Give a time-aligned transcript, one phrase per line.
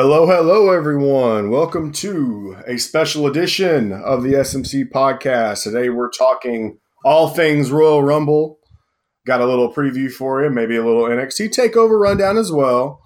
[0.00, 1.50] Hello, hello, everyone.
[1.50, 5.64] Welcome to a special edition of the SMC podcast.
[5.64, 8.60] Today we're talking all things Royal Rumble.
[9.26, 13.02] Got a little preview for you, maybe a little NXT takeover rundown as well.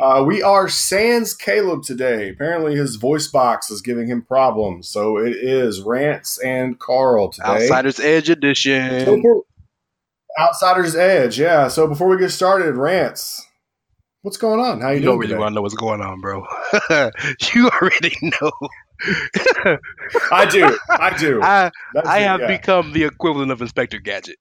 [0.00, 2.30] Uh, we are Sans Caleb today.
[2.30, 7.48] Apparently, his voice box is giving him problems, so it is Rance and Karl today.
[7.48, 9.24] Outsiders Edge edition.
[10.38, 11.66] Outsiders Edge, yeah.
[11.66, 13.44] So before we get started, Rance,
[14.28, 14.80] what's going on?
[14.82, 15.12] How you, You doing?
[15.12, 15.38] don't really today?
[15.38, 16.44] want to know what's going on, bro.
[17.54, 18.52] you already know.
[20.32, 20.78] I do.
[20.98, 21.40] I do.
[21.42, 22.46] I That's I it, have yeah.
[22.46, 24.36] become the equivalent of Inspector Gadget.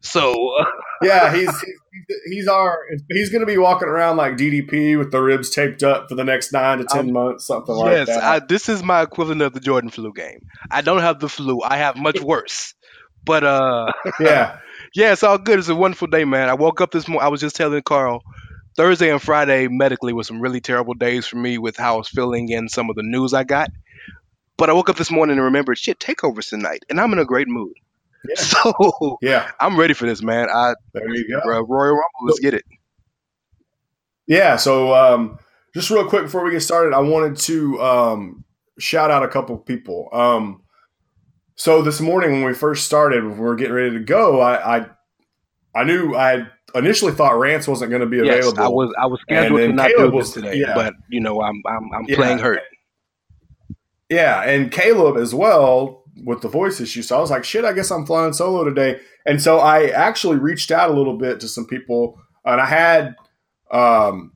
[0.00, 0.64] So uh,
[1.02, 2.78] Yeah, he's he's, he's our
[3.10, 6.24] he's going to be walking around like DDP with the ribs taped up for the
[6.24, 8.48] next nine to 10 Um, months, something yes, like I, that.
[8.48, 10.40] this is my equivalent of the Jordan flu game.
[10.70, 11.62] I don't have the flu.
[11.62, 12.74] I have much worse.
[13.24, 14.58] But uh, yeah,
[14.94, 15.58] yeah, it's all good.
[15.58, 16.48] It's a wonderful day, man.
[16.48, 17.24] I woke up this morning.
[17.26, 18.22] I was just telling Karl.
[18.76, 22.08] Thursday and Friday medically was some really terrible days for me with how I was
[22.08, 23.70] feeling and some of the news I got.
[24.58, 27.24] But I woke up this morning and remembered, shit, takeovers tonight, and I'm in a
[27.24, 27.72] great mood.
[28.28, 28.34] Yeah.
[28.42, 29.50] So yeah.
[29.60, 30.48] I'm ready for this, man.
[30.52, 31.40] I There you go.
[31.44, 32.64] bro, Royal Rumble, let's get it.
[34.26, 34.56] Yeah.
[34.56, 35.38] So, um,
[35.74, 38.44] just real quick before we get started, I wanted to um,
[38.78, 40.08] shout out a couple of people.
[40.12, 40.62] Um,
[41.54, 44.78] so this morning when we first started, when we were getting ready to go, I
[44.78, 44.86] I,
[45.74, 48.62] I knew I had initially thought Rance wasn't going to be Yes, available.
[48.62, 50.74] I was I was scheduled to not Caleb do was- today, yeah.
[50.74, 52.16] but you know I'm I'm I'm Yeah.
[52.16, 52.60] playing hurt.
[54.08, 57.02] Yeah, and Caleb as well with the voice issue.
[57.02, 59.00] So I was like, shit, I guess I'm flying solo today.
[59.26, 63.16] And so I actually reached out a little bit to some people, and I had
[63.72, 64.32] um,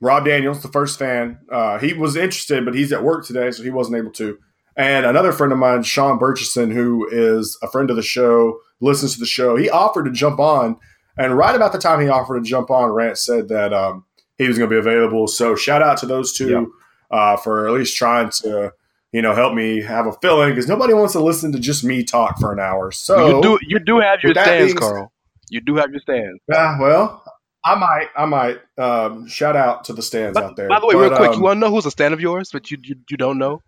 [0.00, 1.38] Rob Daniels, the first fan.
[1.50, 4.38] Uh, he was interested, but he's at work today, so he wasn't able to.
[4.76, 9.14] And another friend of mine, Sean Burchison, who is a friend of the show, listens
[9.14, 9.56] to the show.
[9.56, 10.76] He offered to jump on,
[11.16, 14.04] and right about the time he offered to jump on, Rance said that um,
[14.38, 15.26] he was going to be available.
[15.28, 16.72] So shout out to those two
[17.10, 18.72] uh, for at least trying to
[19.12, 22.04] you know, help me have a feeling because nobody wants to listen to just me
[22.04, 22.90] talk for an hour.
[22.92, 25.10] So you do you do have your stans, being- Karl.
[25.48, 26.40] You do have your stans.
[26.52, 27.22] Ah, well,
[27.64, 30.68] I might, I might um, shout out to the stans But, out there.
[30.68, 32.20] by the way, But, real quick, um, you want to know who's a stan of
[32.20, 33.62] yours, but you you, you don't know?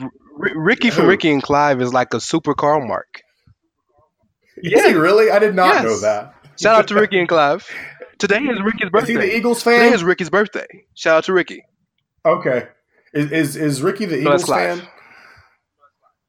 [0.00, 0.10] R-
[0.56, 1.10] Ricky from Who?
[1.10, 3.20] Ricky and Clive is like a super Karl Mark.
[4.56, 5.30] is he really?
[5.30, 5.84] I did not Yes.
[5.84, 6.34] know that.
[6.58, 7.68] Shout out to Ricky and Clive.
[8.18, 9.12] Today is Ricky's birthday.
[9.14, 9.80] Is he the Eagles fan?
[9.82, 10.66] Today is Ricky's birthday.
[10.94, 11.64] Shout out to Ricky.
[12.24, 12.68] okay.
[13.14, 14.82] Is, is is Ricky the No, Eagles fan?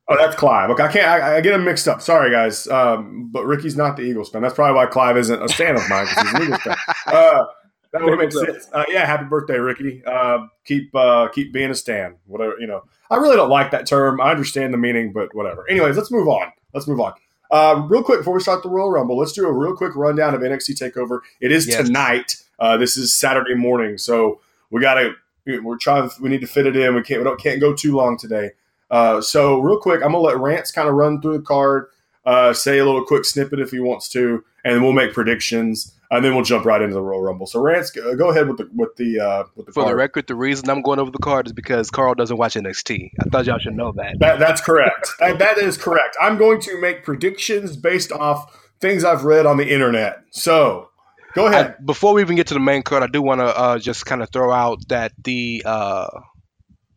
[0.09, 0.69] Oh, that's Clive.
[0.69, 1.05] Okay, I can't.
[1.05, 2.01] I, I get them mixed up.
[2.01, 2.65] Sorry, guys.
[2.67, 4.41] Um, but Ricky's not the Eagles fan.
[4.41, 6.77] That's probably why Clive isn't a fan of mine because he's an Eagles fan.
[7.07, 7.45] Uh,
[7.93, 8.67] that would make sense.
[8.73, 10.03] Uh, yeah, happy birthday, Ricky.
[10.05, 12.15] Uh, keep uh, keep being a stan.
[12.25, 12.83] Whatever you know.
[13.09, 14.21] I really don't like that term.
[14.21, 15.65] I understand the meaning, but whatever.
[15.69, 16.51] Anyways, let's move on.
[16.73, 17.13] Let's move on.
[17.49, 20.33] Uh, real quick before we start the Royal Rumble, let's do a real quick rundown
[20.35, 21.19] of NXT Takeover.
[21.39, 21.85] It is Yes.
[21.85, 22.35] tonight.
[22.59, 25.13] Uh, this is Saturday morning, so we got to.
[25.61, 26.09] We're trying.
[26.19, 26.93] We need to fit it in.
[26.95, 27.21] We can't.
[27.21, 28.51] We don't, can't go too long today.
[28.91, 31.87] Uh, so real quick, I'm gonna let Rance kind of run through the card,
[32.25, 35.93] uh, say a little quick snippet if he wants to, and then we'll make predictions,
[36.09, 37.47] and then we'll jump right into the Royal Rumble.
[37.47, 40.35] So Rance, go ahead with the with the uh, with the For the record, the
[40.35, 43.11] reason I'm going over the card is because Karl doesn't watch NXT.
[43.19, 44.19] I thought y'all should know that.
[44.19, 45.09] That, that's correct.
[45.19, 46.15] that, that is correct.
[46.21, 50.23] I'm going to make predictions based off things I've read on the internet.
[50.31, 50.89] So
[51.35, 51.85] go I, ahead.
[51.85, 54.21] before we even get to the main card, I do want to uh, just kind
[54.21, 56.07] of throw out that the uh,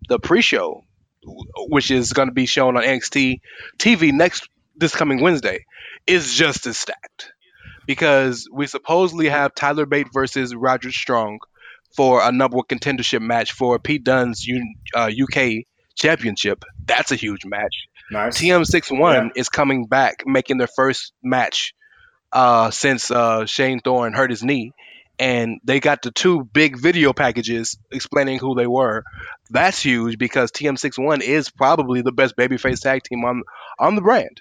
[0.09, 0.85] the pre-show,
[1.69, 3.41] which is going to be shown on NXT
[3.77, 5.65] TV next this coming Wednesday,
[6.07, 7.33] is just as stacked
[7.87, 11.39] because we supposedly have Tyler Bate versus Roderick Strong
[11.97, 15.65] for a number one contendership match for Pete Dunne's U- uh, UK
[15.97, 16.65] Championship.
[16.85, 17.75] That's a huge match.
[18.11, 18.39] nice.
[18.41, 19.29] TM61 Yeah.
[19.41, 21.75] is coming back, making their first match
[22.33, 24.73] uh, since uh, Shane Thorne hurt his knee.
[25.19, 29.05] And they got the two big video packages explaining who they were.
[29.51, 33.43] That's huge because TM61 is probably the best babyface tag team on
[33.79, 34.41] on the brand.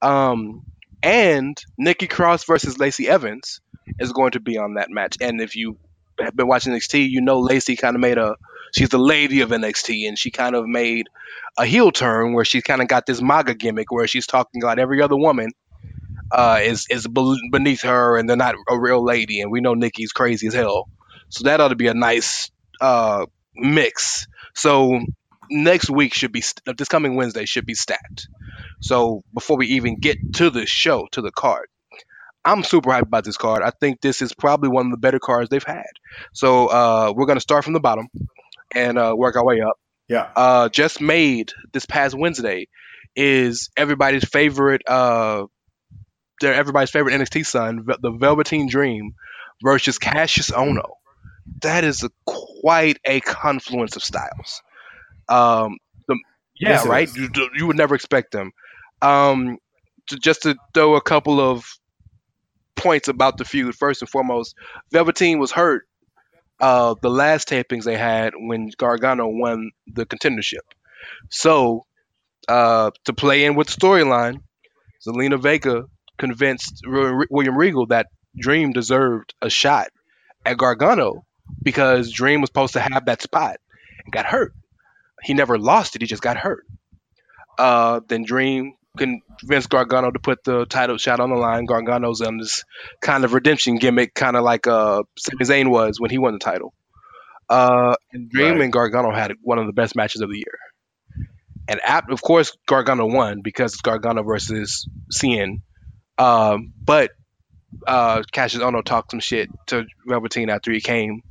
[0.00, 0.62] Um,
[1.06, 3.60] and Nikki Cross versus Lacey Evans
[4.00, 5.16] is going to be on that match.
[5.20, 5.78] And if you
[6.20, 8.34] have been watching NXT, you know Lacey kind of made a
[8.74, 11.06] she's the lady of NXT, and she kind of made
[11.56, 14.80] a heel turn where she kind of got this MAGA gimmick where she's talking about
[14.80, 15.52] every other woman
[16.32, 20.10] uh, is is beneath her and they're not a real lady, and we know Nikki's
[20.10, 20.88] crazy as hell.
[21.28, 22.50] So that ought to be a nice
[22.80, 24.26] uh, mix.
[24.56, 24.98] So
[25.50, 28.28] next week should be st- this coming Wednesday should be stacked.
[28.80, 31.68] So before we even get to the show to the card,
[32.44, 33.62] I'm super hyped about this card.
[33.62, 35.86] I think this is probably one of the better cards they've had.
[36.32, 38.08] So uh, we're gonna start from the bottom
[38.74, 39.78] and uh, work our way up.
[40.08, 40.28] Yeah.
[40.36, 42.68] Uh, just made this past Wednesday
[43.16, 44.82] is everybody's favorite.
[44.86, 45.46] Uh,
[46.40, 49.14] they're everybody's favorite NXT son, the Velveteen Dream,
[49.64, 50.90] versus Kassius Ohno.
[51.62, 54.62] that is a, quite a confluence of styles.
[55.28, 55.78] Um,
[56.08, 56.18] the,
[56.58, 57.08] yeah, Yes, right.
[57.14, 58.52] You, you would never expect them.
[59.02, 59.58] Um,
[60.08, 61.66] to, just to throw a couple of
[62.76, 63.74] points about the feud.
[63.74, 64.54] First and foremost,
[64.92, 65.86] Velveteen was hurt
[66.60, 70.64] uh, the last tapings they had when Gargano won the contendership.
[71.30, 71.84] So
[72.48, 74.40] uh, to play in with the storyline,
[75.06, 75.84] Zelina Vega
[76.18, 78.06] convinced Wi- William Regal that
[78.38, 79.88] Dream deserved a shot
[80.44, 81.24] at Gargano
[81.62, 83.56] because Dream was supposed to have that spot
[84.04, 84.52] and got hurt.
[85.26, 86.64] He never lost it; he just got hurt.
[87.58, 91.64] Uh, then Dream convinced Gargano to put the title shot on the line.
[91.66, 92.64] Gargano's on this
[93.02, 96.38] kind of redemption gimmick, kind of like uh, Sami Zayn was when he won the
[96.38, 96.72] title.
[97.48, 98.60] Uh, and Dream Right.
[98.62, 100.58] and Gargano had one of the best matches of the year.
[101.68, 101.80] And
[102.10, 105.62] of course, Gargano won because it's Gargano versus Cien.
[106.18, 107.10] Um, but
[107.86, 111.22] uh, Kassius Ohno talked some shit to Velveteen after he came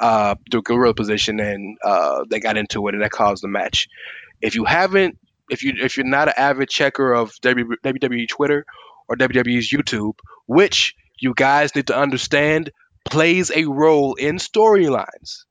[0.00, 3.88] uh, through gorilla position, and uh, they got into it, and that caused the match.
[4.40, 5.18] If you haven't,
[5.50, 8.64] if you if you're not an avid checker of WWE Twitter
[9.08, 10.14] or WWE's YouTube,
[10.46, 12.70] which you guys need to understand
[13.04, 15.44] plays a role in storylines.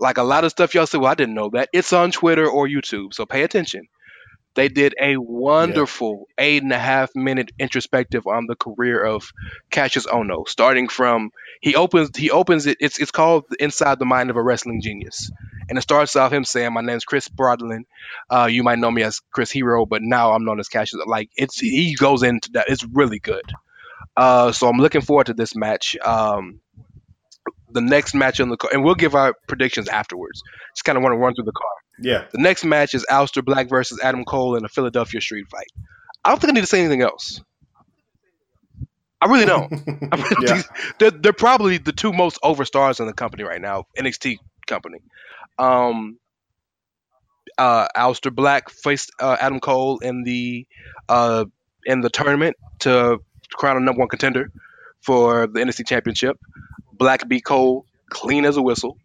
[0.00, 1.68] Like a lot of stuff y'all say, well, I didn't know that.
[1.72, 3.88] It's on Twitter or YouTube, so pay attention.
[4.54, 9.30] They did a wonderful eight and a half minute introspective on the career of
[9.70, 11.30] Kassius Ohno, starting from
[11.60, 12.78] he opens he opens it.
[12.80, 15.30] It's it's called Inside the Mind of a Wrestling Genius,
[15.68, 17.84] and it starts off him saying, "My name's Chris Spradlin.
[18.28, 21.30] Uh, you might know me as Chris Hero, but now I'm known as Kassius." Like
[21.36, 22.68] it's he goes into that.
[22.68, 23.52] It's really good.
[24.16, 25.96] Uh, so I'm looking forward to this match.
[25.98, 26.60] Um,
[27.70, 30.42] the next match on the card, and we'll give our predictions afterwards.
[30.74, 31.76] Just kind of want to run through the card.
[32.00, 32.24] Yeah.
[32.32, 35.66] The next match is Aleister Black versus Adam Cole in a Philadelphia street fight.
[36.24, 37.40] I don't think I need to say anything else.
[39.20, 39.72] I really don't.
[40.12, 40.62] I really Yeah.
[40.98, 44.98] they're, they're probably the two most overstars in the company right now, NXT company.
[45.58, 46.18] Um,
[47.56, 50.66] uh, Aleister Black faced uh, Adam Cole in the
[51.08, 51.44] uh,
[51.84, 53.18] in the tournament to
[53.54, 54.50] crown a number one contender
[55.00, 56.38] for the NXT Championship.
[56.98, 58.98] Black beat Cole clean as a whistle.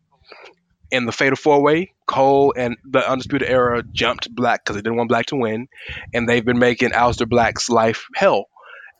[0.92, 4.98] In the Fatal Four Way, Cole and the Undisputed Era jumped Black because they didn't
[4.98, 5.68] want Black to win,
[6.14, 8.46] and they've been making Aleister Black's life hell.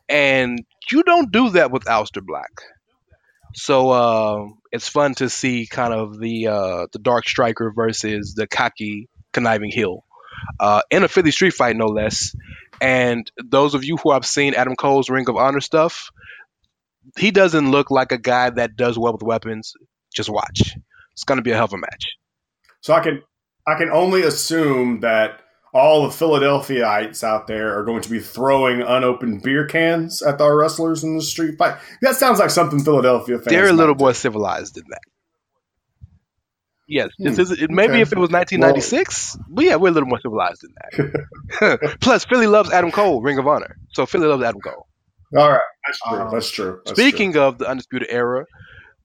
[0.08, 2.50] And you don't do that with Aleister Black.
[3.54, 8.48] So uh, it's fun to see kind of the uh, the Dark Striker versus the
[8.48, 10.04] cocky, conniving heel
[10.60, 12.34] uh, in a Philly street fight, no less.
[12.80, 16.10] And those of you who have seen Adam Cole's Ring of Honor stuff,
[17.18, 19.72] he doesn't look like a guy that does well with weapons.
[20.14, 20.74] Just watch.
[21.12, 22.16] It's going to be a hell of a match.
[22.80, 23.22] So I can
[23.66, 25.40] I can only assume that
[25.72, 30.56] all the Philadelphaites out there are going to be throwing unopened beer cans at our
[30.56, 31.76] wrestlers in the street fight.
[32.02, 33.46] That sounds like something Philadelphia fans.
[33.48, 34.04] They're a might little do.
[34.04, 35.00] more civilized than that.
[36.86, 38.02] Yes, this Hmm, is, it, maybe okay.
[38.02, 41.96] if it was 1996, but yeah, we're a little more civilized than that.
[42.00, 44.86] Plus, Philly loves Adam Cole, Ring of Honor, so Philly loves Adam Cole.
[45.36, 46.18] All right, that's true.
[46.18, 46.80] Um, that's true.
[46.84, 48.46] That's Speaking of the Undisputed Era,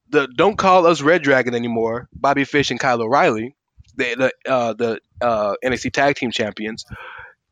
[0.09, 2.07] the don't call us Red Dragon anymore.
[2.13, 3.55] Bobby Fish and Kyle O'Reilly,
[3.95, 6.85] the the uh, the uh, NXT Tag Team Champions,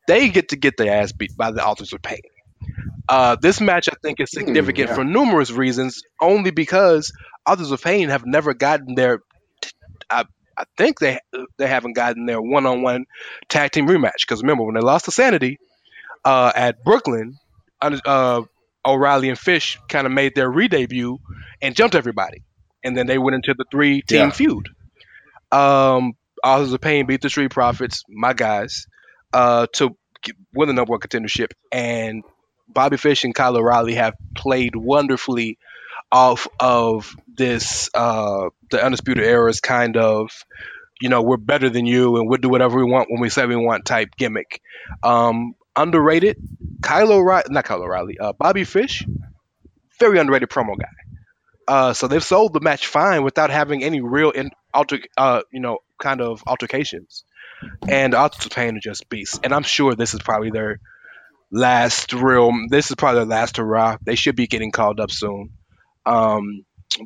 [0.08, 2.22] they get to get their ass beat by the Authors of Pain.
[3.10, 4.96] Uh, this match, I think, is significant yeah.
[4.96, 6.04] for numerous reasons.
[6.20, 7.14] Only because
[7.46, 9.22] Authors of Pain have never gotten their,
[10.10, 10.26] I,
[10.58, 11.20] I think they
[11.58, 13.06] they haven't gotten their one on one
[13.48, 14.22] tag team rematch.
[14.22, 15.60] Because remember when they lost to Sanity
[16.26, 17.38] uh, at Brooklyn,
[17.82, 18.42] uh,
[18.88, 21.20] O'Reilly and Fish kind of made their re-debut
[21.62, 22.44] and jumped everybody,
[22.84, 24.30] and then they went into the three-team Yeah.
[24.32, 24.70] feud.
[25.52, 26.14] Um,
[26.44, 28.86] Authors of Pain beat the Street Profits, my guys,
[29.34, 29.96] uh, to
[30.54, 32.24] win the number one contendership, and
[32.68, 35.58] Bobby Fish and Kyle O'Reilly have played wonderfully
[36.12, 40.32] off of this uh, the Undisputed Era's kind of
[41.02, 43.46] you know we're better than you and we'll do whatever we want when we say
[43.46, 44.62] we want type gimmick.
[45.04, 46.38] Um, underrated,
[46.82, 49.06] Kyle O'Reilly, not Kyle O'Reilly, uh, Bobby Fish,
[50.00, 50.88] very underrated promo guy.
[51.68, 55.60] Uh, so they've sold the match fine without having any real in, alter, uh, you
[55.60, 57.24] know, kind of altercations.
[57.88, 59.40] And of Pain are just beasts.
[59.44, 60.80] And I'm sure this is probably their
[61.52, 62.52] last real.
[62.70, 63.98] This is probably their last hurrah.
[64.02, 65.50] They should be getting called up soon.
[66.06, 66.66] Um,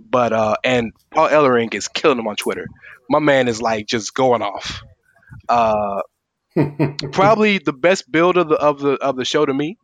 [0.10, 2.68] but uh, and Paul Ellering is killing them on Twitter.
[3.10, 4.82] My man is like just going off.
[5.50, 6.02] Uh.
[7.12, 9.78] probably the best build of the of the of the show to me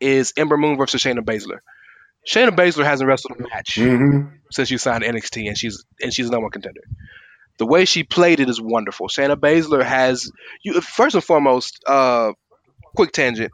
[0.00, 1.58] is Ember Moon versus Shayna Baszler.
[2.28, 4.32] Shayna Baszler hasn't wrestled a match Mhm.
[4.50, 6.80] since she signed NXT, and she's and she's a number one contender.
[7.58, 9.08] The way she played it is wonderful.
[9.08, 10.30] Shayna Baszler has
[10.62, 11.82] you first and foremost.
[11.86, 12.32] Uh,
[12.94, 13.52] quick tangent.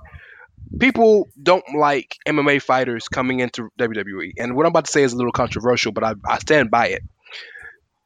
[0.78, 5.12] People don't like MMA fighters coming into WWE, and what I'm about to say is
[5.12, 7.02] a little controversial, but I, I stand by it.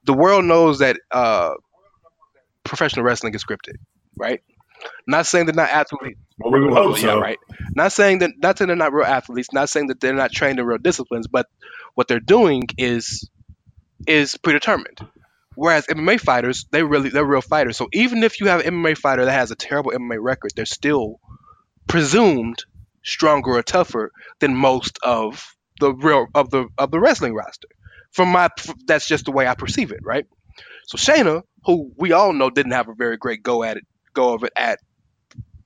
[0.05, 1.51] the world knows that uh,
[2.65, 3.75] professional wrestling is scripted,
[4.17, 4.41] right?
[5.07, 6.19] Not saying they're not athletes.
[6.39, 7.21] Well, we hope yeah, so.
[7.21, 7.39] right.
[7.75, 9.49] Not saying that not saying they're not real athletes.
[9.53, 11.27] Not saying that they're not trained in real disciplines.
[11.27, 11.47] But
[11.95, 13.29] what they're doing is
[14.07, 14.99] is predetermined.
[15.55, 17.77] Whereas MMA fighters, they really they're real fighters.
[17.77, 20.67] So even if you have an MMA fighter that has a terrible MMA record, they're
[20.67, 21.19] still
[21.87, 22.65] presumed
[23.03, 27.69] stronger or tougher than most of the real of the of the wrestling roster.
[28.13, 28.49] From my
[28.87, 30.27] that's just the way I perceive it, right?
[30.87, 33.85] So Shayna, who we all know didn't have a very great go at it
[34.17, 34.81] go of it at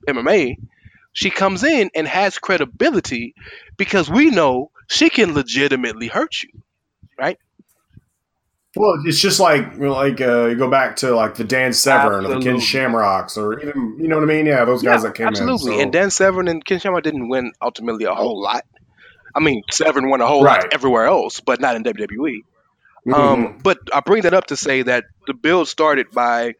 [0.07, 0.57] MMA,
[1.13, 3.33] she comes in and has credibility
[3.77, 6.49] because we know she can legitimately hurt you,
[7.17, 7.37] right?
[8.75, 12.35] Well, it's just like like uh, you go back to like the Dan Severn or
[12.35, 14.45] the Ken Shamrocks or even you know what I mean?
[14.45, 15.73] Yeah, those guys Yeah, that came absolutely.
[15.73, 15.77] in.
[15.77, 18.63] so- And Dan Severn and Ken Shamrock didn't win ultimately a whole lot.
[19.35, 20.63] I mean, Severn won a whole Right.
[20.63, 22.43] lot everywhere else, but not in WWE.
[23.07, 23.13] Mhm.
[23.13, 26.55] Um, but I bring that up to say that the build started by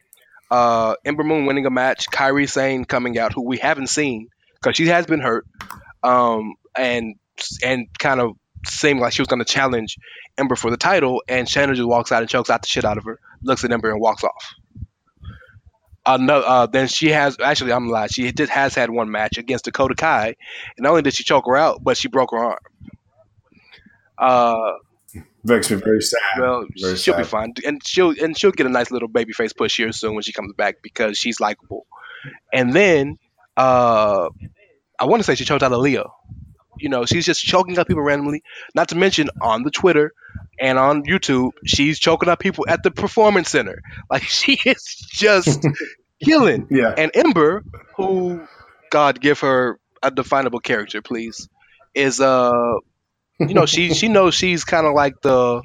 [0.51, 4.75] uh, Ember Moon winning a match, Kairi Sane coming out, who we haven't seen because
[4.75, 5.45] she has been hurt,
[6.03, 7.15] um, and
[7.63, 8.33] and kind of
[8.67, 9.97] seemed like she was going to challenge
[10.37, 12.97] Ember for the title, and Shayna just walks out and chokes out the shit out
[12.97, 14.53] of her, looks at Ember and walks off.
[16.05, 18.09] Another, uh, then she has actually I'm lying.
[18.09, 20.35] She just has had one match against Dakota Kai, and
[20.79, 22.59] not only did she choke her out, but she broke her arm.
[24.17, 24.73] Uh,
[25.43, 26.19] makes me very sad.
[26.39, 29.53] well, Very she'll be fine, and she'll and she'll get a nice little baby face
[29.53, 31.85] push here soon when she comes back because she's likable.
[32.53, 33.17] And then,
[33.57, 34.29] uh,
[34.99, 36.09] I want to say she choked out Aliyah.
[36.77, 38.43] You know, she's just choking out people randomly.
[38.75, 40.13] Not to mention on the Twitter
[40.59, 43.81] and on YouTube, she's choking out people at the performance center.
[44.09, 45.65] Like she is just
[46.23, 46.67] killing.
[46.69, 46.93] Yeah.
[46.97, 47.63] And Ember,
[47.95, 48.45] who
[48.89, 51.47] God give her a definable character, please,
[51.93, 52.73] is uh,
[53.47, 55.61] you know, she she knows she's kind of like the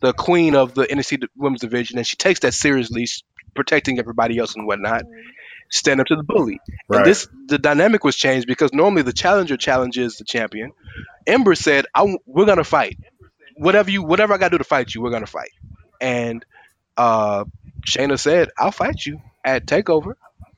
[0.00, 3.06] the queen of the NXT women's division, and she takes that seriously,
[3.54, 5.02] protecting everybody else and whatnot.
[5.70, 6.58] Stand up to the bully.
[6.88, 6.98] Right.
[6.98, 10.72] And this the dynamic was changed because normally the challenger challenges the champion.
[11.26, 12.98] Ember said, I, "We're gonna fight.
[13.56, 15.50] Whatever you, whatever I gotta do to fight you, we're gonna fight."
[16.00, 16.44] And
[16.96, 17.44] uh,
[17.88, 20.14] Shayna said, "I'll fight you at Takeover,"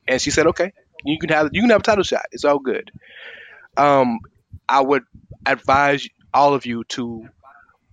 [0.08, 0.72] and she said, "Okay,
[1.04, 2.24] you can have you can have a title shot.
[2.32, 2.90] It's all good."
[3.76, 4.20] Um,
[4.68, 5.02] I would
[5.44, 7.28] advise all of you to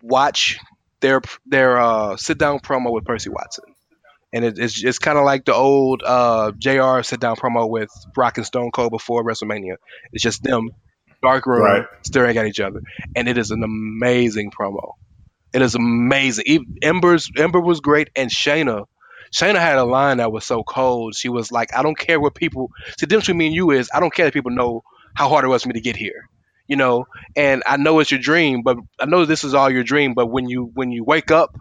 [0.03, 0.57] watch
[1.01, 3.65] their their uh, sit down promo with Percy Watson,
[4.33, 7.89] and it, it's it's kind of like the old uh, JR sit down promo with
[8.17, 9.75] Rock and Stone Cold before WrestleMania.
[10.13, 10.69] It's just them
[11.23, 11.85] dark room Right.
[12.05, 12.81] staring at each other,
[13.15, 14.93] and it is an amazing promo.
[15.53, 16.65] It is amazing.
[16.83, 18.85] Ember's Ember was great, and Shayna.
[19.33, 21.15] Shayna had a line that was so cold.
[21.15, 22.69] She was like, "I don't care what people."
[22.99, 24.83] See, the difference between me and you is, I don't care that people know
[25.15, 26.29] how hard it was for me to get here.
[26.69, 29.83] You know, and I know it's your dream, but I know this is all your
[29.83, 30.13] dream.
[30.13, 31.57] But when you when you wake up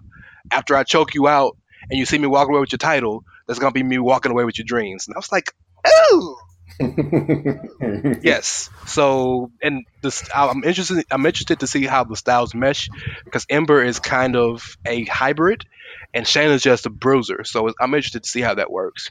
[0.53, 1.57] after I choke you out
[1.91, 4.45] and you see me walking away with your title, that's gonna be me walking away
[4.45, 5.09] with your dreams.
[5.09, 5.51] And I was like,
[5.87, 6.37] "Oh,
[8.23, 11.05] yes." So, and this, I'm interested.
[11.11, 12.89] I'm interested to see how the styles mesh
[13.25, 15.65] because Ember is kind of a hybrid,
[16.13, 17.45] and Shayna's just a bruiser.
[17.45, 19.11] So I'm interested to see how that works.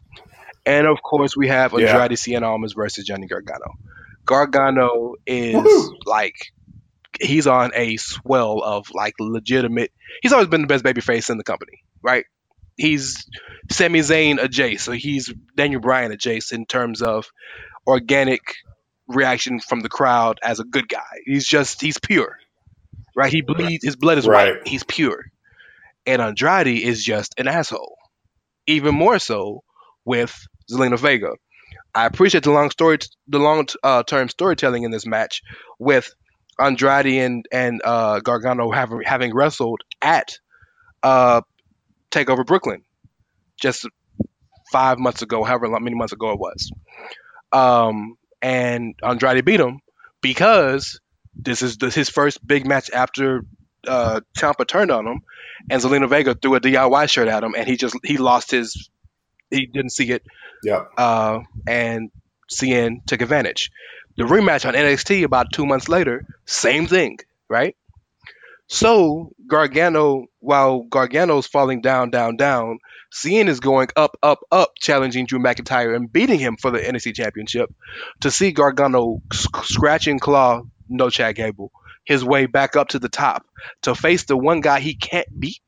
[0.66, 1.90] And of course, we have Yeah.
[1.94, 3.74] Andrade Cien Almas versus Johnny Gargano.
[4.28, 5.96] Gargano is Woohoo!
[6.06, 6.36] like
[7.20, 9.92] he's on a swell of like legitimate.
[10.22, 12.26] He's always been the best babyface in the company, right?
[12.76, 13.26] He's
[13.72, 17.26] Sami Zayn adjacent, so he's Daniel Bryan adjacent in terms of
[17.88, 18.42] organic
[19.08, 21.02] reaction from the crowd as a good guy.
[21.26, 22.38] He's just he's pure,
[23.16, 23.32] right?
[23.32, 23.84] He bleeds.
[23.84, 24.56] His blood is Right.
[24.56, 24.68] white.
[24.68, 25.26] He's pure,
[26.06, 27.98] and Andrade is just an asshole.
[28.68, 29.64] Even more so
[30.06, 30.36] with
[30.72, 31.32] Zelina Vega.
[31.98, 35.42] I appreciate the long story, the long uh, term storytelling in this match
[35.80, 36.14] with
[36.60, 40.38] Andrade and and uh, Gargano having having wrestled at
[41.02, 41.42] uh,
[42.12, 42.84] Takeover Brooklyn
[43.60, 43.88] just
[44.72, 46.72] five months ago, however many months ago it was.
[47.52, 49.80] Um, and Andrade beat him
[50.22, 51.00] because
[51.36, 53.42] this is his first big match after
[53.88, 55.22] uh, Ciampa turned on him,
[55.72, 58.88] and Zelina Vega threw a DIY shirt at him, and he just he lost his
[59.50, 60.24] he didn't see it
[60.64, 60.90] Yep.
[60.98, 62.12] uh, and
[62.52, 63.72] Cien took advantage.
[64.18, 67.76] The rematch on NXT about two months later, same thing, right?
[68.68, 72.80] So Gargano, while Gargano's falling down, down, down,
[73.14, 77.16] Cien is going up, up, up, challenging Drew McIntyre and beating him for the NXT
[77.16, 77.74] Championship.
[78.22, 81.72] To see Gargano sc- scratch and claw, no Chad Gable,
[82.04, 83.46] his way back up to the top
[83.84, 85.60] to face the one guy he can't beat.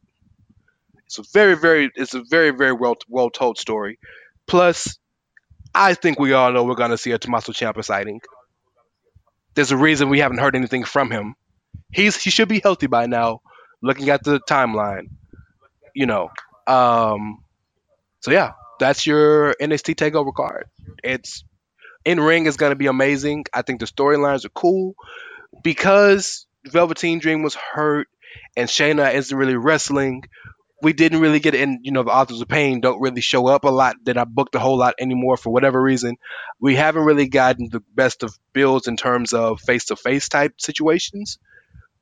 [1.09, 3.99] It's a very, very, it's a very, very well, well told story.
[4.47, 4.99] Plus,
[5.75, 8.21] I think we all know we're going to see a Tommaso Ciampa sighting.
[9.55, 11.35] There's a reason we haven't heard anything from him.
[11.91, 13.41] He's he should be healthy by now.
[13.81, 15.09] Looking at the timeline,
[15.95, 16.29] you know,
[16.67, 17.43] Um,
[18.21, 20.67] so yeah, that's your NXT Takeover card.
[21.03, 21.43] It's
[22.05, 23.45] in ring is going to be amazing.
[23.53, 24.95] I think the storylines are cool
[25.63, 28.07] because Velveteen Dream was hurt
[28.57, 30.23] and Shayna isn't really wrestling.
[30.81, 33.63] We didn't really get in, you know, the authors of pain don't really show up
[33.65, 33.97] a lot.
[34.05, 36.17] That I booked a whole lot anymore for whatever reason.
[36.59, 40.53] We haven't really gotten the best of builds in terms of face to face type
[40.61, 41.37] situations.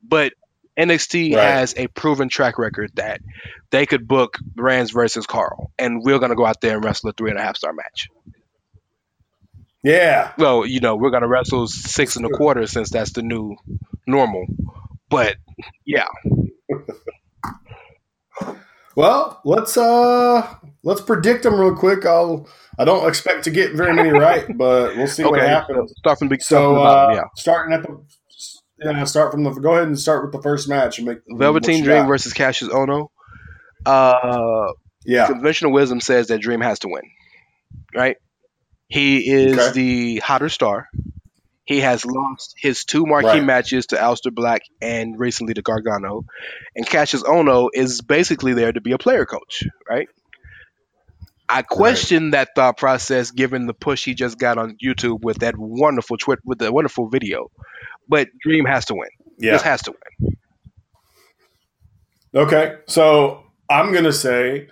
[0.03, 0.33] But
[0.77, 1.43] NXT Right.
[1.43, 3.21] has a proven track record that
[3.71, 7.13] they could book Rance versus Karl, and we're gonna go out there and wrestle a
[7.13, 8.09] three and a half star match.
[9.83, 10.33] Yeah.
[10.37, 13.55] Well, you know, we're gonna wrestle six and a quarter since that's the new
[14.05, 14.45] normal.
[15.09, 15.37] But
[15.85, 16.07] yeah,
[18.97, 22.03] Well, let's uh let's predict them real quick.
[22.03, 22.49] I'll
[22.79, 25.47] I don't expect to get very many right, but we'll see what okay.
[25.47, 25.93] happens.
[25.99, 27.23] Start from the big start from So uh, yeah.
[27.35, 28.03] starting at the
[28.79, 31.83] yeah, start from the go ahead and start with the first match and make Velveteen
[31.83, 32.07] Dream got.
[32.07, 33.09] versus Kassius Ohno.
[33.85, 34.73] Uh,
[35.05, 35.27] Yeah.
[35.27, 37.03] conventional wisdom says that Dream has to win,
[37.95, 38.17] right?
[38.87, 39.71] He is Okay.
[39.73, 40.87] the hotter star.
[41.67, 43.43] He has lost his two marquee Right.
[43.43, 46.23] matches to Aleister Black and recently to Gargano.
[46.77, 50.07] And Kassius Ohno is basically there to be a player coach, right?
[51.49, 55.55] I question that thought process given the push he just got on YouTube with that
[55.57, 57.51] wonderful twit with the wonderful video.
[58.07, 59.09] But Dream has to win.
[59.37, 59.51] Yeah.
[59.53, 60.35] Just has to win.
[62.35, 64.67] Okay, so I'm gonna say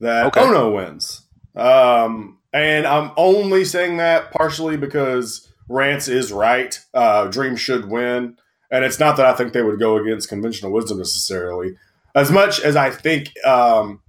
[0.00, 0.40] that Okay.
[0.40, 1.22] Ohno wins,
[1.54, 6.78] um, and I'm only saying that partially because Rance is right.
[6.94, 8.36] Uh, Dream should win,
[8.70, 11.76] and it's not that I think they would go against conventional wisdom necessarily.
[12.14, 14.00] As much as I think, um,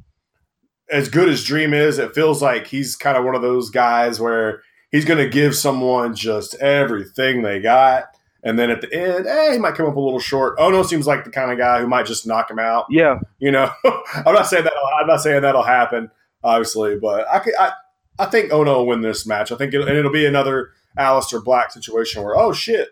[0.89, 4.19] as good as Dream is, it feels like he's kind of one of those guys
[4.19, 4.61] where
[4.91, 8.05] he's going to give someone just everything they got.
[8.43, 10.57] And then at the end, eh, he might come up a little short.
[10.57, 12.85] Ohno seems like the kind of guy who might just knock him out.
[12.89, 13.19] Yeah.
[13.39, 14.73] You know, I'm not saying that.
[15.01, 16.09] I'm not saying that'll happen,
[16.43, 17.73] obviously, but I, could, I,
[18.19, 19.51] I think Ohno will win this match.
[19.51, 22.89] I think, it, and it'll be another Aleister Black situation where, oh shit,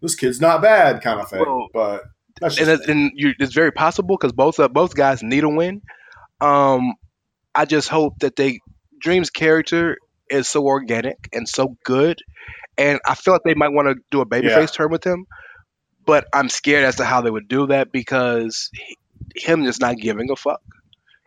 [0.00, 1.40] this kid's not bad, kind of thing.
[1.40, 2.04] Well, but
[2.40, 5.82] that's and, and you, it's very possible because both uh, both guys need a win.
[6.40, 6.94] Um,
[7.54, 8.60] I just hope that they
[8.98, 9.98] Dream's character
[10.30, 12.18] is so organic and so good,
[12.78, 14.66] and I feel like they might want to do a babyface Yeah.
[14.66, 15.26] turn with him,
[16.06, 18.96] but I'm scared as to how they would do that because he,
[19.34, 20.62] him just not giving a fuck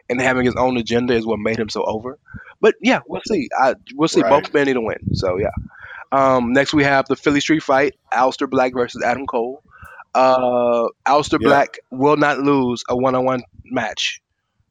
[0.10, 2.18] and having his own agenda is what made him so over.
[2.60, 3.50] But yeah, we'll see.
[3.58, 4.22] I, we'll see.
[4.22, 4.42] Right.
[4.42, 5.14] Both men need a win.
[5.14, 5.50] So yeah.
[6.14, 9.64] Um, next we have the Philly Street Fight: Aleister Black versus Adam Cole.
[10.14, 11.22] Uh, Yeah.
[11.40, 14.22] Black will not lose a one-on-one match,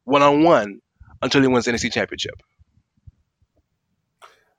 [0.05, 0.81] one-on-one,
[1.21, 2.35] until he wins the NXT Championship.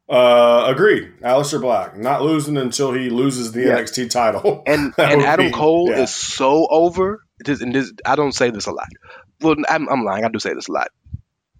[0.09, 1.09] uh, agreed.
[1.21, 3.77] Aleister Black not losing until he loses the Yeah.
[3.77, 4.61] NXT title.
[4.67, 6.01] And and Adam be- Cole yeah.
[6.03, 7.23] is so over.
[7.39, 8.87] This, and this, I don't say this a lot.
[9.41, 10.23] Well, I'm, I'm lying.
[10.25, 10.89] I do say this a lot.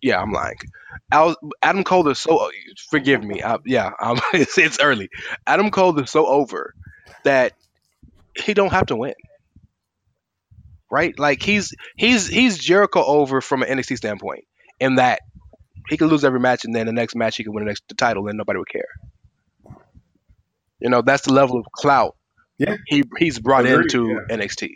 [0.04, 0.58] Yeah, I'm lying.
[1.12, 2.52] Al, Adam Cole is so.
[2.92, 3.44] Forgive me.
[3.44, 5.10] I, yeah, um, it's, it's early.
[5.48, 6.76] Adam Cole is so over
[7.26, 7.54] that
[8.38, 9.16] he don't have to win.
[10.92, 11.18] Right?
[11.20, 14.46] Like he's he's he's Jericho over from an NXT standpoint
[14.80, 15.22] in that
[15.90, 17.84] he could lose every match and then the next match he could win the next
[17.90, 18.88] the title and nobody would care.
[20.80, 22.16] You know, that's the level of clout
[22.60, 22.78] Yeah.
[22.88, 24.72] he he's brought Agreed, into NXT.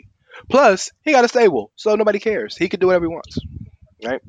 [0.49, 2.57] Plus, he got a stable, so nobody cares.
[2.57, 3.37] He can do whatever he wants,
[4.05, 4.21] right?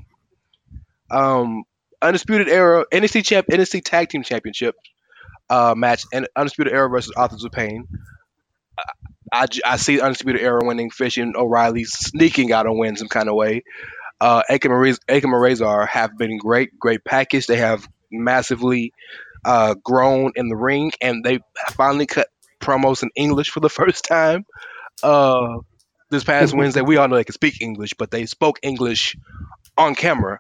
[1.11, 1.65] Um,
[2.01, 4.77] undisputed era NXT champ NXT Tag Team Championship
[5.51, 7.87] uh, match and undisputed era versus Authors of Pain.
[9.33, 13.29] I I see undisputed era winning, Fish and O'Reilly sneaking out and win some kind
[13.29, 13.65] of way.
[14.21, 17.47] Uh, Akam and Rez- Akam and Rezar have been great, great package.
[17.47, 18.93] They have massively
[19.45, 21.41] uh, grown in the ring, and they
[21.73, 22.29] finally cut
[22.61, 24.45] promos in English for the first time.
[25.03, 25.59] Uh,
[26.11, 29.17] this past Wednesday, we all know they can speak English, but they spoke English
[29.77, 30.39] on camera.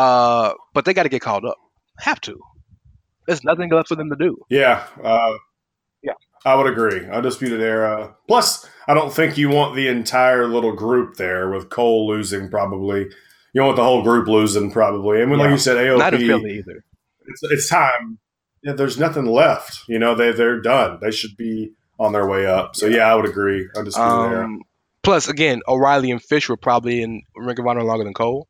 [0.00, 1.56] Uh, but they got to get called up.
[1.98, 2.38] Have to.
[3.26, 4.36] There's nothing left for them to do.
[4.48, 4.86] Yeah.
[5.02, 5.34] Uh,
[6.02, 6.14] Yeah.
[6.44, 7.06] I would agree.
[7.06, 8.16] Undisputed Era.
[8.26, 13.00] Plus, I don't think you want the entire little group there with Cole losing, probably.
[13.52, 15.20] You don't want the whole group losing, probably.
[15.20, 16.82] And when, like you said, AOP, Not in Philly either.
[17.26, 18.18] it's, it's time.
[18.62, 19.82] Yeah, there's nothing left.
[19.86, 20.98] You know, they, they're done.
[21.02, 22.74] They should be on their way up.
[22.76, 23.68] So, yeah, I would agree.
[23.76, 24.44] Undisputed Era.
[24.44, 24.62] Um,
[25.02, 28.48] plus, again, O'Reilly and Fish were probably in Ring of Honor longer than Cole.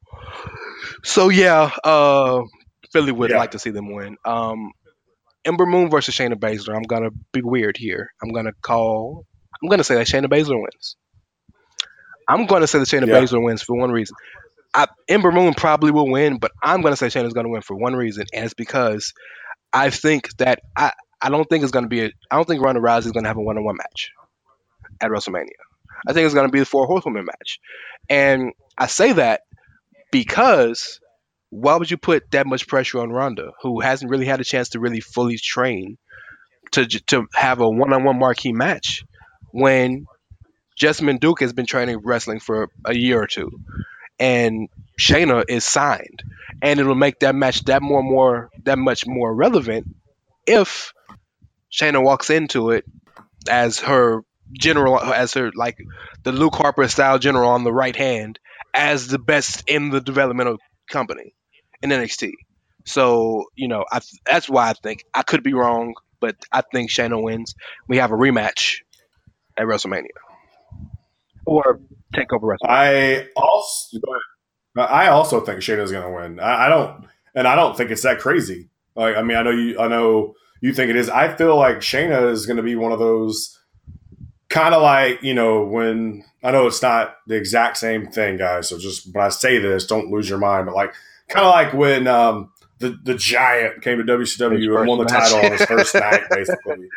[1.04, 2.42] So yeah, uh,
[2.92, 3.38] Philly would Yeah.
[3.38, 4.16] like to see them win.
[4.24, 4.72] Um,
[5.44, 6.76] Ember Moon versus Shayna Baszler.
[6.76, 8.10] I'm gonna be weird here.
[8.22, 9.24] I'm gonna call.
[9.62, 10.96] I'm gonna say that Shayna Baszler wins.
[12.28, 13.10] I'm gonna say that Shayna Yeah.
[13.10, 14.16] Baszler wins for one reason.
[14.74, 17.94] I, Ember Moon probably will win, but I'm gonna say Shayna's gonna win for one
[17.94, 19.12] reason, and it's because
[19.72, 22.80] I think that I I don't think it's gonna be a I don't think Ronda
[22.80, 24.10] Rousey is gonna have a one on one match
[25.00, 25.48] at WrestleMania.
[26.08, 27.58] I think it's gonna be the four horsewomen match,
[28.08, 29.42] and I say that
[30.11, 31.01] because
[31.51, 34.70] why would you put that much pressure on Ronda, who hasn't really had a chance
[34.70, 35.99] to really fully train
[36.73, 39.05] to to have a one-on-one marquee match
[39.53, 40.07] when
[40.81, 43.51] Jessamyn Duke has been training wrestling for a year or two,
[44.18, 44.68] and
[44.99, 46.23] Shayna is signed,
[46.62, 49.87] and it'll make that match that more more that much more relevant
[50.46, 50.92] if
[51.73, 52.85] Shayna walks into it
[53.49, 55.79] as her general, as her like
[56.23, 58.38] the Luke Harper style general on the right hand,
[58.74, 60.59] as the best in the developmental
[60.90, 61.35] company
[61.83, 62.33] in NXT.
[62.87, 66.90] So you know, I, that's why I think I could be wrong, but I think
[66.90, 67.54] Shayna wins.
[67.88, 68.78] We have a rematch
[69.56, 70.09] at WrestleMania
[71.46, 71.80] or
[72.14, 73.26] Takeover WrestleMania.
[73.26, 73.98] I also
[74.76, 76.40] I also think Shayna's going to win.
[76.40, 78.68] I, I don't, and I don't think it's that crazy.
[78.94, 81.09] Like, I mean, I know you, I know you think it is.
[81.09, 83.59] I feel like Shayna is going to be one of those
[84.50, 88.68] kind of like you know when I know it's not the exact same thing, guys.
[88.68, 90.66] So just when I say this, don't lose your mind.
[90.66, 90.92] But like
[91.28, 95.30] kind of like when um, the the Giant came to WCW and won the match.
[95.30, 96.88] title on his first night, basically.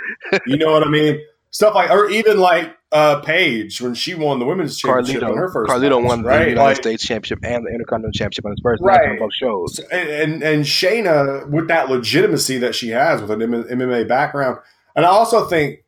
[0.46, 1.22] You know what I mean?
[1.52, 5.38] Stuff like, or even like uh, Paige when she won the women's championship Carlito, on
[5.38, 5.72] her first.
[5.72, 6.44] Carlito match, won right?
[6.46, 9.10] the United like, States championship and the Intercontinental championship on his first right.
[9.10, 9.80] on both shows.
[9.92, 14.58] And, and and Shayna with that legitimacy that she has with an MMA background,
[14.96, 15.83] and I also think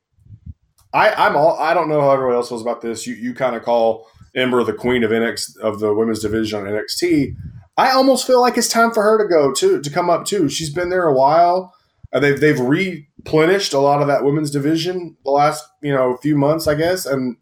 [0.96, 3.06] I I'm all I don't know how everyone else feels about this.
[3.06, 6.68] You you kind of call Ember the queen of NXT of the women's division on
[6.68, 7.36] NXT.
[7.78, 10.48] I almost feel like it's time for her to go too, to come up too.
[10.48, 11.76] She's been there a while.
[12.14, 16.38] Uh, they've they've replenished a lot of that women's division the last you know few
[16.38, 17.36] months, I guess, and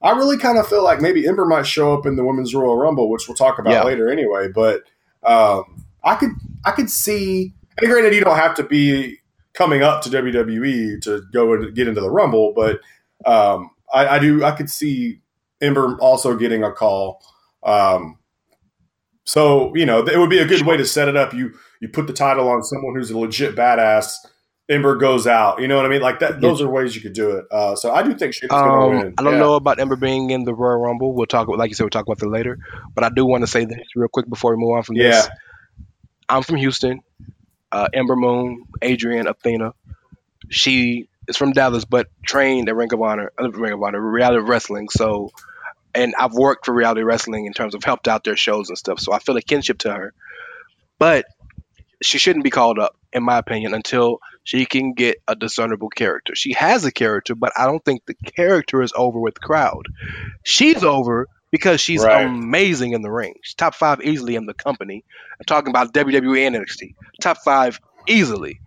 [0.00, 2.78] I really kind of feel like maybe Ember might show up in the women's Royal
[2.78, 3.84] Rumble, which we'll talk about yeah.
[3.84, 4.48] later anyway.
[4.48, 4.84] But
[5.22, 6.30] um, I could
[6.64, 7.52] I could see.
[7.78, 9.18] And granted, you don't have to be
[9.56, 12.80] coming up to WWE to go and get into the Rumble, but
[13.24, 15.20] um, I, I, do I could see
[15.60, 17.22] Ember also getting a call.
[17.62, 18.18] Um,
[19.24, 21.34] so you know, it would be a good way to set it up.
[21.34, 24.14] You you put the title on someone who's a legit badass.
[24.68, 25.60] Ember goes out.
[25.60, 26.02] You know what I mean?
[26.02, 26.40] Like that.
[26.40, 27.44] Those are ways you could do it.
[27.50, 29.14] Uh, so I do think she's um, going to win.
[29.16, 29.38] I don't yeah.
[29.38, 31.12] know about Ember being in the Royal Rumble.
[31.12, 31.48] We'll talk.
[31.48, 32.58] Like you said, we'll talk about that later.
[32.94, 35.10] But I do want to say this real quick before we move on from yeah.
[35.10, 35.28] this.
[36.28, 37.00] I'm from Houston.
[37.72, 39.72] Uh, Ember Moon, Adrian, Athena.
[40.48, 44.42] She is from Dallas, but trained at Ring of Honor, uh, Ring of Honor, Reality
[44.42, 44.88] Wrestling.
[44.90, 45.30] So
[45.96, 49.00] and I've worked for reality wrestling in terms of helped out their shows and stuff.
[49.00, 50.12] So I feel a kinship to her.
[50.98, 51.24] But
[52.02, 56.34] she shouldn't be called up, in my opinion, until she can get a discernible character.
[56.34, 59.86] She has a character, but I don't think the character is over with the crowd.
[60.44, 61.26] She's over
[61.56, 62.26] because she's right.
[62.26, 63.34] amazing in the ring.
[63.40, 65.04] She's top five easily in the company.
[65.40, 66.94] I'm talking about WWE and NXT.
[67.22, 68.60] Top five easily.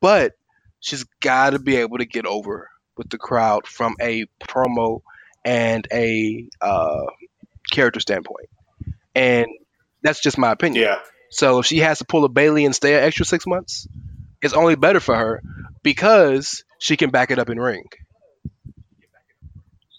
[0.00, 0.32] But
[0.80, 5.02] she's got to be able to get over with the crowd from a promo
[5.44, 7.04] and a uh,
[7.70, 8.48] character standpoint.
[9.14, 9.46] And
[10.00, 10.84] that's just my opinion.
[10.84, 11.00] Yeah.
[11.28, 13.86] So if she has to pull a Bayley and stay an extra six months,
[14.40, 15.42] it's only better for her
[15.82, 17.84] because she can back it up in ring.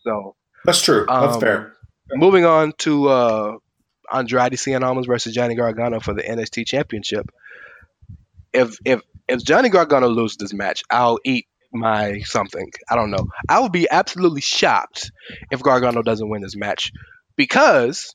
[0.04, 1.06] So that's true.
[1.08, 1.74] That's um, fair.
[2.14, 3.58] Moving on to uh,
[4.12, 7.30] Andrade Cien Almas versus Johnny Gargano for the NXT Championship.
[8.54, 12.70] If if if Johnny Gargano loses this match, I'll eat my something.
[12.90, 13.28] I don't know.
[13.48, 15.12] I would be absolutely shocked
[15.52, 16.92] if Gargano doesn't win this match
[17.38, 18.14] because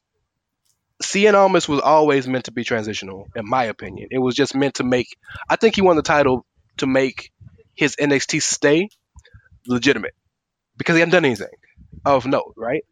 [1.02, 4.08] Cien Almas was always meant to be transitional, in my opinion.
[4.10, 5.16] It was just meant to make.
[5.48, 6.44] I think he won the title
[6.78, 7.32] to make
[7.74, 8.88] his NXT stay
[9.66, 10.14] legitimate
[10.76, 11.48] because he hadn't done anything
[12.04, 12.84] of note, right?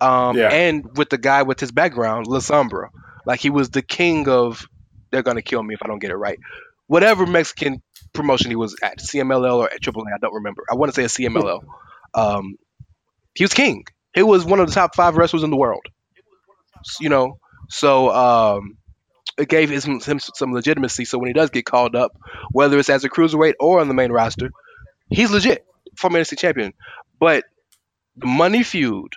[0.00, 0.48] Um, yeah.
[0.48, 2.88] And with the guy with his background, La Sombra,
[3.24, 4.66] like he was the king of.
[5.12, 6.38] They're gonna kill me if I don't get it right
[6.86, 7.82] whatever Mexican
[8.12, 10.64] promotion he was at, CMLL or AAA, I don't remember.
[10.70, 11.62] I want to say a CMLL.
[12.14, 12.56] Um,
[13.34, 13.84] he was king.
[14.14, 15.84] He was one of the top five wrestlers in the world.
[17.00, 18.78] You know, so um,
[19.38, 21.04] it gave him, him some legitimacy.
[21.04, 22.12] So when he does get called up,
[22.52, 24.50] whether it's as a cruiserweight or on the main roster,
[25.10, 26.72] he's legit for NXT champion.
[27.18, 27.44] But
[28.16, 29.12] the money feud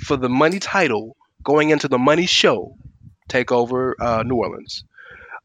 [0.00, 2.76] for the money title going into the money show,
[3.28, 4.84] take over uh, New Orleans.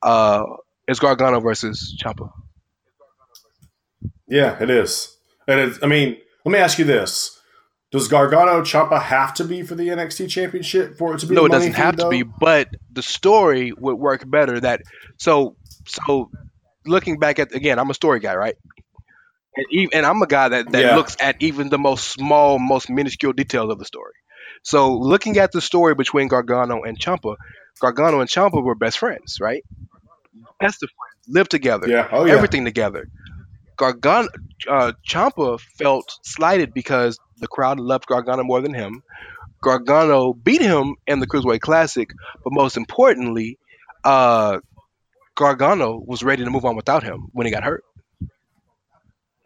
[0.01, 0.43] Uh,
[0.87, 2.31] it's Gargano versus Ciampa.
[4.27, 5.15] Yeah, it is.
[5.47, 7.39] And it's, I mean, let me ask you this:
[7.91, 11.35] Does Gargano Ciampa have to be for the NXT Championship for it to be?
[11.35, 12.23] No, it doesn't have to be.
[12.23, 14.59] But the story would work better.
[14.59, 14.81] That
[15.17, 15.55] so
[15.85, 16.29] so.
[16.85, 18.55] Looking back at again, I'm a story guy, right?
[19.57, 20.95] And, even, and I'm a guy that, that yeah.
[20.95, 24.13] looks at even the most small, most minuscule details of the story.
[24.63, 27.35] So looking at the story between Gargano and Ciampa,
[27.79, 29.63] Gargano and Ciampa were best friends, right?
[30.59, 32.07] best of friends, lived together, yeah.
[32.11, 32.33] Oh, yeah.
[32.33, 33.07] everything together.
[33.77, 34.27] Gargano,
[34.67, 39.03] uh, Ciampa felt slighted because the crowd loved Gargano more than him.
[39.61, 42.09] Gargano beat him in the Cruiserweight Classic,
[42.43, 43.59] but most importantly,
[44.03, 44.59] uh,
[45.35, 47.83] Gargano was ready to move on without him when he got hurt.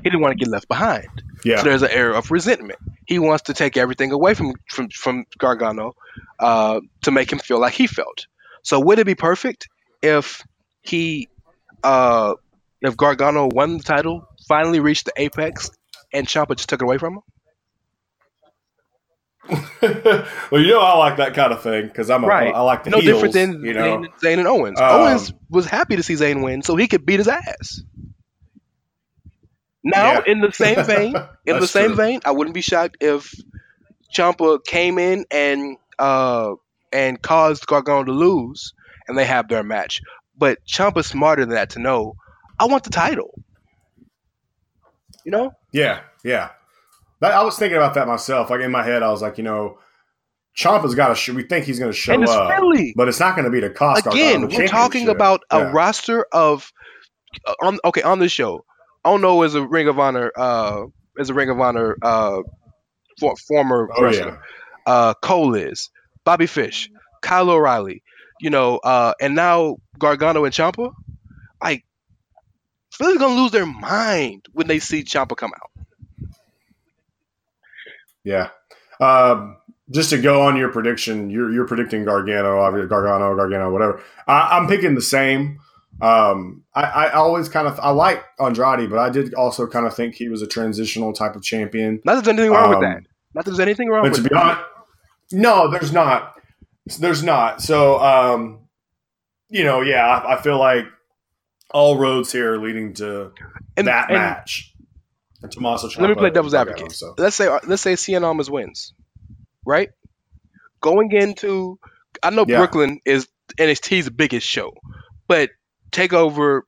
[0.04, 1.24] He didn't want to get left behind.
[1.44, 1.58] Yeah.
[1.58, 2.80] So there's an air of resentment.
[3.06, 5.96] He wants to take everything away from from, from Gargano
[6.40, 8.28] uh, to make him feel like he felt.
[8.64, 9.68] So would it be perfect
[10.02, 10.44] if
[10.82, 11.30] he
[11.84, 12.36] uh,
[12.82, 15.72] if Gargano won the title, finally reached the apex,
[16.14, 17.22] and Ciampa just took it away from him?
[19.82, 22.54] well, you know I like that kind of thing because I'm a, Right.
[22.54, 23.98] I like the no heels, different than you know.
[23.98, 24.80] Zayn, Zayn and Owens.
[24.80, 27.82] Um, Owens was happy to see Zayn win so he could beat his ass.
[29.84, 30.22] Now, Yeah.
[30.28, 31.16] in the same vein,
[31.46, 31.96] in the same true.
[31.96, 33.34] vein, I wouldn't be shocked if
[34.16, 36.54] Ciampa came in and uh
[36.94, 38.74] and caused Gargano to lose,
[39.08, 40.02] and they have their match.
[40.38, 42.16] But Ciampa's smarter than that to know
[42.60, 43.34] I want the title.
[45.24, 46.50] You know, Yeah, yeah.
[47.20, 48.50] That, I was thinking about that myself.
[48.50, 49.78] Like in my head, I was like, you know,
[50.58, 51.16] Ciampa's got to.
[51.16, 52.94] Sh- we think he's going to show and it's up, Philly.
[52.98, 54.08] but it's not going to be the cost.
[54.08, 56.72] Again, we're talking about a roster of
[57.46, 58.66] uh, on okay on this show.
[59.04, 60.86] I don't know as a Ring of Honor uh
[61.20, 62.42] as a Ring of Honor uh
[63.20, 64.34] for, former Oh wrestler.
[64.34, 64.38] yeah,
[64.86, 65.90] Uh Cole is,
[66.26, 66.90] Bobby Fish,
[67.22, 68.04] Kyle O'Reilly,
[68.40, 70.94] you know, uh and now Gargano and Ciampa.
[71.64, 71.86] Like
[72.94, 75.72] Philly's gonna lose their mind when they see Ciampa come out.
[78.24, 78.50] yeah.
[79.00, 79.58] Um,
[79.90, 84.02] just to go on your prediction, you're you're predicting Gargano, obviously Gargano, Gargano, whatever.
[84.28, 85.60] I, I'm picking the same.
[86.02, 89.94] Um, I, I always kind of I like Andrade, but I did also kind of
[89.96, 92.02] think he was a transitional type of champion.
[92.04, 93.04] Not that there's anything wrong with Um, that.
[93.34, 94.62] Not that there's anything wrong But with to be honest,
[95.32, 96.34] no, there's not.
[97.00, 97.62] There's not.
[97.62, 98.62] So, um,
[99.50, 100.86] you know, yeah, I, I feel like
[101.70, 103.32] all roads here are leading to
[103.78, 104.74] And- that and match.
[105.44, 106.92] And Tommaso Let me play devil's advocate.
[106.92, 107.16] so.
[107.18, 108.94] Let's say let's say Cien Almas wins,
[109.66, 109.90] right?
[110.82, 111.80] Going into,
[112.22, 112.58] I know Yeah.
[112.58, 114.74] Brooklyn is NXT's biggest show,
[115.28, 115.50] but
[115.92, 116.62] Takeover,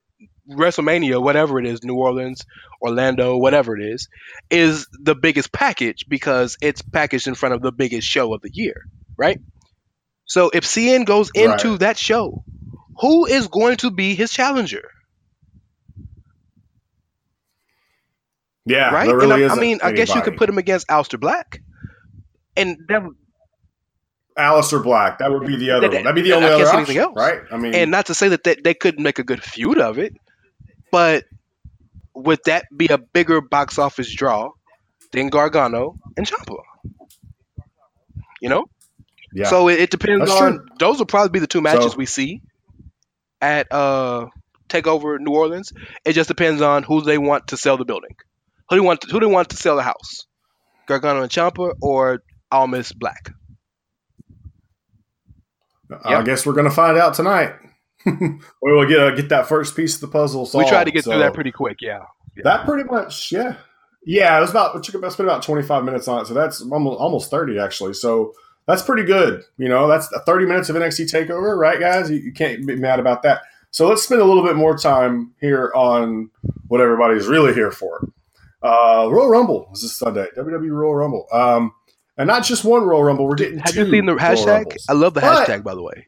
[0.49, 2.45] WrestleMania, whatever it is, New Orleans,
[2.81, 4.09] Orlando, whatever it is,
[4.49, 8.51] is the biggest package because it's packaged in front of the biggest show of the
[8.53, 8.75] year,
[9.17, 9.39] right?
[10.25, 11.79] So if Cien goes into Right.
[11.79, 12.43] that show,
[12.99, 14.89] who is going to be his challenger?
[18.65, 19.07] Yeah, right?
[19.07, 21.19] there really and I, I isn't mean, I guess you could put him against Aleister
[21.19, 21.59] Black,
[22.55, 23.03] and that,
[24.37, 25.19] Aleister Black.
[25.19, 26.03] That would be the other That- one.
[26.05, 27.13] That'd be the only other option, else.
[27.15, 27.41] right?
[27.51, 29.99] I mean, and not to say that they, they couldn't make a good feud of
[29.99, 30.13] it,
[30.91, 31.25] but
[32.15, 34.51] would that be a bigger box office draw
[35.11, 36.57] than Gargano and Ciampa?
[38.41, 38.65] You know,
[39.33, 40.51] yeah, so it, it depends That's on.
[40.57, 40.65] true.
[40.79, 42.41] Those will probably be the two matches So- we see
[43.41, 44.27] at uh
[44.69, 45.71] Takeover New Orleans.
[46.05, 48.15] It just depends on who they want to sell the building.
[48.69, 49.01] Who do want?
[49.01, 50.25] To, who do they want to sell the house?
[50.87, 53.31] Gargano and Ciampa or Almas Black?
[56.03, 57.53] I guess we're gonna find out tonight.
[58.05, 60.65] we will get uh, get that first piece of the puzzle solved.
[60.65, 61.77] we tried to get so- through that pretty quick.
[61.81, 62.03] Yeah.
[62.43, 63.57] That pretty much, yeah,
[64.05, 64.35] yeah.
[64.37, 66.61] It was about it took about spent about twenty five minutes on it, so that's
[66.61, 67.93] almost almost thirty actually.
[67.93, 68.33] So
[68.65, 69.43] that's pretty good.
[69.57, 72.09] You know, that's thirty minutes of NXT Takeover, right, guys?
[72.09, 73.43] You, you can't be mad about that.
[73.69, 76.31] So let's spend a little bit more time here on
[76.69, 78.07] what everybody's really here for.
[78.63, 80.27] Uh, Royal Rumble is this Sunday.
[80.37, 81.73] WWE Royal Rumble, um,
[82.17, 83.25] and not just one Royal Rumble.
[83.27, 84.75] We're getting Have you seen the hashtag?
[84.89, 86.07] I love the But- hashtag, by the way.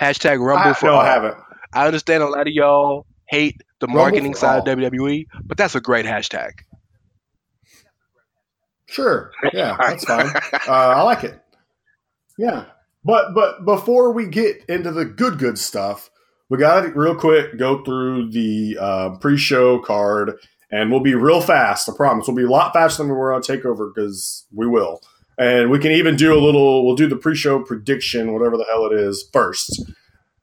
[0.00, 1.00] Hashtag Rumble I, for no, all.
[1.00, 1.36] I haven't.
[1.72, 4.68] I understand a lot of y'all hate the Rumble marketing side all.
[4.72, 6.50] of WWE, but that's a great hashtag.
[8.88, 10.26] Sure, yeah, that's fine.
[10.26, 11.40] uh, I like it.
[12.38, 12.66] Yeah,
[13.04, 16.10] but but before we get into the good good stuff,
[16.48, 20.34] we got to real quick go through the uh, pre-show card,
[20.70, 21.88] and we'll be real fast.
[21.88, 22.26] I promise.
[22.26, 25.00] We'll be a lot faster than we were on Takeover because we will,
[25.38, 26.84] and we can even do a little.
[26.86, 29.82] We'll do the pre-show prediction, whatever the hell it is, first.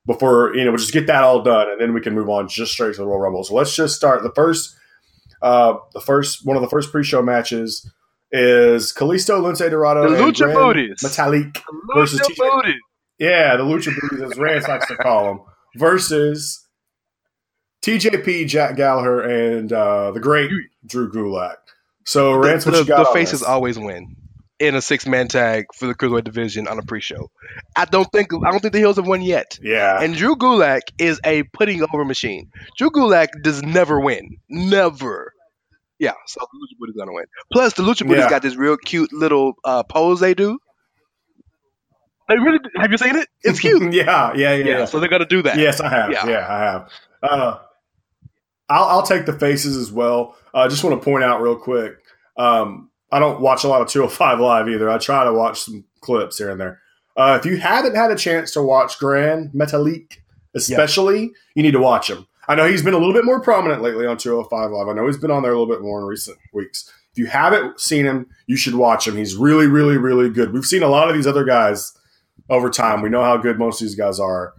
[0.05, 2.47] Before you know, we'll just get that all done, and then we can move on
[2.49, 3.43] just straight to the Royal Rumble.
[3.43, 4.75] So let's just start the first.
[5.41, 7.89] Uh, the first one of the first pre-show matches
[8.31, 11.01] is Kalisto, Lince Dorado, The and Lucha Booties.
[11.01, 11.62] Metalik
[11.95, 12.77] versus TJ Booty.
[13.19, 15.39] yeah, the Lucha Booties, as Rance likes to call them,
[15.75, 16.62] versus
[17.83, 20.49] TJP, Jack Gallagher, and uh, the great
[20.85, 21.55] Drew Gulak.
[22.05, 23.07] So, Rance, the, what you the, got?
[23.07, 23.47] the faces this?
[23.47, 24.15] always win
[24.59, 27.29] in a six man tag for the cruiserweight division on a pre-show.
[27.75, 29.59] I don't think I don't think the heels have won yet.
[29.61, 32.51] Yeah, And Drew Gulak is a putting over machine.
[32.77, 34.37] Drew Gulak does never win.
[34.49, 35.33] Never.
[35.99, 37.25] Yeah, so the Lucha Booty's gonna win.
[37.51, 38.29] Plus, the Lucha Booty's Yeah.
[38.29, 40.57] got this real cute little uh, pose they do.
[42.29, 43.27] They really have you seen it?
[43.41, 43.93] It's cute.
[43.93, 44.65] yeah, yeah, yeah.
[44.79, 45.57] yeah, so they're gonna do that.
[45.57, 46.11] Yes, I have.
[46.11, 46.27] Yeah.
[46.27, 46.89] Yeah, I have.
[47.21, 47.59] Uh,
[48.73, 50.36] I'll, I'll take the faces as well.
[50.53, 51.93] I uh, just want to point out real quick.
[52.38, 54.89] Um, I don't watch a lot of 205 Live either.
[54.89, 56.81] I try to watch some clips here and there.
[57.15, 60.17] Uh, if you haven't had a chance to watch Gran Metalik,
[60.55, 62.25] especially, you need to watch him.
[62.47, 64.88] I know he's been a little bit more prominent lately on 205 Live.
[64.88, 66.91] I know he's been on there a little bit more in recent weeks.
[67.12, 69.15] If you haven't seen him, you should watch him.
[69.15, 70.51] He's really, really, really good.
[70.51, 71.95] We've seen a lot of these other guys
[72.49, 73.03] over time.
[73.03, 74.55] We know how good most of these guys are.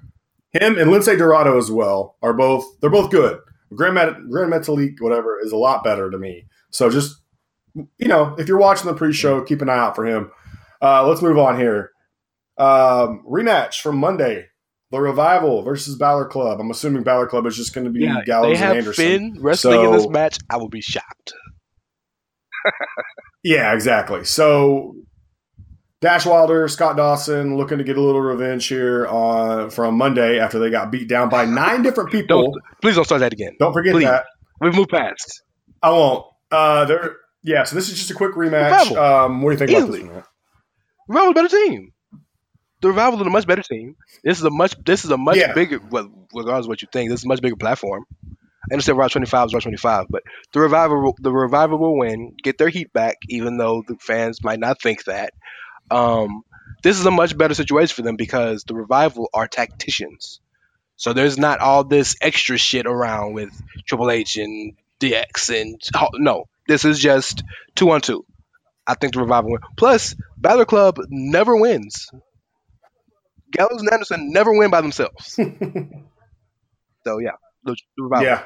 [0.53, 3.41] Him and Lince Dorado as well are both they're both good.
[3.77, 6.47] Grand, Met, Gran Metalik, whatever, is a lot better to me.
[6.71, 7.21] So just
[7.75, 10.31] you know, if you're watching the pre-show, keep an eye out for him.
[10.81, 11.91] Uh, let's move on here.
[12.57, 14.47] Um, rematch from Monday:
[14.91, 16.61] the Revival versus Balor Club.
[16.61, 19.05] I'm assuming Balor Club is just going to be Yeah, Gallows and Anderson.
[19.05, 20.39] Finn wrestling in this match.
[20.51, 21.35] I will be shocked.
[23.47, 24.25] Yeah, exactly.
[24.25, 24.95] So
[26.05, 30.59] Dash Wilder, Scott Dawson looking to get a little revenge here on from Monday after
[30.59, 32.43] they got beat down by nine different people.
[32.43, 33.57] Don't please don't start that again.
[33.59, 34.05] Don't forget please.
[34.05, 34.27] that.
[34.61, 35.43] We've moved past.
[35.83, 36.27] I won't.
[36.51, 37.17] Uh, there.
[37.43, 37.65] Yeah.
[37.65, 38.95] So this is just a quick rematch.
[38.97, 40.03] Um, what do you think Easily.
[40.03, 40.25] about this?
[41.07, 41.17] One?
[41.17, 41.93] Revival a better team.
[42.81, 43.97] The Revival is a much better team.
[44.23, 45.55] This is a much this is a much Yeah.
[45.55, 48.05] bigger well, regardless of what you think, this is a much bigger platform.
[48.71, 52.57] I understand Raw 25 is Raw 25, but the Revival the Revival will win, get
[52.59, 55.35] their heat back, even though the fans might not think that.
[55.91, 56.43] Um,
[56.83, 60.41] this is a much better situation for them because the Revival are tacticians.
[60.97, 63.51] So there's not all this extra shit around with
[63.87, 65.81] Triple H and DX and
[66.15, 66.45] no.
[66.69, 67.43] This is just
[67.75, 68.25] two on two.
[68.87, 69.61] I think the Revival win.
[69.77, 72.09] Plus, Balor Club never wins.
[73.51, 75.35] Gallows and Anderson never win by themselves.
[75.35, 77.33] so yeah,
[77.65, 78.27] the, the Revival.
[78.27, 78.43] Yeah.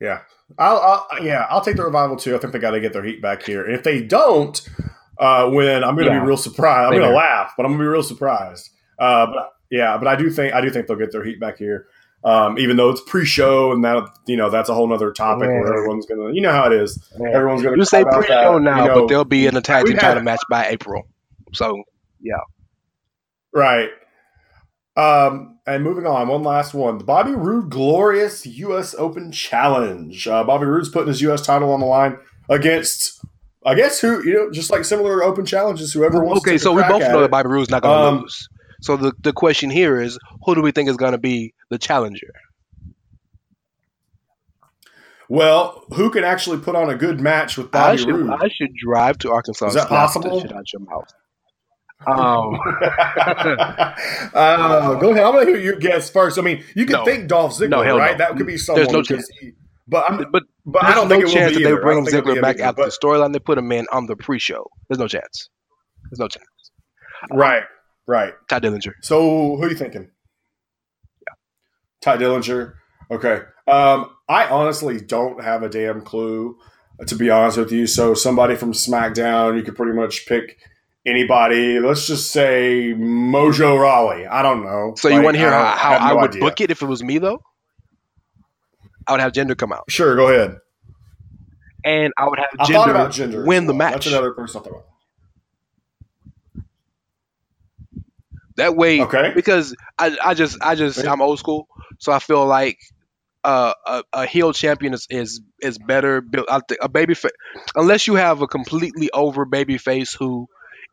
[0.00, 0.20] Yeah.
[0.58, 2.34] I'll, I'll yeah I'll take the revival too.
[2.34, 3.64] I think they got to get their heat back here.
[3.64, 4.60] And if they don't
[5.22, 6.20] uh, win, I'm going to Yeah.
[6.20, 6.92] be real surprised.
[6.92, 8.68] I'm going to laugh, but I'm going to be real surprised.
[8.98, 11.56] Uh, but yeah, but I do think I do think they'll get their heat back
[11.58, 11.86] here.
[12.24, 15.60] Um, even though it's pre-show and that you know that's a whole other topic Yeah.
[15.60, 17.02] where everyone's going to you know how it is.
[17.32, 20.22] Everyone's going to You say pre-show now, but they'll be in a tag team title
[20.22, 21.02] match by April.
[21.52, 21.82] So
[22.20, 22.34] yeah,
[23.54, 23.90] Right.
[24.96, 26.98] Um, and moving on, one last one.
[26.98, 28.94] The Bobby Roode Glorious U.S.
[28.98, 30.28] Open Challenge.
[30.28, 31.40] Uh, Bobby Roode's putting his U.S.
[31.46, 32.18] title on the line
[32.50, 33.21] against,
[33.64, 36.72] I guess, who, you know, just like similar open challenges, whoever wants to okay, so
[36.72, 37.22] we both know it.
[37.22, 38.48] that Bobby Roode's not going to Um, lose.
[38.80, 41.78] So the the question here is, who do we think is going to be the
[41.78, 42.32] challenger?
[45.28, 48.30] Well, who can actually put on a good match with I should Roode?
[48.30, 49.68] I should drive to Arkansas.
[49.68, 50.40] Is that possible?
[50.40, 51.14] That shit out your mouth.
[52.04, 52.58] Um,
[54.34, 55.22] uh, go ahead.
[55.24, 56.38] I'm to hear your guess first.
[56.38, 57.04] I mean, you can No.
[57.04, 58.18] think Dolph Ziggler, No, right?
[58.18, 58.26] no.
[58.26, 58.82] That could be someone.
[58.84, 59.52] There's no because he-
[59.88, 61.82] but I'm, but but I don't no think it chance be that they either.
[61.82, 64.06] Bring don't think it'll Ziggler back either, after the storyline they put him in on
[64.06, 64.68] the pre-show.
[64.88, 65.48] There's no chance.
[66.10, 66.46] There's no chance.
[67.30, 67.62] Right,
[68.06, 68.34] right.
[68.48, 68.92] Tye Dillinger.
[69.02, 70.10] So who are you thinking?
[72.00, 72.74] Tye Dillinger.
[73.10, 73.42] Okay.
[73.68, 76.56] Um, I honestly don't have a damn clue,
[77.06, 77.86] to be honest with you.
[77.86, 80.58] So somebody from SmackDown, you could pretty much pick
[81.06, 81.78] anybody.
[81.78, 84.26] Let's just say Mojo Rawley.
[84.26, 84.94] I don't know.
[84.96, 86.40] So you Like, want to hear I how, how have I no would idea.
[86.40, 87.42] book it if it was me though?
[89.06, 90.58] I would have Jinder come out, Sure, go ahead.
[91.84, 93.40] and I would have Jinder, thought about Jinder.
[93.42, 93.78] as win the well.
[93.78, 93.92] match.
[93.94, 94.86] That's another person I thought about.
[98.56, 99.32] That way, Okay.
[99.34, 102.78] because I, I just, I just, I'm old school, so I feel like
[103.44, 106.48] uh, a, a heel champion is is, is better built.
[106.50, 107.32] I think a baby face,
[107.74, 110.48] unless you have a completely over baby face who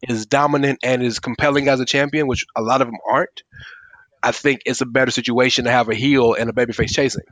[0.07, 3.43] is dominant and is compelling as a champion, which a lot of them aren't.
[4.23, 7.23] I think it's a better situation to have a heel and a baby face chasing.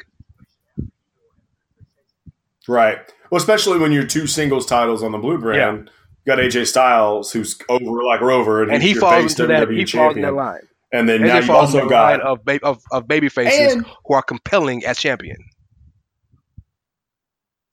[2.68, 2.98] Right.
[3.32, 5.90] Well, especially when you're two singles titles on the blue brand.
[6.26, 9.68] You got AJ Styles, who's over like Rover, and, And he's he falls into that.
[9.68, 10.22] WWE He falls in champion.
[10.26, 10.62] that line.
[10.92, 14.14] And then And now you also got of, ba- of of baby faces and who
[14.14, 15.38] are compelling as champion.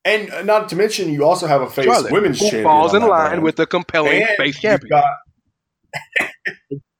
[0.04, 2.92] and uh, not to mention you also have a face Charlotte, women's who champion falls
[2.94, 3.42] in line brand.
[3.42, 4.90] with the compelling face champion.
[4.90, 5.04] got-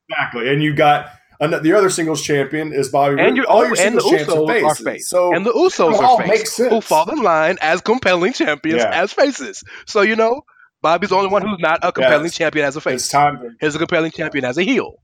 [0.09, 3.17] exactly, and you got the other singles champion is Bobby.
[3.19, 3.37] and Roode.
[3.37, 5.09] you, all oh, your and the singles champs Usos are faces.
[5.09, 6.69] So and the Usos are makes face, sense.
[6.73, 9.01] who fall in line as compelling champions Yeah.
[9.03, 9.63] as faces.
[9.85, 10.41] So you know,
[10.81, 13.01] Bobby's the only one who's not a compelling champion as a face.
[13.01, 13.39] it's time.
[13.39, 14.95] To, He's a compelling champion as a heel.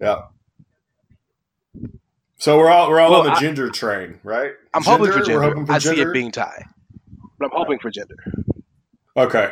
[0.00, 0.22] yeah.
[2.38, 4.52] So we're all we're all Well, on the I- Jinder train, right?
[4.74, 5.42] I'm hoping for Jinder.
[5.42, 6.66] hoping for I see it being Ty,
[7.38, 8.16] but I'm hoping for Jinder.
[9.16, 9.50] Okay.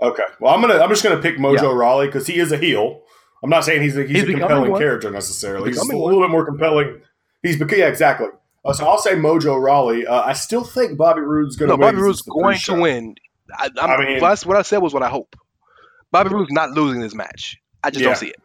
[0.00, 0.22] Okay.
[0.40, 0.78] Well, I'm gonna.
[0.78, 3.02] I'm just gonna pick Mojo Rawley because he is a heel.
[3.42, 4.80] I'm not saying he's a, he's, He's a compelling one.
[4.80, 5.70] character necessarily.
[5.70, 7.00] He's He's, a little bit more compelling.
[7.42, 8.28] He's yeah, exactly.
[8.64, 10.06] Uh, so I'll say Mojo Rawley.
[10.06, 11.80] Uh, I still think Bobby Roode's gonna No, win.
[11.94, 13.14] Bobby Roode's going to win.
[13.52, 15.36] I, I mean- that's what I said was what I hope.
[16.10, 17.58] Bobby Roode's not losing this match.
[17.84, 18.08] I just Yeah.
[18.08, 18.36] don't see it.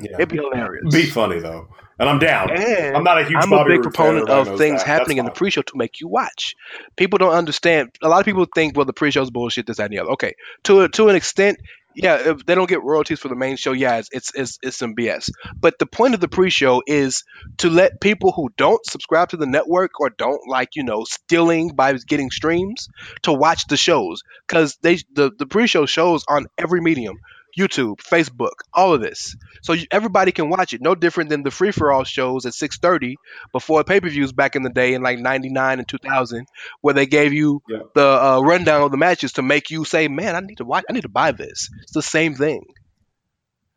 [0.00, 0.14] Yeah.
[0.14, 0.92] It'd be hilarious.
[0.94, 1.68] Be funny though.
[1.98, 2.50] and I'm down.
[2.50, 3.36] And I'm not a huge.
[3.42, 4.86] I'm Bobby a big Roode proponent of things that.
[4.86, 6.54] happening in the pre-show to make you watch.
[6.96, 7.90] People don't understand.
[8.02, 10.10] A lot of people think, well, the pre-show's bullshit, this, that, and the other.
[10.12, 11.58] Okay, to a, to an extent,
[11.94, 12.30] yeah.
[12.30, 14.94] If they don't get royalties for the main show, yeah, it's, it's it's it's some
[14.94, 15.30] BS.
[15.56, 17.24] But the point of the pre-show is
[17.58, 21.70] to let people who don't subscribe to the network or don't like, you know, stealing
[21.74, 22.88] by getting streams
[23.22, 27.16] to watch the shows because they the the pre-show shows on every medium.
[27.58, 30.80] YouTube, Facebook, all of this, so you, everybody can watch it.
[30.80, 33.16] No different than the free for all shows at six thirty
[33.52, 36.46] before pay per views back in the day in like '99 and 2000,
[36.80, 37.78] where they gave you Yeah.
[37.94, 40.84] the uh, rundown of the matches to make you say, "Man, I need to watch.
[40.88, 42.62] I need to buy this." It's the same thing.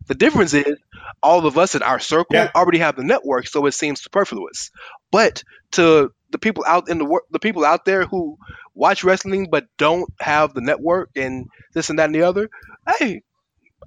[0.07, 0.77] The difference is
[1.23, 2.51] all of us in our circle Yeah.
[2.55, 4.71] already have the network, so it seems superfluous.
[5.11, 8.37] But to the people out in the world, the people out there who
[8.73, 12.49] watch wrestling but don't have the network and this and that and the other,
[12.97, 13.21] hey,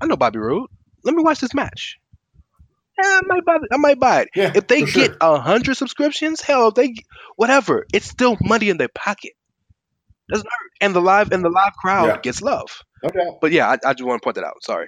[0.01, 0.69] I know Bobby Roode.
[1.05, 1.99] Let me watch this match.
[3.03, 3.57] Yeah, I might buy.
[3.73, 4.29] I might buy it.
[4.37, 6.95] Yeah, if they get a hundred subscriptions, hell, if they
[7.37, 9.33] whatever, it's still money in their pocket.
[10.31, 12.21] Doesn't hurt, and the live and the live crowd Yeah.
[12.23, 12.71] gets love.
[13.05, 13.19] Okay.
[13.41, 14.63] But yeah, I, I just want to point that out.
[14.63, 14.87] Sorry.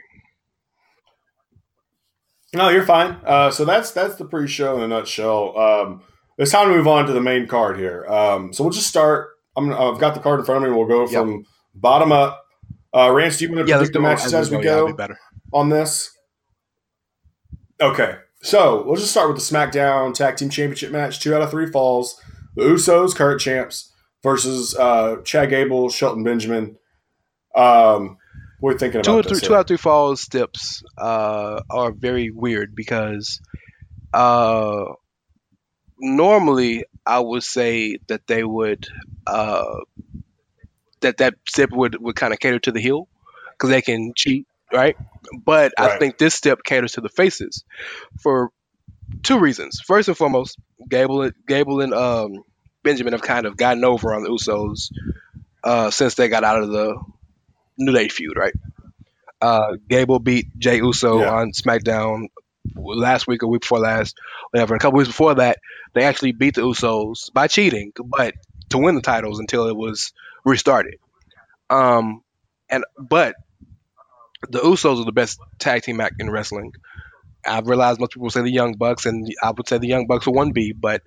[2.54, 3.18] No, you're fine.
[3.24, 5.58] Uh, so that's that's the pre-show in a nutshell.
[5.58, 6.02] Um,
[6.38, 8.06] it's time to move on to the main card here.
[8.06, 9.30] Um, so we'll just start.
[9.56, 10.76] I'm, I've got the card in front of me.
[10.76, 11.10] We'll go Yep.
[11.10, 11.44] from
[11.74, 12.45] bottom up.
[12.96, 14.96] Uh, Rance, do you want to Yeah, predict the matches as we Yeah, go that'd
[14.96, 15.18] be better.
[15.52, 16.16] on this?
[17.80, 21.20] Okay, so we'll just start with the SmackDown Tag Team Championship match.
[21.20, 22.18] Two out of three falls.
[22.54, 23.92] The Usos, current champs,
[24.22, 26.78] versus uh, Chad Gable, Shelton Benjamin.
[27.54, 28.16] Um,
[28.60, 31.60] what are you thinking Two about or three, two out of three falls steps uh,
[31.68, 33.40] are very weird because
[34.14, 34.84] uh,
[35.98, 38.86] normally I would say that they would
[39.26, 39.80] uh,
[41.00, 43.08] that that step would, would kind of cater to the heel
[43.52, 44.96] because they can cheat, right?
[45.44, 47.64] But I think this step caters to the faces
[48.22, 48.50] for
[49.22, 49.80] two reasons.
[49.86, 52.42] First and foremost, Gable, Gable and um,
[52.84, 54.90] Benjamin have kind of gotten over on the Usos
[55.64, 56.96] uh, since they got out of the
[57.78, 58.54] New Day feud, right?
[59.40, 61.30] Uh, Gable beat Jay Uso Yeah.
[61.30, 62.28] on SmackDown
[62.74, 64.16] last week or week before last,
[64.50, 64.74] whatever.
[64.74, 65.58] A couple weeks before that,
[65.94, 68.34] they actually beat the Usos by cheating, but
[68.70, 70.12] to win the titles until it was
[70.46, 70.96] restarted.
[71.70, 72.22] Um,
[72.70, 73.36] and but
[74.50, 76.72] the Usos are the best tag team act in wrestling.
[77.46, 80.26] I've realized most people say the Young Bucks, and I would say the Young Bucks
[80.26, 81.02] are one B, but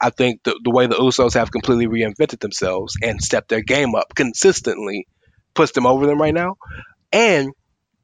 [0.00, 3.94] I think the, the way the Usos have completely reinvented themselves and stepped their game
[3.94, 5.06] up consistently
[5.54, 6.56] puts them over them right now.
[7.12, 7.52] And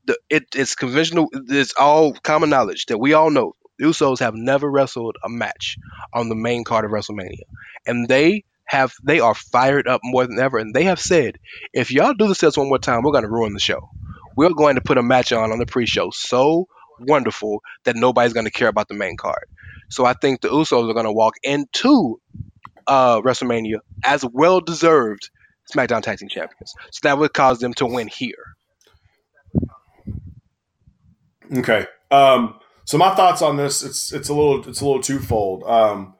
[0.06, 4.34] the, it, it's conventional, it's all common knowledge that we all know the Usos have
[4.34, 5.76] never wrestled a match
[6.12, 7.42] on the main card of WrestleMania.
[7.86, 10.58] And they have they are fired up more than ever.
[10.58, 11.38] And they have said,
[11.72, 13.90] if y'all do this to us one more time, we're gonna ruin the show.
[14.36, 16.68] We're going to put a match on on the pre-show so
[17.00, 19.46] wonderful that nobody's going to care about the main card.
[19.88, 22.20] So I think the Usos are going to walk into
[22.86, 25.30] uh, WrestleMania as well deserved
[25.72, 26.74] SmackDown Tag Team Champions.
[26.90, 28.54] So that would cause them to win here.
[31.56, 31.86] Okay.
[32.10, 35.62] Um, so my thoughts on this, it's it's a little it's a little twofold.
[35.64, 36.14] Um,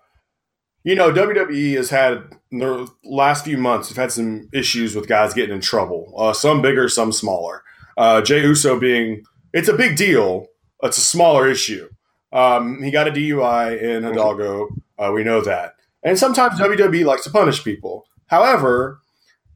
[0.85, 5.09] you know, WWE has had in the last few months, have had some issues with
[5.09, 6.15] guys getting in trouble.
[6.17, 7.63] Uh, some bigger, some smaller.
[7.97, 10.47] Uh, Jay Uso being it's a big deal.
[10.83, 11.89] It's a smaller issue.
[12.33, 14.69] Um, he got a DUI in Hidalgo.
[14.99, 15.75] Uh, we know that.
[16.03, 18.07] And sometimes WWE likes to punish people.
[18.27, 19.01] However,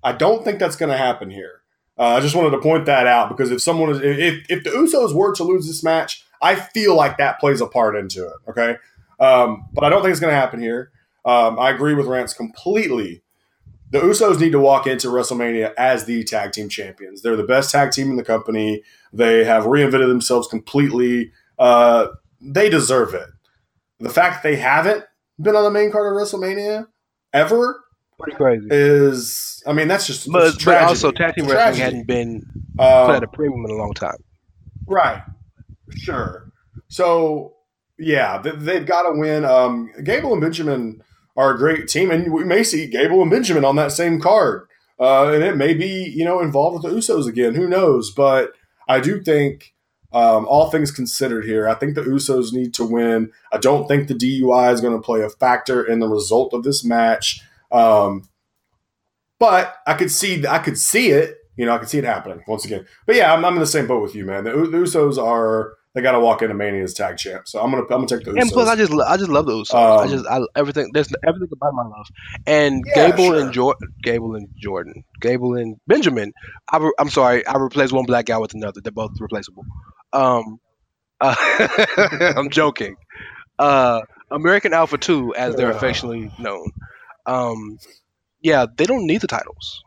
[0.02, 1.62] I don't think that's going to happen here.
[1.98, 4.70] Uh, I just wanted to point that out because if someone is, if, if the
[4.70, 8.34] Usos were to lose this match, I feel like that plays a part into it.
[8.48, 8.76] Okay.
[9.20, 10.90] Um, but I don't think it's going to happen here.
[11.24, 13.22] Um, I agree with Rance completely.
[13.90, 17.20] The Usos need to walk into WrestleMania as the tag team champions.
[17.22, 18.82] They're the best tag team in the company.
[19.12, 21.30] They have reinvented themselves completely.
[21.58, 22.06] Uh,
[22.40, 23.28] they deserve it.
[24.00, 25.04] The fact that they haven't
[25.40, 26.86] been on the main card of WrestleMania
[27.34, 27.84] ever
[28.18, 28.66] Pretty crazy.
[28.70, 30.88] is, I mean, that's just But, it's but tragedy.
[30.88, 31.82] also, tag team wrestling tragedy.
[31.82, 32.42] hadn't been
[32.78, 34.16] Um, put at a premium in a long time.
[34.86, 35.22] Right.
[35.90, 36.50] Sure.
[36.88, 37.54] So,
[37.98, 39.44] yeah, th- they've got to win.
[39.44, 41.02] Um, Gable and Benjamin
[41.36, 44.68] are a great team, and we may see Gable and Benjamin on that same card.
[45.00, 47.54] Uh, and it may be, you know, involved with the Usos again.
[47.54, 48.10] Who knows?
[48.10, 48.52] But
[48.88, 49.74] I do think,
[50.12, 53.32] um, all things considered here, I think the Usos need to win.
[53.52, 56.62] I don't think the DUI is going to play a factor in the result of
[56.62, 57.40] this match.
[57.72, 58.28] Um,
[59.38, 61.38] but I could see, I could see it.
[61.56, 62.86] You know, I could see it happening once again.
[63.06, 64.44] But yeah, I'm, I'm in the same boat with you, man.
[64.44, 67.48] The, the Usos are they got to walk into Mania as tag champ.
[67.48, 68.36] So I'm gonna I'm gonna take those.
[68.36, 69.70] And plus, I just I just love those.
[69.70, 69.98] Usos.
[69.98, 72.06] I Um, just I, everything there's everything about my love.
[72.46, 73.40] And Yeah, Gable sure.
[73.40, 76.32] and Jordan, Gable and Jordan, Gable and Benjamin.
[76.72, 78.80] I re- I'm sorry, I replaced one black guy with another.
[78.82, 79.64] They're both replaceable.
[80.12, 80.60] Um,
[81.20, 81.36] uh,
[82.36, 82.96] I'm joking.
[83.58, 86.70] uh, American Alpha Two, as they're affectionately known.
[87.26, 87.78] Um,
[88.42, 89.82] yeah, they don't need the titles.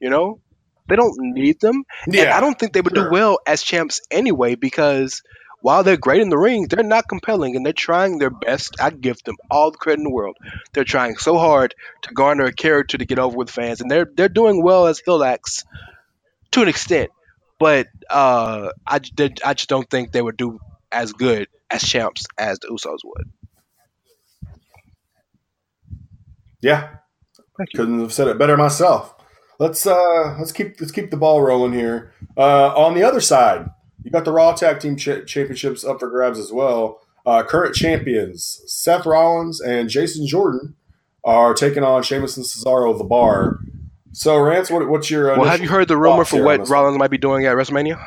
[0.00, 0.40] You know,
[0.88, 1.84] they don't need them.
[2.06, 3.04] Yeah, and I don't think they would sure.
[3.04, 5.22] do well as champs anyway because
[5.64, 8.76] while they're great in the ring, they're not compelling and they're trying their best.
[8.78, 10.36] I give them all the credit in the world.
[10.74, 14.06] They're trying so hard to garner a character to get over with fans, and they're
[14.14, 15.64] they're doing well as heel acts
[16.50, 17.10] to an extent.
[17.58, 19.00] But uh, I,
[19.44, 20.58] I just don't think they would do
[20.92, 23.30] as good as champs as the Usos would.
[26.60, 26.96] Yeah,
[27.74, 29.13] couldn't have said it better myself.
[29.64, 32.12] Let's uh let's keep let's keep the ball rolling here.
[32.36, 33.70] Uh, on the other side,
[34.02, 37.00] you got the Raw Tag Team ch- Championships up for grabs as well.
[37.24, 40.76] Uh, current champions Seth Rollins and Jason Jordan
[41.24, 43.60] are taking on Sheamus and Cesaro of the Bar.
[44.12, 45.48] So, Rance, what, what's your well?
[45.48, 47.98] Have you heard the rumor for what Rollins might be doing at WrestleMania?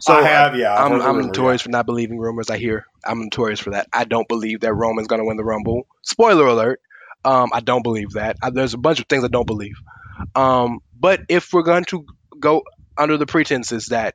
[0.00, 0.74] So I have, yeah.
[0.74, 1.64] i am I'm notorious yeah.
[1.64, 2.50] for not believing rumors.
[2.50, 3.88] I hear I'm notorious for that.
[3.94, 5.86] I don't believe that Roman's going to win the Rumble.
[6.02, 6.82] Spoiler alert.
[7.24, 8.36] Um, I don't believe that.
[8.42, 9.76] I, there's a bunch of things I don't believe.
[10.34, 12.06] Um, but if we're going to
[12.38, 12.62] go
[12.96, 14.14] under the pretenses that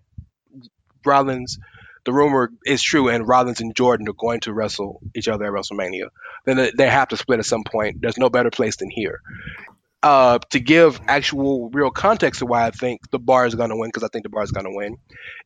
[1.05, 1.59] Rollins,
[2.03, 5.51] the rumor is true, and Rollins and Jordan are going to wrestle each other at
[5.51, 6.09] WrestleMania,
[6.45, 8.01] then they have to split at some point.
[8.01, 9.21] There's no better place than here.
[10.03, 13.75] Uh, to give actual real context to why I think the bar is going to
[13.75, 14.97] win, because I think the bar is going to win,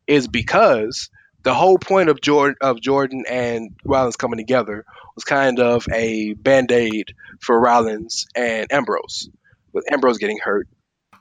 [0.05, 1.09] is because
[1.43, 4.85] the whole point of Jordan of Jordan and Rollins coming together
[5.15, 9.29] was kind of a band aid for Rollins and Ambrose,
[9.73, 10.67] with Ambrose getting hurt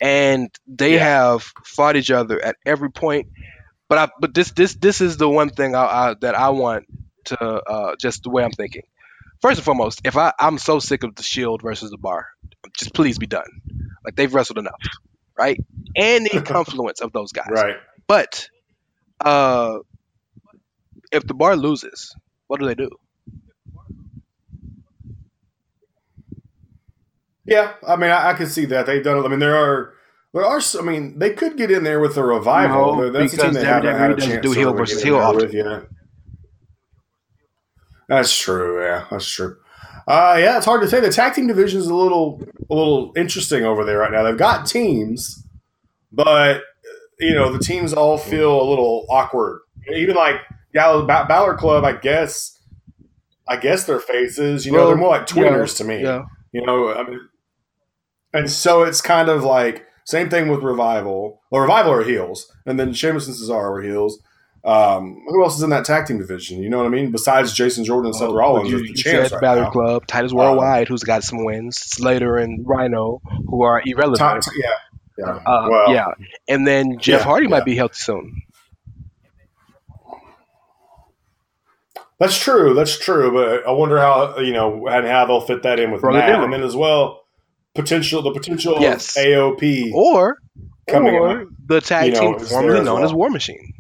[0.00, 1.04] and they yeah.
[1.04, 3.28] have fought each other at every point.
[3.88, 6.86] But I, but this this this is the one thing I, I, that I want
[7.26, 8.82] to uh, just the way I'm thinking.
[9.40, 12.26] First and foremost, if I I'm so sick of the Shield versus the Bar,
[12.76, 13.46] just please be done.
[14.04, 14.80] Like they've wrestled enough,
[15.36, 15.58] right?
[15.96, 17.76] Any confluence of those guys, right?
[18.06, 18.48] But
[19.20, 19.78] uh,
[21.12, 22.14] if the Bar loses,
[22.46, 22.90] what do they do?
[27.44, 29.26] Yeah, I mean, I, I can see that they've done it.
[29.26, 29.94] I mean, there are
[30.34, 30.60] there are.
[30.78, 32.96] I mean, they could get in there with a revival.
[32.96, 35.84] No, That's the team they haven't had a chance do heel versus heel with yet.
[38.08, 38.84] That's true.
[38.84, 39.56] Yeah, that's true.
[40.06, 41.00] Uh, yeah, it's hard to say.
[41.00, 44.22] The tag team division is a little a little interesting over there right now.
[44.22, 45.42] They've got teams,
[46.12, 46.62] but
[47.18, 49.60] you know the teams all feel a little awkward.
[49.90, 50.36] Even like
[50.74, 52.54] yeah, Balor Club, I guess.
[53.50, 56.02] I guess their faces, you know, well, they're more like tweeners yeah, to me.
[56.02, 56.24] Yeah.
[56.52, 57.18] You know, I mean,
[58.34, 61.40] and so it's kind of like same thing with Revival.
[61.50, 64.22] Well, Revival are heels, and then Sheamus and Cesaro are heels.
[64.64, 66.62] Um, who else is in that tag team division?
[66.62, 67.10] You know what I mean?
[67.10, 70.88] Besides Jason Jordan and Seth oh, Rollins, you, the champs right Balor Club, Titus Worldwide,
[70.88, 74.42] um, who's got some wins, Slater and Rhino, who are irrelevant.
[74.42, 74.70] T- yeah,
[75.18, 76.08] yeah, uh, well, yeah.
[76.48, 77.50] And then Jeff yeah, Hardy yeah.
[77.50, 78.42] might be healthy soon.
[82.18, 82.74] That's true.
[82.74, 83.32] That's true.
[83.32, 86.42] But I wonder how you know and how they'll fit that in with Bro, Matt,
[86.42, 87.22] and then as well
[87.74, 89.16] potential the potential yes.
[89.16, 90.38] AOP or
[90.88, 93.04] coming or in, the tag you know, team formerly known well.
[93.04, 93.74] as War Machine.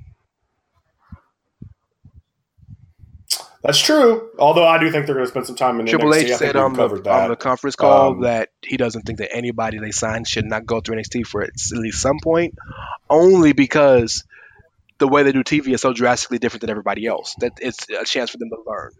[3.62, 4.30] That's true.
[4.38, 6.22] Although I do think they're going to spend some time in Triple NXT.
[6.22, 9.78] H said on the, on the conference call um, that he doesn't think that anybody
[9.78, 12.54] they sign should not go through NXT for at least some point,
[13.10, 14.24] only because
[14.98, 18.04] the way they do TV is so drastically different than everybody else that it's a
[18.04, 18.92] chance for them to learn.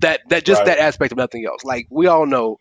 [0.00, 0.66] That that just right.
[0.66, 1.64] that aspect of nothing else.
[1.64, 2.58] Like we all know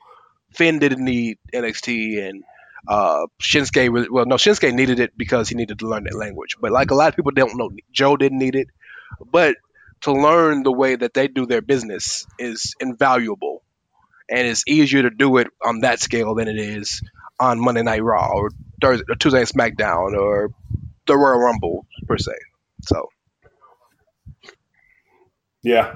[0.53, 2.43] Finn didn't need NXT and
[2.87, 6.55] uh, Shinsuke, well, no, Shinsuke needed it because he needed to learn that language.
[6.59, 8.67] But like a lot of people don't know, Joe didn't need it.
[9.31, 9.57] But
[10.01, 13.63] to learn the way that they do their business is invaluable.
[14.29, 17.01] And it's easier to do it on that scale than it is
[17.39, 18.51] on Monday Night Raw or
[18.81, 20.51] Thursday, or Tuesday Night SmackDown or
[21.07, 22.33] the Royal Rumble per se.
[22.87, 23.09] So,
[25.61, 25.95] yeah.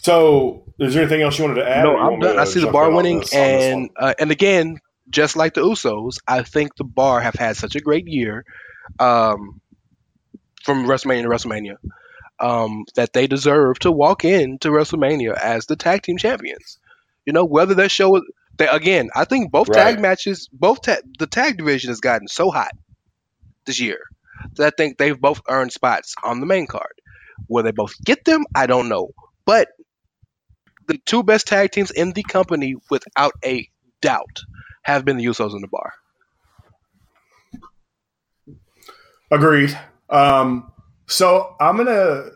[0.00, 1.84] So, is there anything else you wanted to add?
[1.84, 2.38] No, I'm done.
[2.38, 4.78] I see the bar winning, this, and uh, and again,
[5.08, 8.44] just like the Usos, I think the bar have had such a great year,
[8.98, 9.60] um,
[10.64, 11.76] from WrestleMania to WrestleMania,
[12.40, 16.78] um, that they deserve to walk into WrestleMania as the tag team champions.
[17.24, 18.20] You know, whether that show,
[18.56, 19.76] they, again, I think both right.
[19.76, 22.72] tag matches, both ta- the tag division has gotten so hot
[23.66, 24.00] this year
[24.56, 26.92] that I think they've both earned spots on the main card.
[27.48, 28.44] Will they both get them?
[28.54, 29.10] I don't know.
[29.44, 29.68] But
[30.86, 33.68] the two best tag teams in the company, without a
[34.00, 34.40] doubt,
[34.82, 35.92] have been the Usos and the Bar.
[39.30, 39.78] Agreed.
[40.10, 40.70] Um,
[41.06, 42.30] so I'm gonna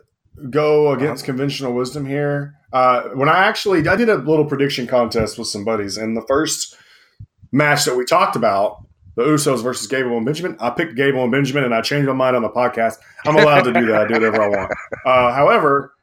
[0.49, 1.31] go against uh-huh.
[1.31, 2.55] conventional wisdom here.
[2.73, 6.25] Uh, when I actually I did a little prediction contest with some buddies, and the
[6.27, 6.75] first
[7.51, 8.83] match that we talked about
[9.17, 10.55] the Usos versus Gable and Benjamin.
[10.61, 12.97] I picked Gable and Benjamin, and I changed my mind on the podcast.
[13.25, 14.01] I'm allowed to do that.
[14.03, 14.71] I do whatever I want.
[15.05, 15.93] Uh, however,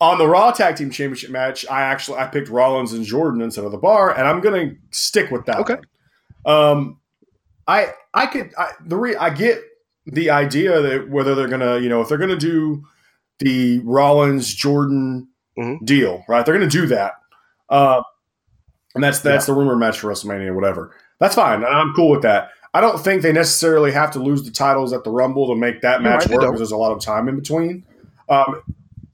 [0.00, 3.64] on the Raw Tag Team Championship match, I actually I picked Rollins and Jordan instead
[3.64, 5.58] of the Bar, and I'm going to stick with that.
[5.58, 5.76] Okay.
[6.44, 7.00] Um,
[7.66, 9.60] I I could I, the re, I get
[10.06, 12.84] the idea that whether they're gonna you know if they're gonna do
[13.40, 15.84] the Rollins Jordan Mhm.
[15.84, 16.44] deal, right?
[16.46, 17.14] They're gonna do that,
[17.70, 18.02] uh,
[18.94, 20.94] and that's that's the rumor match for WrestleMania, whatever.
[21.18, 22.50] That's fine, and I'm cool with that.
[22.74, 25.80] I don't think they necessarily have to lose the titles at the Rumble to make
[25.80, 27.84] that You're match right, work because there's a lot of time in between.
[28.28, 28.60] Um,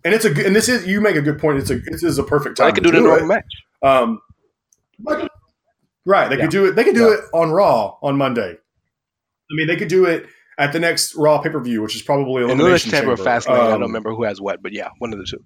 [0.05, 1.59] and it's a and this is you make a good point.
[1.59, 2.67] It's a this is a perfect time.
[2.67, 3.55] I could to do it in a normal match.
[3.83, 4.21] Um,
[4.99, 5.31] but-
[6.05, 6.43] right, they Yeah.
[6.43, 6.73] could do it.
[6.75, 7.15] They could do Yeah.
[7.19, 8.51] it on Raw on Monday.
[8.53, 10.27] I mean, they could do it
[10.59, 13.31] at the next Raw pay per view, which is probably And Elimination Chamber or Chamber.
[13.31, 13.51] Fastlane.
[13.61, 15.39] I Um, don't remember who has what, but yeah, one of the two.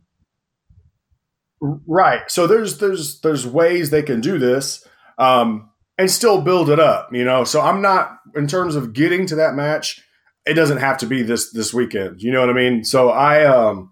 [1.60, 2.22] Right.
[2.30, 4.86] So there's there's there's ways they can do this
[5.18, 7.12] um, and still build it up.
[7.12, 7.44] You know.
[7.44, 10.02] So I'm not in terms of getting to that match.
[10.46, 12.22] It doesn't have to be this this weekend.
[12.22, 12.84] You know what I mean?
[12.84, 13.90] So I um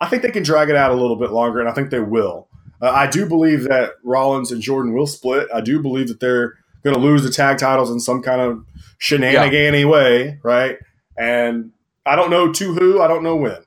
[0.00, 2.00] I think they can drag it out a little bit longer, and I think they
[2.00, 2.48] will.
[2.80, 5.48] Uh, I do believe that Rollins and Jordan will split.
[5.52, 6.54] I do believe that they're
[6.84, 8.64] going to lose the tag titles in some kind of
[8.98, 10.76] shenanigan way, right?
[11.16, 11.72] And
[12.04, 13.00] I don't know to who.
[13.00, 13.58] I don't know when.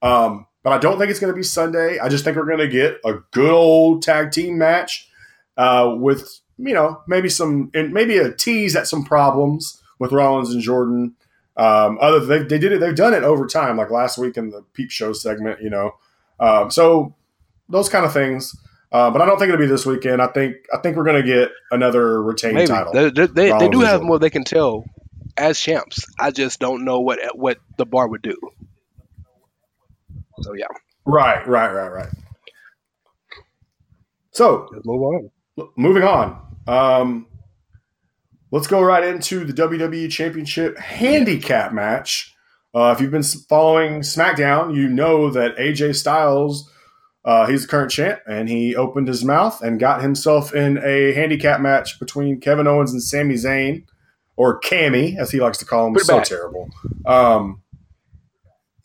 [0.00, 1.98] Um, but I don't think it's going to be Sunday.
[1.98, 5.08] I just think we're going to get a good old tag team match
[5.56, 10.50] uh, with you know maybe some and maybe a tease at some problems with Rollins
[10.50, 11.14] and Jordan.
[11.56, 12.80] Um, other they, they did it.
[12.80, 15.60] They've done it over time, like last week in the Peep Show segment.
[15.60, 15.92] You know,
[16.38, 17.14] um, so
[17.68, 18.56] those kind of things.
[18.90, 20.22] Uh, but I don't think it'll be this weekend.
[20.22, 22.92] I think I think we're going to get another retained Maybe title.
[22.92, 24.84] they, they, they, they do have more they can tell
[25.36, 26.06] as champs.
[26.18, 28.36] I just don't know what what the bar would do.
[30.40, 30.66] So yeah,
[31.08, 32.08] Right, right, right, right.
[34.30, 35.30] So move on.
[35.74, 36.38] Moving on.
[36.68, 37.26] Um,
[38.50, 42.34] let's go right into the WWE Championship handicap match.
[42.74, 46.70] Uh, if you've been following SmackDown, you know that AJ Styles,
[47.24, 51.12] uh, he's the current champ, and he opened his mouth and got himself in a
[51.14, 53.84] handicap match between Kevin Owens and Sami Zayn,
[54.36, 55.94] or Cammy, as he likes to call him.
[55.94, 56.26] Pretty so bad.
[56.26, 56.68] terrible.
[57.06, 57.62] Um,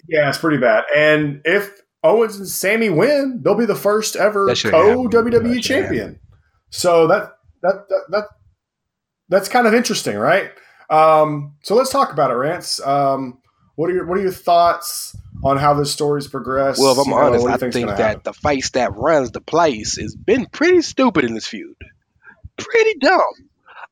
[0.08, 0.86] yeah, it's pretty bad.
[0.96, 6.20] And if Owens and Sami win, they'll be the first ever co WWE champion.
[6.70, 8.24] So that, that that that
[9.30, 10.52] that's kind of interesting, right?
[10.90, 12.80] Um, so let's talk about it, Rance.
[12.86, 13.40] Um,
[13.76, 16.80] what are your what are your thoughts on how this story's progressed?
[16.80, 18.22] Well, if I'm know, honest, what I think that happen?
[18.24, 21.76] the face that runs the place has been pretty stupid in this feud.
[22.58, 23.22] Pretty dumb.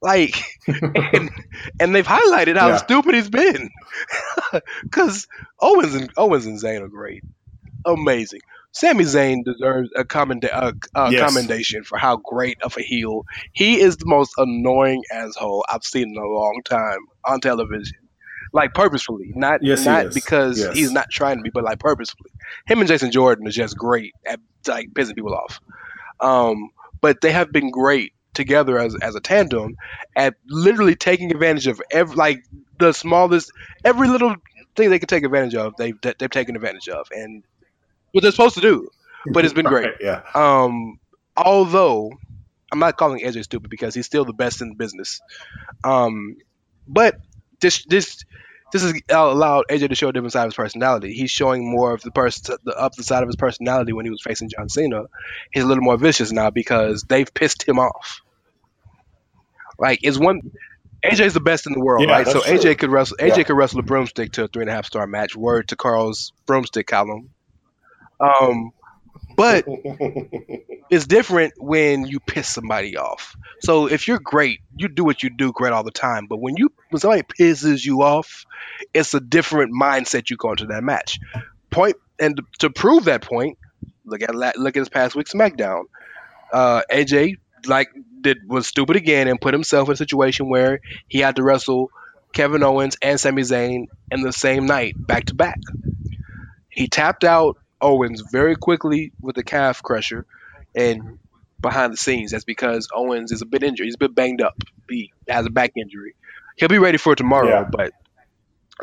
[0.03, 1.29] Like, and,
[1.79, 2.77] and they've highlighted how Yeah.
[2.77, 3.69] stupid it's been.
[4.83, 5.27] Because
[5.59, 7.23] Owens and Owens and Zayn are great,
[7.85, 8.41] amazing.
[8.73, 11.27] Sami Zayn deserves a, commenda- a, a Yes.
[11.27, 13.97] commendation for how great of a heel he is.
[13.97, 17.97] The most annoying asshole I've seen in a long time on television.
[18.53, 20.13] Like purposefully, not Yes, not is.
[20.13, 20.75] because Yes.
[20.77, 22.31] he's not trying to be, but like purposefully.
[22.65, 25.59] Him and Jason Jordan is just great at like pissing people off.
[26.19, 26.69] Um,
[27.01, 29.75] but they have been great together as as a tandem
[30.15, 32.43] at literally taking advantage of every like
[32.79, 33.51] the smallest
[33.85, 34.35] every little
[34.75, 35.73] thing they could take advantage of.
[35.77, 37.43] They've they've taken advantage of, and
[38.11, 38.89] what they're supposed to do.
[39.33, 39.85] But it's been great.
[39.87, 40.21] Right, yeah.
[40.35, 40.99] Um,
[41.37, 42.11] although
[42.71, 45.21] I'm not calling AJ stupid because he's still the best in the business.
[45.83, 46.37] Um,
[46.87, 47.15] but
[47.61, 48.23] this this
[48.73, 51.13] this has allowed AJ to show a different side of his personality.
[51.13, 54.11] He's showing more of the person the up the side of his personality when he
[54.11, 55.03] was facing John Cena.
[55.51, 58.21] He's a little more vicious now because they've pissed him off.
[59.79, 60.41] Like is one
[61.05, 62.27] AJ's the best in the world, Yeah, right?
[62.27, 62.57] So that's true.
[62.57, 63.43] AJ could wrestle AJ Yeah.
[63.45, 65.35] could wrestle a broomstick to a three and a half star match.
[65.35, 67.31] Word to Karl's broomstick column.
[68.21, 68.71] Um,
[69.35, 69.65] but
[70.89, 73.35] it's different when you piss somebody off.
[73.61, 76.27] So if you're great, you do what you do great all the time.
[76.29, 78.45] But when you when somebody pisses you off,
[78.93, 81.19] it's a different mindset you go into that match.
[81.69, 83.57] Point and to prove that point,
[84.05, 85.83] look at look at this past week's SmackDown.
[86.51, 87.35] Uh, AJ
[87.67, 87.89] like
[88.21, 91.89] did was stupid again and put himself in a situation where he had to wrestle
[92.33, 95.59] Kevin Owens and Sami Zayn in the same night, back to back.
[96.69, 100.25] He tapped out Owens very quickly with the calf crusher,
[100.75, 101.15] and mm-hmm.
[101.59, 103.85] behind the scenes, that's because Owens is a bit injured.
[103.85, 104.55] He's a bit banged up.
[104.89, 106.15] He has a back injury.
[106.57, 107.69] He'll be ready for tomorrow, Yeah.
[107.71, 107.93] but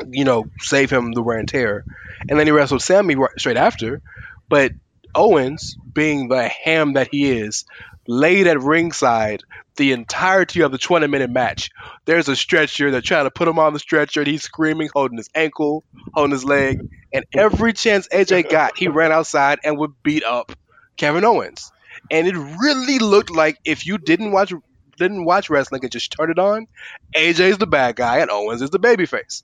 [0.07, 1.83] you know, save him the wear and tear.
[2.29, 4.01] And then he wrestled Sami right- straight after,
[4.47, 4.71] but
[5.13, 7.65] Owens, being the ham that he is,
[8.07, 9.43] laid at ringside
[9.75, 11.69] the entirety of the 20 minute match.
[12.05, 12.91] There's a stretcher.
[12.91, 15.83] They're trying to put him on the stretcher, and he's screaming, holding his ankle,
[16.13, 16.81] holding his leg.
[17.11, 20.51] And every chance AJ got, he ran outside and would beat up
[20.97, 21.71] Kevin Owens.
[22.11, 24.53] And it really looked like if you didn't watch
[24.97, 26.67] didn't watch wrestling and just turned it on,
[27.15, 29.43] AJ's the bad guy and Owens is the babyface.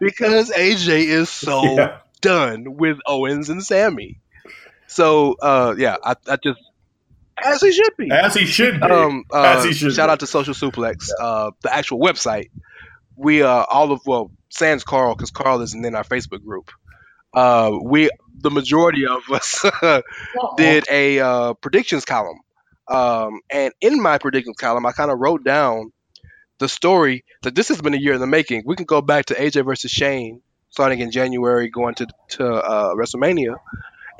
[0.00, 1.98] Because AJ is so yeah.
[2.20, 4.20] done with Owens and Sami.
[4.86, 6.60] So uh, yeah, I, I, just
[7.44, 8.10] as he should be.
[8.10, 8.86] As he should be.
[8.86, 9.92] Um, uh, as he should.
[9.92, 10.12] Shout be.
[10.12, 12.50] out to Social Suplex, uh, the actual website.
[13.16, 16.70] We uh, all of well, sans Karl because Karl isn't in our Facebook group.
[17.34, 19.64] Uh, we the majority of us
[20.56, 22.38] did a uh, predictions column,
[22.88, 25.92] um, and in my predictions column, I kind of wrote down
[26.58, 28.62] the story that this has been a year in the making.
[28.64, 32.94] We can go back to AJ versus Shane starting in January, going to to uh,
[32.94, 33.56] WrestleMania,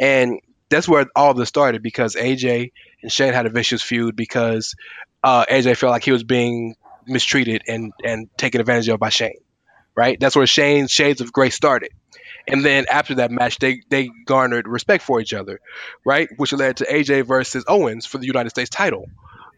[0.00, 2.72] and that's where all this started because AJ
[3.02, 4.74] and Shane had a vicious feud because
[5.22, 6.74] uh, AJ felt like he was being
[7.06, 9.38] mistreated and and taken advantage of by Shane.
[9.98, 11.90] Right, that's where Shane's Shades of Grey started.
[12.46, 15.58] And then after that match, they they garnered respect for each other,
[16.04, 16.28] right?
[16.36, 19.06] Which led to AJ versus Owens for the United States title,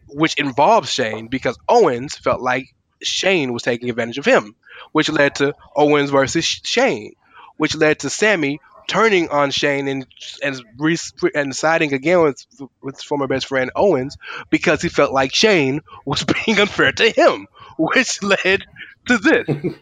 [0.07, 2.73] which involves Shane because Owens felt like
[3.03, 4.55] Shane was taking advantage of him,
[4.93, 7.13] which led to Owens versus Shane,
[7.57, 10.07] which led to Sami turning on Shane and
[10.41, 10.97] and, re-
[11.35, 12.43] and siding again with
[12.81, 14.17] with his former best friend Owens
[14.49, 17.45] because he felt like Shane was being unfair to him,
[17.77, 18.65] which led
[19.05, 19.47] to this.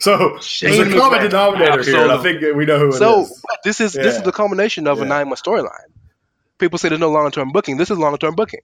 [0.00, 2.10] so Shane there's a common denominator here.
[2.10, 3.42] I think we know who so, is.
[3.64, 4.02] this is yeah.
[4.02, 5.04] this is the culmination of yeah.
[5.04, 5.90] a nine month storyline.
[6.58, 7.76] People say there's no long term booking.
[7.76, 8.60] This is long term booking.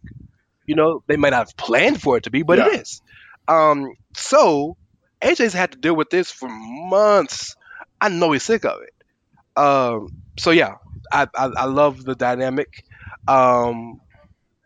[0.67, 2.67] You know, they might not have planned for it to be, but yeah.
[2.69, 3.03] it is.
[3.49, 4.77] Um, so
[5.21, 7.57] AJ's had to deal with this for months.
[8.01, 9.61] I know he's sick of it.
[9.61, 10.09] Um,
[10.39, 10.77] so yeah,
[11.13, 12.85] I, I, I love the dynamic.
[13.27, 14.01] Um,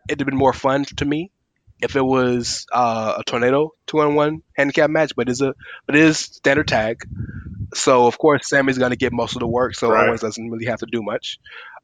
[0.07, 1.31] it'd have been more fun to me
[1.85, 5.53] if it was uh, a tornado two on one handicap match, but it's a
[5.85, 7.07] but it is standard tag.
[7.73, 10.07] So of course Sami's gonna get most of the work, so right.
[10.07, 11.39] Owens doesn't really have to do much.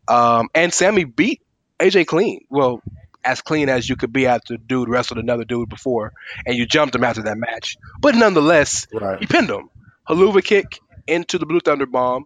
[0.08, 1.41] Um, and Sami beat
[1.80, 2.45] AJ clean.
[2.49, 2.82] Well,
[3.24, 6.12] as clean as you could be after dude wrestled another dude before,
[6.45, 7.78] and you jumped him after that match.
[7.99, 9.20] But nonetheless, right.
[9.20, 9.70] he pinned him.
[10.10, 12.26] Helluva kick into the Blue Thunder Bomb.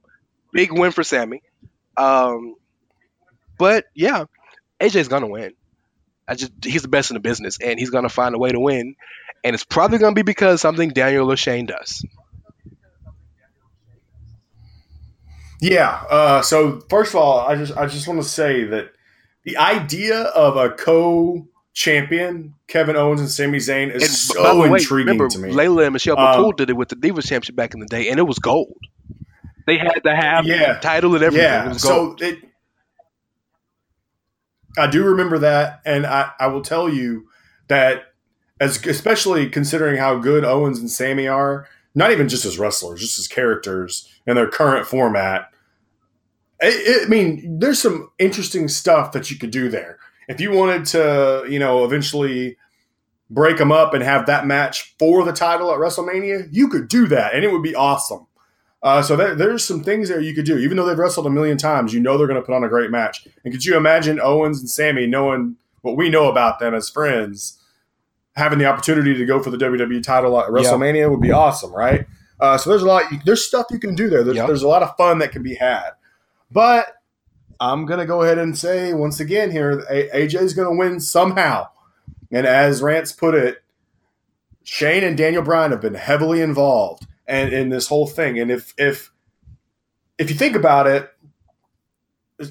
[0.53, 1.41] Big win for Sami.
[1.97, 2.55] Um,
[3.57, 4.25] but yeah,
[4.79, 5.53] AJ's gonna win.
[6.27, 8.59] I just he's the best in the business, and he's gonna find a way to
[8.59, 8.95] win.
[9.43, 12.03] And it's probably gonna be because something Daniel or Shane does.
[15.61, 16.03] Yeah.
[16.09, 18.91] Uh, so first of all, I just I just want to say that
[19.43, 24.79] the idea of a co champion Kevin Owens and Sami Zayn is and so way,
[24.79, 25.51] intriguing remember, to me.
[25.51, 28.19] Layla and Michelle um, did it with the Divas Championship back in the day, and
[28.19, 28.77] it was gold.
[29.67, 31.47] They had to have yeah, title and everything.
[31.47, 31.71] Yeah.
[31.71, 32.39] It so it,
[34.77, 37.27] I do remember that, and I, I will tell you
[37.67, 38.13] that
[38.59, 43.19] as especially considering how good Owens and Sami are, not even just as wrestlers, just
[43.19, 45.49] as characters in their current format.
[46.61, 49.97] I mean, there's some interesting stuff that you could do there.
[50.27, 52.57] If you wanted to, you know, eventually
[53.29, 57.07] break them up and have that match for the title at WrestleMania, you could do
[57.07, 58.27] that, and it would be awesome.
[58.85, 60.59] Uh, so there, there's some things there you could do.
[60.59, 62.69] Even though they've wrestled a million times, you know they're going to put on a
[62.69, 63.27] great match.
[63.43, 67.59] And could you imagine Owens and Sami, knowing what we know about them as friends,
[68.35, 71.09] having the opportunity to go for the WWE title at WrestleMania yep.
[71.09, 72.05] would be awesome, right?
[72.39, 73.11] Uh, so there's a lot.
[73.25, 74.23] There's stuff you can do there.
[74.23, 74.45] There's, yep.
[74.45, 75.89] there's a lot of fun that can be had.
[76.51, 76.85] But
[77.59, 80.99] I'm going to go ahead and say once again here, AJ is going to win
[80.99, 81.69] somehow.
[82.31, 83.63] And as Rance put it,
[84.61, 88.39] Shane and Daniel Bryan have been heavily involved and in this whole thing.
[88.39, 89.11] And if if
[90.17, 91.11] if you think about it,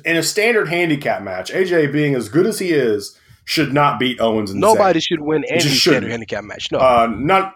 [0.05, 4.21] in a standard handicap match, AJ being as good as he is, should not beat
[4.21, 6.71] Owens and nobody should win any standard handicap match.
[6.73, 7.55] No, uh, not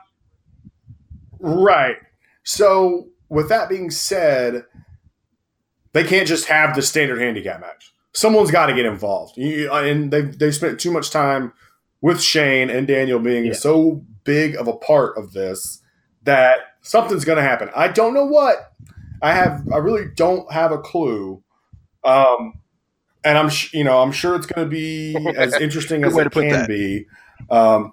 [1.41, 1.97] right.
[2.45, 4.65] So with that being said,
[5.93, 7.93] they can't just have the standard handicap match.
[8.13, 11.53] Someone's got to get involved, you, and they they spent too much time
[12.01, 13.53] with Shane and Daniel being yeah.
[13.53, 15.83] so big of a part of this
[16.23, 16.59] that
[16.89, 17.69] something's going to happen.
[17.77, 18.73] I don't know what.
[19.21, 19.69] I have.
[19.73, 21.43] I really don't have a clue.
[22.03, 22.61] Um,
[23.23, 26.33] and I'm, sh- you know, I'm sure it's going to be as interesting as it
[26.33, 26.69] can that.
[26.69, 27.07] be.
[27.51, 27.93] Um,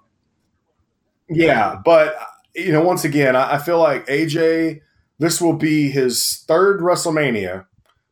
[1.29, 2.15] yeah, but
[2.55, 4.81] you know, once again, I, I feel like AJ.
[5.17, 7.67] This will be his third WrestleMania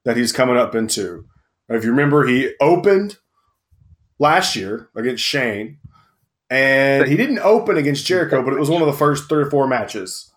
[0.06, 1.26] that he's coming up into.
[1.68, 3.18] If you remember, he opened
[4.20, 5.80] last year against Shane,
[6.50, 9.50] and he didn't open against Jericho, but it was one of the first three or
[9.50, 10.33] four matches.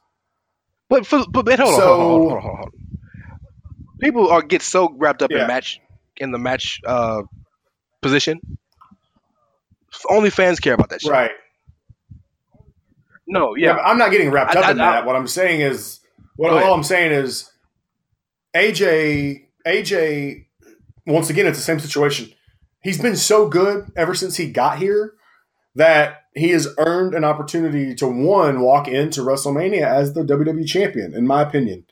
[0.89, 2.73] But for, but, but hold, on, so, hold, on, hold, on, hold on,
[4.01, 5.43] People are get so wrapped up yeah.
[5.43, 5.81] in match
[6.17, 7.23] in the match uh,
[8.03, 8.41] position.
[10.11, 11.11] Only fans care about that shit.
[11.11, 11.31] Right.
[13.27, 13.77] No, yeah.
[13.77, 15.07] yeah I'm not getting wrapped I, up I, in I, that.
[15.07, 16.01] What I'm saying is,
[16.37, 17.51] what all I'm saying is,
[18.55, 20.47] AJ, AJ,
[21.07, 22.33] once again, it's the same situation.
[22.83, 25.15] He's been so good ever since he got here
[25.77, 31.15] that he has earned an opportunity to one walk into WrestleMania as the WWE champion,
[31.15, 31.85] in my opinion.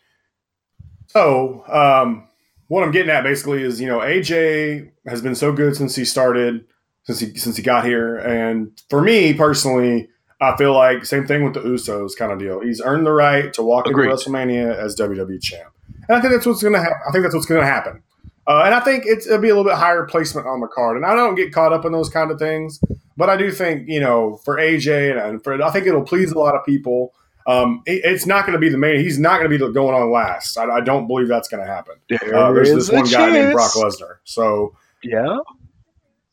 [1.06, 2.28] So, um,
[2.68, 6.04] what I'm getting at basically is, you know, AJ has been so good since he
[6.04, 6.64] started,
[7.04, 10.08] since he since he got here, and for me personally,
[10.40, 12.60] I feel like same thing with the Usos kind of deal.
[12.60, 14.10] He's earned the right to walk Agreed.
[14.10, 15.72] into WrestleMania as WWE champ,
[16.08, 16.98] and I think that's what's going to happen.
[17.06, 18.02] I think that's what's going to happen,
[18.46, 20.96] uh, and I think it's, it'll be a little bit higher placement on the card.
[20.96, 22.80] And I don't get caught up in those kind of things,
[23.16, 26.38] but I do think you know for AJ and, for I think it'll please a
[26.38, 27.14] lot of people.
[27.46, 29.00] Um, it- it's not going to be the main.
[29.00, 30.56] He's not going to be going on last.
[30.56, 31.96] I, I don't believe that's going to happen.
[32.08, 33.72] There Uh, there's is this one guy named Brock.
[33.72, 34.16] Lesnar.
[34.24, 35.36] So Yeah.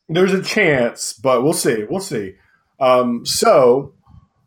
[0.08, 1.84] there's a chance, but we'll see.
[1.88, 2.34] We'll see.
[2.80, 3.92] Um, so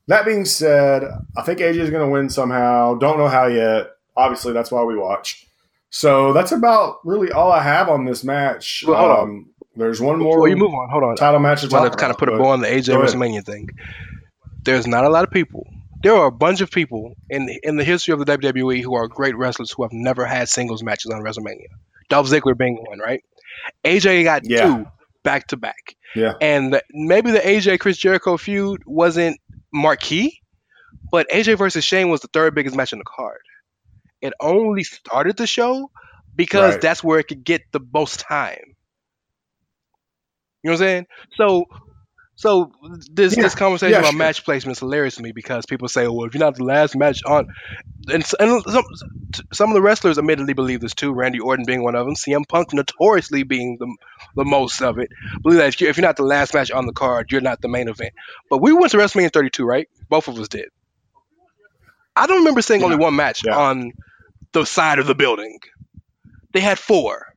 [0.08, 1.04] that being said,
[1.38, 2.96] I think AJ is going to win somehow.
[2.96, 3.92] Don't know how yet.
[4.18, 5.46] Obviously, that's why we watch.
[5.90, 8.84] So that's about really all I have on this match.
[8.88, 9.20] Well, hold on.
[9.24, 11.16] um, There's one more Before you move on, hold on.
[11.16, 12.88] title match to I want talk to kind of put a bow on the AJ
[12.88, 13.16] go ahead.
[13.16, 13.70] WrestleMania thing.
[14.64, 15.66] There's not a lot of people.
[16.04, 19.08] There are a bunch of people in in the history of the WWE who are
[19.08, 21.68] great wrestlers who have never had singles matches on WrestleMania.
[22.10, 23.24] Dolph Ziggler being one, right?
[23.84, 24.66] AJ got Yeah.
[24.66, 24.86] two
[25.24, 25.96] back to back.
[26.16, 26.34] Yeah.
[26.42, 29.40] And the, maybe the AJ Chris Jericho feud wasn't
[29.74, 30.42] marquee,
[31.12, 33.40] but AJ versus Shane was the third biggest match in the card.
[34.26, 35.92] It only started the show
[36.36, 36.80] because Right.
[36.80, 38.76] that's where it could get the most time.
[40.64, 41.06] You know what I'm saying?
[41.38, 41.66] So,
[42.36, 42.72] so
[43.14, 43.38] this Yeah.
[43.38, 44.16] this conversation Yeah, about sure.
[44.16, 46.96] match placement is hilarious to me because people say, "Well, if you're not the last
[46.96, 47.48] match on,"
[48.10, 48.84] and, and some
[49.54, 51.14] some of the wrestlers admittedly believe this too.
[51.14, 52.16] Randy Orton being one of them.
[52.16, 53.88] CM Punk notoriously being the
[54.36, 55.10] the most of it.
[55.44, 57.62] Believe that if you're, if you're not the last match on the card, you're not
[57.62, 58.14] the main event.
[58.50, 59.88] But we went to WrestleMania 32, right?
[60.10, 60.70] Both of us did.
[62.16, 63.54] I don't remember seeing only one match Yeah.
[63.54, 63.92] on
[64.60, 65.60] the side of the building.
[66.54, 67.34] They had four.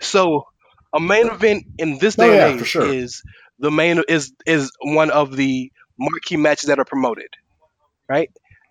[0.00, 0.46] So
[0.94, 2.86] a main event in this Oh, day yeah, and age sure.
[2.86, 3.22] is
[3.58, 7.28] the main is is one of the marquee matches that are promoted.
[8.08, 8.30] Right?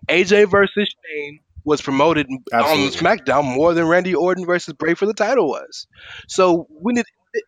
[0.09, 2.85] AJ versus Shane was promoted Absolutely.
[2.85, 5.87] on SmackDown more than Randy Orton versus Bray for the title was.
[6.27, 7.05] So we need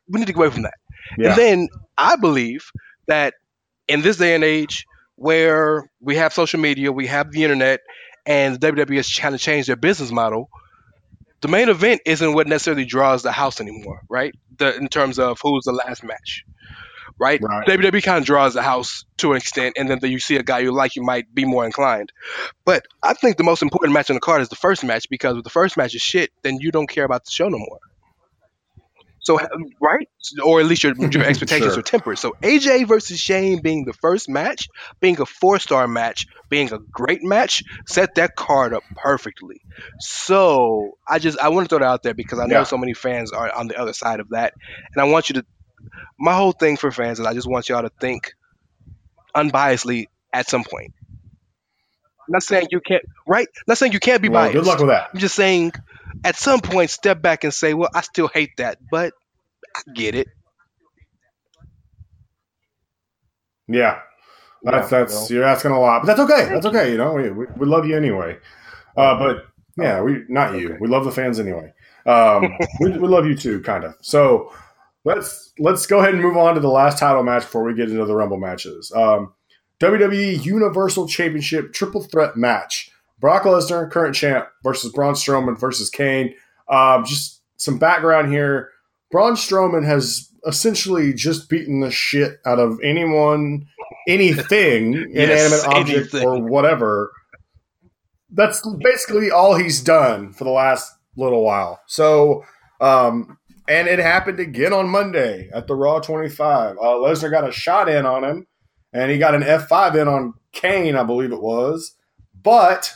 [0.09, 0.75] we need to get away from that.
[1.17, 1.29] Yeah.
[1.29, 2.69] And then I believe
[3.07, 3.33] that
[3.87, 4.85] in this day and age
[5.15, 7.81] where we have social media, we have the internet,
[8.25, 10.49] and WWE is trying to change their business model,
[11.41, 14.33] the main event isn't what necessarily draws the house anymore, right?
[14.57, 16.45] The, in terms of who's the last match,
[17.19, 17.41] right?
[17.41, 17.67] Right.
[17.67, 20.59] WWE kind of draws the house to an extent, and then you see a guy
[20.59, 22.11] you like, you might be more inclined.
[22.63, 25.37] But I think the most important match on the card is the first match because
[25.37, 27.79] if the first match is shit, then you don't care about the show no more.
[29.21, 29.47] So, um,
[29.81, 30.07] right?
[30.43, 31.79] Or at least your, your expectations Sure.
[31.79, 32.19] are tempered.
[32.19, 34.69] So, AJ versus Shane being the first match,
[35.01, 39.61] being a four star match, being a great match, set that card up perfectly.
[39.99, 42.63] So, I just, I want to throw that out there because I know Yeah.
[42.63, 44.53] so many fans are on the other side of that.
[44.95, 45.45] And I want you to,
[46.19, 48.33] my whole thing for fans is I just want y'all to think
[49.35, 50.93] unbiasedly at some point.
[52.27, 53.47] I'm not saying you can't, right?
[53.67, 54.55] Not saying you can't be Well, biased.
[54.55, 55.09] good luck with that.
[55.13, 55.73] I'm just saying,
[56.23, 59.13] at some point, step back and say, "Well, I still hate that, but
[59.75, 60.27] I get it."
[63.67, 63.99] Yeah.
[64.63, 65.27] That's Yeah, that's well.
[65.31, 66.49] you're asking a lot, but that's okay.
[66.49, 66.91] That's okay.
[66.91, 68.37] You know, we, we, we love you anyway.
[68.95, 69.45] Uh, but
[69.77, 70.69] yeah, we not you.
[70.69, 70.77] Okay.
[70.79, 71.73] We love the fans anyway.
[72.05, 73.95] Um, we, we love you too, kind of.
[74.01, 74.53] So
[75.03, 77.89] let's let's go ahead and move on to the last title match before we get
[77.89, 78.91] into the Rumble matches.
[78.95, 79.33] Um,
[79.79, 82.90] WWE Universal Championship Triple Threat match:
[83.21, 86.33] Brock Lesnar, current champ, versus Braun Strowman versus Kane.
[86.67, 88.69] Um, just some background here.
[89.11, 93.67] Braun Strowman has essentially just beaten the shit out of anyone,
[94.07, 96.27] anything, Yes, inanimate object anything.
[96.27, 97.11] or whatever.
[98.31, 101.81] That's basically all he's done for the last little while.
[101.87, 102.43] So,
[102.79, 106.77] um, and it happened again on Monday at the Raw 25.
[106.77, 108.47] Uh, Lesnar got a shot in on him,
[108.93, 111.95] and he got an F5 in on Kane, I believe it was.
[112.41, 112.95] But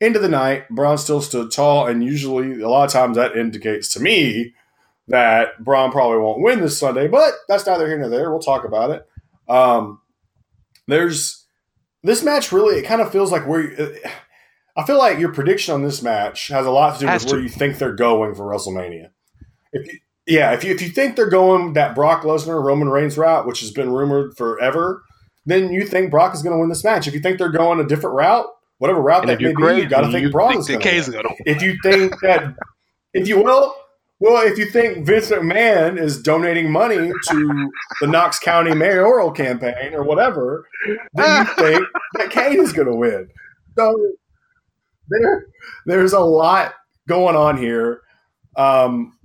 [0.00, 3.88] into the night, Braun still stood tall, and usually, a lot of times, that indicates
[3.94, 4.54] to me
[5.08, 7.08] that Braun probably won't win this Sunday.
[7.08, 8.30] But that's neither here nor there.
[8.30, 9.08] We'll talk about it.
[9.48, 10.00] Um,
[10.86, 11.46] there's
[12.02, 12.76] this match really.
[12.76, 13.96] It kind of feels like where
[14.76, 17.40] I feel like your prediction on this match has a lot to do with where
[17.40, 19.10] you think they're going for WrestleMania.
[19.72, 23.18] If you, yeah, if you if you think they're going that Brock Lesnar Roman Reigns
[23.18, 25.02] route, which has been rumored forever,
[25.46, 27.06] then you think Brock is going to win this match.
[27.06, 28.46] If you think they're going a different route,
[28.78, 30.60] whatever route And that if may you're be, you got to think you Braun think
[30.60, 31.16] is going to Kane's win.
[31.16, 31.56] gonna win.
[31.56, 32.54] If you think that,
[33.14, 33.74] if you will,
[34.20, 37.70] well, if you think Vince McMahon is donating money to
[38.00, 40.66] the Knox County mayoral campaign or whatever,
[41.14, 43.28] then you think that Kane is going to win.
[43.76, 43.94] So
[45.08, 45.46] there,
[45.86, 46.74] there's a lot
[47.06, 48.02] going on here.
[48.56, 49.16] Um,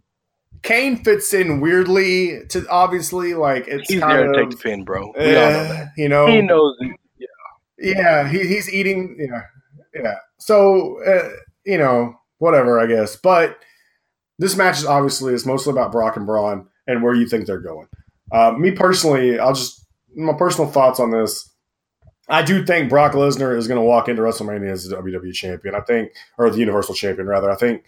[0.61, 4.83] Kane fits in weirdly to obviously like it's He's kind there to take the pin,
[4.83, 5.11] bro.
[5.17, 5.87] We all know eh, that.
[5.97, 6.77] you know He knows.
[7.83, 9.41] Yeah he, he's eating yeah
[9.93, 11.29] yeah so uh,
[11.65, 13.59] you know whatever I guess but
[14.39, 17.59] this match is obviously it's mostly about Brock and Braun and where you think they're
[17.59, 17.87] going.
[18.31, 21.49] Uh, me personally, I'll just my personal thoughts on this.
[22.29, 25.75] I do think Brock Lesnar is going to walk into WrestleMania as the WWE champion.
[25.75, 27.51] I think, or the Universal champion rather.
[27.51, 27.83] I think,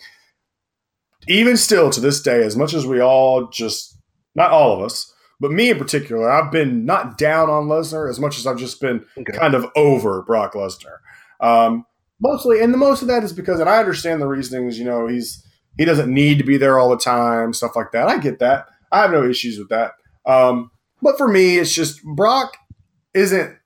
[1.27, 3.97] even still to this day, as much as we all just
[4.35, 8.19] not all of us, but me in particular, I've been not down on Lesnar as
[8.19, 9.37] much as I've just been Okay.
[9.37, 10.97] kind of over Brock Lesnar.
[11.39, 11.85] Um,
[12.21, 14.79] mostly, and the most of that is because, and I understand the reasonings.
[14.79, 15.45] You know, he's
[15.77, 18.07] he doesn't need to be there all the time, stuff like that.
[18.07, 18.67] I get that.
[18.91, 19.91] I have no issues with that.
[20.25, 20.71] Um,
[21.01, 22.55] but for me, it's just Brock
[23.13, 23.57] isn't.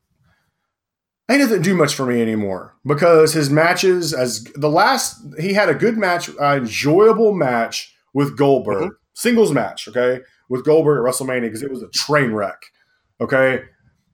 [1.32, 5.70] He doesn't do much for me anymore because his matches, as the last, he had
[5.70, 11.41] a good match, an enjoyable match with Goldberg, singles match, okay, with Goldberg at WrestleMania
[11.41, 12.62] because it was a train wreck,
[13.22, 13.64] okay.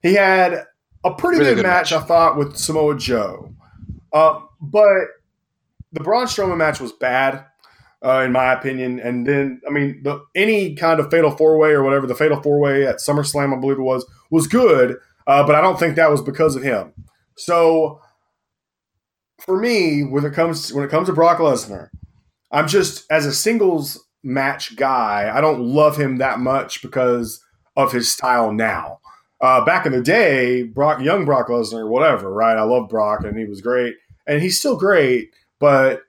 [0.02, 0.66] He had
[1.04, 2.04] a pretty Really good, good match, match.
[2.04, 3.54] I thought, with Samoa Joe,
[4.14, 5.08] uh, but
[5.92, 7.46] the Braun Strowman match was bad,
[8.04, 9.00] uh, in my opinion.
[9.00, 12.42] And then, I mean, the, any kind of fatal four way or whatever, the fatal
[12.42, 15.96] four way at SummerSlam, I believe it was, was good, uh, but I don't think
[15.96, 16.94] that was because of him.
[17.38, 18.02] So,
[19.40, 21.90] for me, when it comes to, when it comes to Brock Lesnar,
[22.52, 27.43] I'm just as a singles match guy, I don't love him that much because
[27.78, 28.99] of his style now.
[29.39, 32.57] Uh, back in the day, Brock, young Brock Lesnar, whatever, right?
[32.57, 33.95] I love Brock and he was great,
[34.26, 36.01] and he's still great, but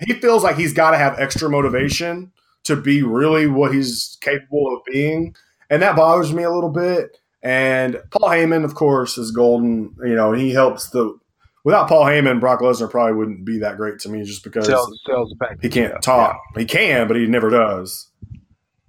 [0.00, 2.32] he feels like he's got to have extra motivation
[2.64, 5.34] to be really what he's capable of being,
[5.70, 7.18] and that bothers me a little bit.
[7.42, 9.94] And Paul Heyman, of course, is golden.
[10.04, 11.18] You know, he helps the.
[11.64, 15.00] Without Paul Heyman, Brock Lesnar probably wouldn't be that great to me, just because Sells,
[15.06, 16.40] sells he can't talk.
[16.56, 18.10] He can, but he never does.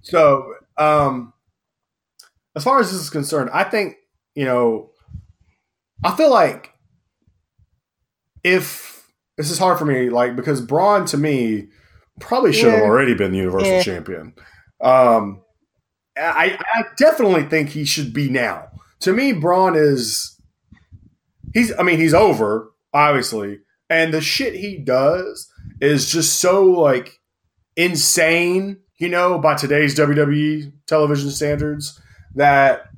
[0.02, 1.32] So, um,
[2.56, 3.96] as far as this is concerned, I think
[4.34, 4.90] you know,
[6.02, 6.72] I feel like
[8.42, 11.68] if this is hard for me, like because Braun to me
[12.20, 13.82] probably should have already been the Universal Yeah.
[13.82, 14.34] Champion.
[14.80, 15.42] Um,
[16.16, 18.68] I, I definitely think he should be now.
[19.00, 20.33] To me, Braun is
[21.54, 21.72] he's.
[21.78, 25.50] I mean, he's over obviously, and the shit he does
[25.80, 27.18] is just so like
[27.76, 32.00] insane, you know, by today's WWE television standards
[32.34, 32.88] that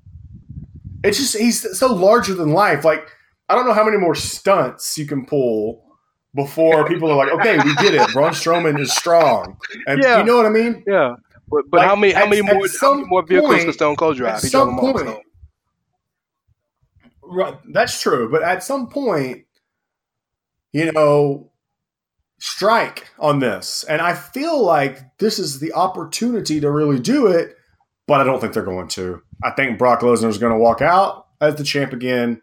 [1.04, 2.84] it's just he's so larger than life.
[2.84, 3.08] Like
[3.48, 5.84] I don't know how many more stunts you can pull
[6.34, 8.12] before people are like, okay, we get it.
[8.12, 10.18] Braun Strowman is strong, and Yeah.
[10.18, 10.84] you know what I mean.
[10.86, 11.14] Yeah,
[11.48, 13.64] but but Like, how many how many at more how some many more vehicles point-
[13.64, 14.34] can Stone Cold drive?
[14.34, 15.18] at some point-.
[17.28, 18.30] Right, that's true.
[18.30, 19.44] But at some point,
[20.72, 21.50] you know,
[22.38, 23.84] strike on this.
[23.84, 27.56] And I feel like this is the opportunity to really do it,
[28.06, 29.22] but I don't think they're going to.
[29.42, 32.40] I think Brock Lesnar is going to walk out as the champ again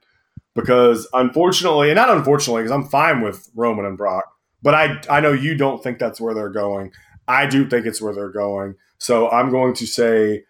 [0.56, 4.26] because unfortunately, and not unfortunately, because I'm fine with Roman and Brock,
[4.62, 6.92] but I, I know you don't think that's where they're going.
[7.28, 8.76] I do think it's where they're going.
[8.98, 10.44] So I'm going to say,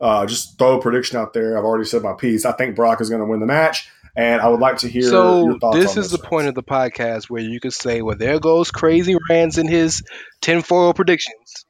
[0.00, 1.56] uh, just throw a prediction out there.
[1.58, 2.44] I've already said my piece.
[2.44, 5.02] I think Brock is going to win the match, and I would like to hear
[5.02, 5.76] So your thoughts.
[5.78, 9.16] this is the point of the podcast where you could say, "Well, there goes crazy
[9.30, 10.02] Rance in his
[10.40, 11.64] tinfoil predictions."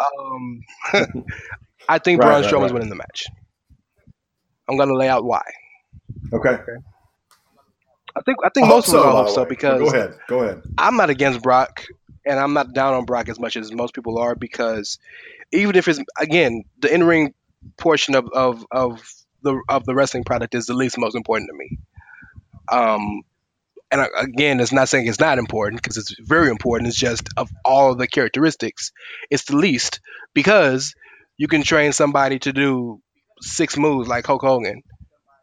[0.00, 0.60] Um,
[1.88, 2.72] I think Right, Braun right, Strowman's right.
[2.74, 3.26] winning the match.
[4.68, 5.42] I'm gonna lay out why.
[6.32, 6.56] Okay,
[8.16, 9.80] I think I think I most of hope us so, all by hope so because
[9.80, 10.62] go ahead, go ahead.
[10.78, 11.84] I'm not against Brock,
[12.24, 14.98] and I'm not down on Brock as much as most people are because
[15.52, 17.34] even if it's again the in ring
[17.76, 19.02] portion of, of of
[19.42, 21.78] the of the wrestling product is the least most important to me.
[22.70, 23.22] Um,
[23.90, 26.88] and I- again, it's not saying it's not important because it's very important.
[26.88, 28.92] It's just of all the characteristics,
[29.30, 30.00] it's the least
[30.34, 30.94] because
[31.36, 33.00] you can train somebody to do
[33.40, 34.82] six moves like Hulk Hogan,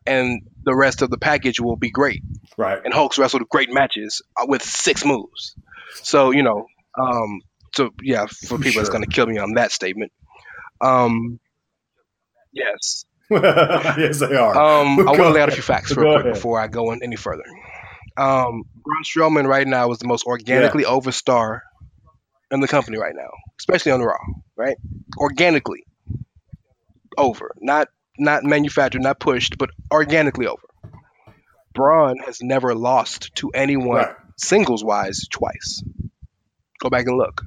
[0.06, 2.24] and the rest of the package will be great
[2.58, 5.56] Right, and Hulk's wrestled great matches uh, with six moves.
[5.96, 6.66] So you know,
[7.00, 7.42] um,
[7.76, 10.12] so yeah, for people that's going to kill me on that statement.
[10.82, 11.40] Um,
[12.52, 13.06] yes.
[13.30, 14.56] yes, they are.
[14.56, 16.34] Um, I want to lay out a few facts real quick ahead.
[16.34, 17.44] before I go in any further.
[18.18, 21.64] Um, Braun Strowman right now is the most organically over star
[22.52, 23.30] in the company right now,
[23.60, 24.18] especially on Raw.
[24.58, 24.76] Right,
[25.18, 25.86] organically
[27.18, 27.88] over, not
[28.20, 30.62] not manufactured, not pushed, but organically over.
[31.74, 35.82] Braun has never lost to anyone right, singles wise twice.
[36.80, 37.44] Go back and look.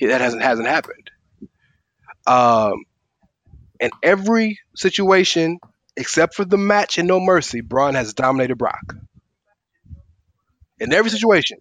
[0.00, 1.10] That hasn't hasn't happened.
[2.26, 2.84] Um,
[3.80, 5.58] in every situation
[5.96, 8.96] except for the match in No Mercy, Braun has dominated Brock.
[10.80, 11.58] In every situation,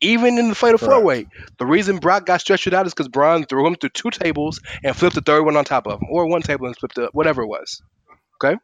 [0.00, 1.26] Even in the fatal four way,
[1.58, 4.96] the reason Brock got stretched out is because Braun threw him through two tables and
[4.96, 7.42] flipped the third one on top of him, or one table and flipped the whatever
[7.42, 7.82] it was.
[8.42, 8.56] Okay.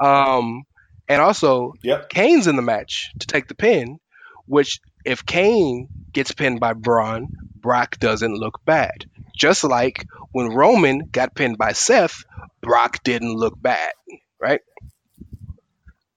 [0.00, 0.64] Um,
[1.08, 2.08] and also Yep.
[2.10, 3.98] Kane's in the match to take the pin,
[4.46, 9.06] which if Kane gets pinned by Braun, Brock doesn't look bad.
[9.36, 12.24] Just like when Roman got pinned by Seth,
[12.62, 13.92] Brock didn't look bad,
[14.40, 14.60] right?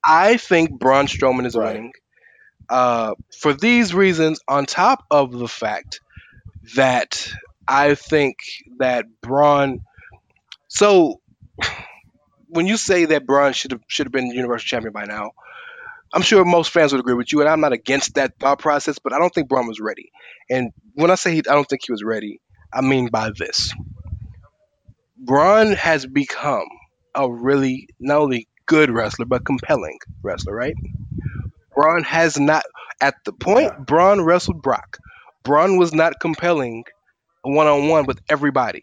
[0.04, 1.74] I think Braun Strowman is Right.
[1.74, 1.92] winning.
[2.68, 6.00] Uh, for these reasons, on top of the fact
[6.76, 7.28] that
[7.68, 8.36] I think
[8.78, 9.80] that Braun.
[10.68, 11.20] So,
[12.48, 15.32] when you say that Braun should have should have been Universal Champion by now,
[16.12, 18.98] I'm sure most fans would agree with you, and I'm not against that thought process,
[18.98, 20.10] but I don't think Braun was ready.
[20.50, 22.40] And when I say he, I don't think he was ready,
[22.72, 23.72] I mean by this:
[25.18, 26.66] Braun has become
[27.14, 30.74] a really not only good wrestler but compelling wrestler, right?
[31.74, 32.64] Braun has not
[33.00, 33.72] at the point.
[33.86, 34.98] Braun wrestled Brock.
[35.44, 36.84] Braun was not compelling
[37.42, 38.82] one on one with everybody.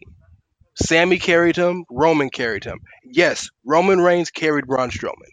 [0.76, 2.80] Sami carried him, Roman carried him.
[3.04, 5.32] Yes, Roman Reigns carried Braun Strowman.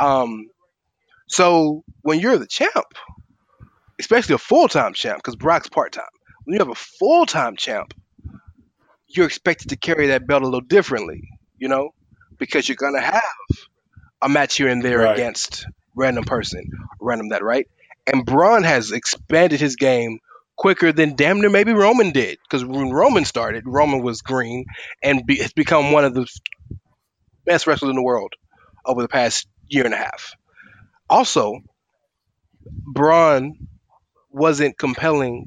[0.00, 0.46] Um,
[1.28, 2.86] so when you're the champ,
[4.00, 6.04] especially a full time champ, because Brock's part time,
[6.44, 7.94] when you have a full time champ,
[9.08, 11.22] you're expected to carry that belt a little differently,
[11.58, 11.90] you know,
[12.38, 13.22] because you're gonna have
[14.22, 15.04] a match here and there Right.
[15.04, 15.66] against
[15.96, 16.64] random person,
[17.00, 17.66] random that right.
[18.06, 20.18] And Braun has expanded his game
[20.56, 24.66] quicker than damn near maybe Roman did, because when Roman started, Roman was green
[25.02, 26.26] and be, has become one of the
[27.46, 28.32] best wrestlers in the world
[28.86, 30.32] over the past year and a half.
[31.10, 31.60] Also,
[32.72, 33.56] Braun
[34.30, 35.46] wasn't compelling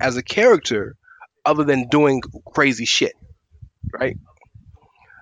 [0.00, 0.96] as a character
[1.44, 2.22] other than doing
[2.54, 3.14] crazy shit,
[3.92, 4.16] right?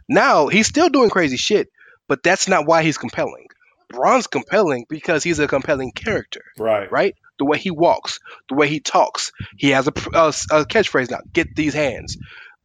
[0.08, 1.68] Now he's still doing crazy shit,
[2.08, 3.48] but that's not why he's compelling.
[3.88, 6.90] Braun's compelling because he's a compelling character, Right.
[6.90, 7.14] right?
[7.38, 8.18] The way he walks,
[8.48, 12.16] the way he talks, he has a, a, a catchphrase now: "Get these hands."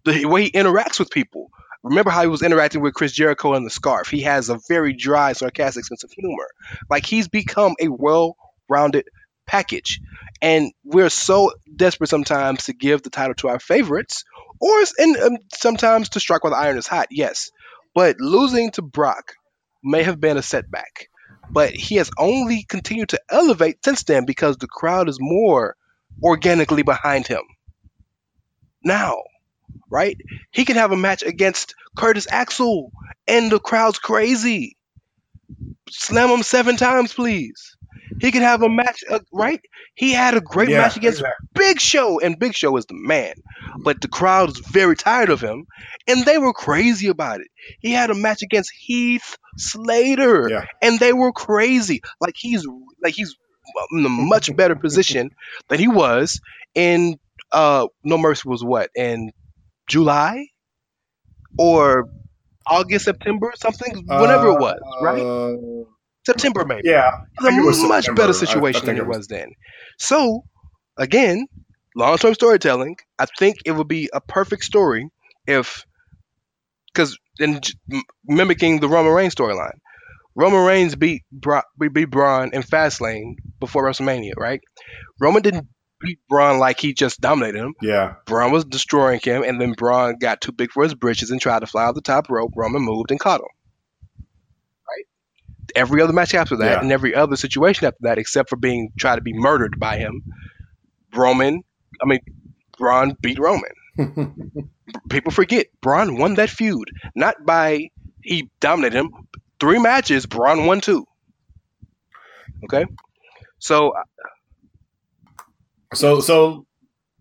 [0.06, 1.50] The way he interacts with people.
[1.84, 4.08] Remember how he was interacting with Chris Jericho in the scarf?
[4.10, 6.48] He has a very dry, sarcastic sense of humor.
[6.90, 9.06] Like he's become a well-rounded
[9.52, 10.00] package,
[10.42, 14.24] and we're so desperate sometimes to give the title to our favorites,
[14.62, 17.08] or and um, sometimes to strike while the iron is hot.
[17.12, 17.52] Yes,
[17.94, 19.34] but losing to Brock
[19.84, 21.10] may have been a setback,
[21.50, 25.76] but he has only continued to elevate since then because the crowd is more
[26.24, 27.44] organically behind him
[28.84, 29.18] now.
[29.90, 30.16] Right?
[30.52, 32.94] He can have a match against Curtis Axel,
[33.28, 34.78] and the crowd's crazy.
[35.90, 37.76] Slam him seven times, please.
[38.20, 39.60] He could have a match, uh, right?
[39.96, 41.48] He had a great Yeah, match against exactly.
[41.54, 43.34] Big Show, and Big Show is the man.
[43.84, 45.66] But the crowd is very tired of him,
[46.08, 47.48] and they were crazy about it.
[47.80, 50.66] He had a match against Heath Slater, Yeah.
[50.82, 52.02] and they were crazy.
[52.20, 52.66] Like he's
[53.04, 53.36] like he's
[53.92, 55.32] in a much better position
[55.70, 56.40] than he was
[56.76, 57.18] in
[57.52, 59.32] uh No Mercy was what in
[59.88, 60.48] July
[61.58, 62.10] or
[62.68, 65.26] August, September, something, whenever it was, right?
[65.26, 65.86] Uh,
[66.26, 67.22] September maybe yeah.
[67.42, 68.22] it was a much September.
[68.22, 69.50] better I- I situation think than it was then.
[69.98, 70.44] So,
[70.98, 71.48] again,
[71.96, 72.98] long term storytelling.
[73.20, 75.10] I think it would be a perfect story
[75.48, 75.84] if,
[76.94, 77.60] because in
[78.26, 79.78] mimicking the Roman Reigns storyline,
[80.36, 84.62] Roman Reigns beat Bra- beat Braun in Fastlane before WrestleMania, right?
[85.20, 85.68] Roman didn't
[86.00, 87.74] beat Braun like he just dominated him.
[87.82, 88.14] Yeah.
[88.26, 91.60] Braun was destroying him, and then Braun got too big for his britches and tried
[91.60, 92.54] to fly off the top rope.
[92.56, 93.48] Roman moved and caught him.
[95.76, 96.80] Every other match after that, Yeah.
[96.82, 100.24] and every other situation after that, except for being tried to be murdered by him,
[101.16, 101.64] Roman,
[102.02, 102.20] I mean,
[102.78, 103.72] Braun beat Roman.
[105.10, 107.90] People forget Braun won that feud, not by
[108.24, 109.12] he dominated him.
[109.60, 111.06] Three matches, Braun won two.
[112.66, 112.86] Okay,
[113.60, 113.94] so
[115.94, 116.66] So, so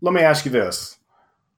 [0.00, 0.98] let me ask you this: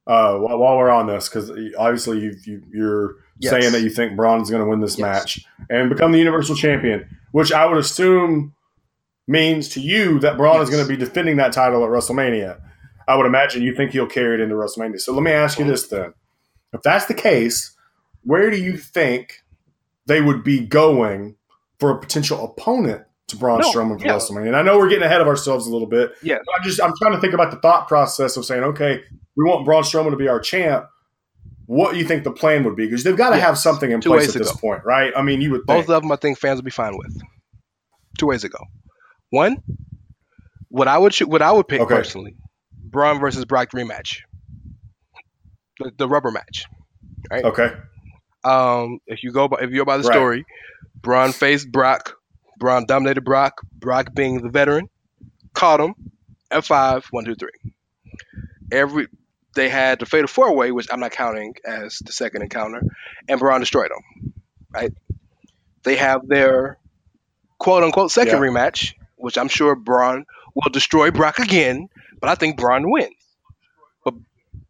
[0.06, 3.51] uh, while, while we're on this, because obviously you, you, you're Yes.
[3.51, 5.01] saying that you think Braun is going to win this Yes.
[5.01, 8.55] match and become the Universal Champion, which I would assume
[9.27, 12.60] means to you that Braun is going to be defending that title at WrestleMania.
[13.09, 15.01] I would imagine you think he'll carry it into WrestleMania.
[15.01, 16.14] So let me ask you this then:
[16.73, 17.77] If that's the case,
[18.23, 19.43] where do you think
[20.06, 21.36] they would be going
[21.78, 24.14] for a potential opponent to Braun No, Strowman for yeah.
[24.14, 24.48] WrestleMania?
[24.48, 26.12] And I know we're getting ahead of ourselves a little bit.
[26.23, 26.36] Yeah.
[26.36, 29.02] I just I'm trying to think about the thought process of saying, okay,
[29.36, 30.86] we want Braun Strowman to be our champ.
[31.73, 32.85] What you think the plan would be?
[32.85, 33.47] Because they've got to Yeah.
[33.47, 34.59] have something in Two place at this go.
[34.59, 35.11] point, right?
[35.16, 35.89] I mean, you would Both think.
[35.97, 37.19] of them, I think fans would be fine with.
[38.19, 38.59] Two ways to go.
[39.31, 39.57] One,
[40.69, 41.94] what I would what I would pick Okay.
[41.94, 42.36] personally,
[42.90, 44.19] Braun versus Brock rematch,
[45.78, 46.66] the, the rubber match.
[47.31, 47.43] Right?
[47.43, 47.73] Okay.
[48.44, 50.12] Um, if you go by if you go by the Right.
[50.12, 50.44] story,
[50.97, 52.16] Braun faced Brock.
[52.59, 53.55] Braun dominated Brock.
[53.73, 54.89] Brock being the veteran,
[55.55, 55.94] caught him,
[56.51, 57.49] F5, one, two, three.
[58.70, 59.07] Every
[59.55, 62.83] they had the Fatal Four Way, which I'm not counting as the second encounter,
[63.29, 64.33] and Braun destroyed them.
[64.70, 64.93] Right?
[65.83, 66.79] They have their
[67.59, 68.49] quote unquote second Yeah.
[68.49, 70.24] rematch, which I'm sure Braun
[70.55, 71.89] will destroy Brock again,
[72.20, 73.15] but I think Braun wins.
[74.05, 74.15] But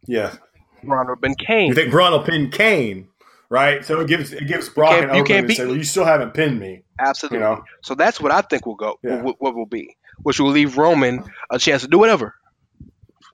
[0.06, 0.34] Yeah.
[0.82, 1.68] Braun will pin Kane.
[1.68, 3.06] You think Braun will pin Kane,
[3.48, 3.84] right?
[3.84, 6.04] So it gives it gives Brock can't- an you can't beat say, "Well, you still
[6.04, 7.38] haven't pinned me." Absolutely.
[7.38, 7.64] You know?
[7.82, 8.98] So that's what I think will go.
[9.02, 9.22] Yeah.
[9.22, 12.34] What, what will be, which will leave Roman a chance to do whatever.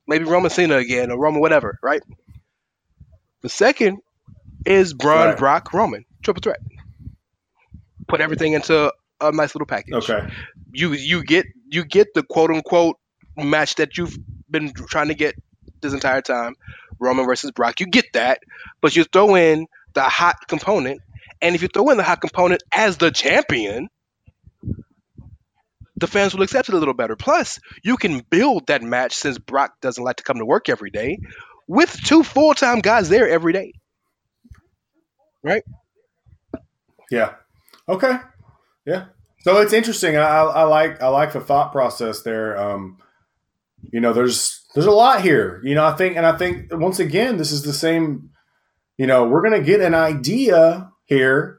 [0.09, 2.02] Maybe Roman Cena again or Roman whatever, right?
[3.43, 3.98] The second
[4.66, 5.39] is Braun, Right.
[5.39, 6.60] Brock, Roman triple threat.
[8.09, 9.94] Put everything into a nice little package.
[9.94, 10.26] Okay.
[10.72, 12.97] You you get you get the quote unquote
[13.36, 14.16] match that you've
[14.51, 15.35] been trying to get
[15.80, 16.55] this entire time,
[16.98, 17.80] Roman versus Brock.
[17.80, 18.40] You get that,
[18.80, 21.01] but you throw in the hot component,
[21.43, 23.89] and if you throw in the hot component as the champion,
[25.99, 27.16] the fans will accept it a little better.
[27.16, 30.91] Plus, you can build that match since Brock doesn't like to come to work every
[30.91, 31.19] day
[31.66, 33.73] with two full time guys there every day.
[35.43, 35.62] Right?
[37.11, 37.35] Yeah.
[37.89, 38.19] Okay.
[38.85, 39.07] Yeah.
[39.41, 40.16] So it's interesting.
[40.16, 42.59] I, I like I like the thought process there.
[42.59, 42.99] Um,
[43.93, 45.61] you know, there's there's a lot here.
[45.65, 48.31] You know, I think, and I think once again, this is the same.
[48.97, 51.57] You know, we're gonna get an idea here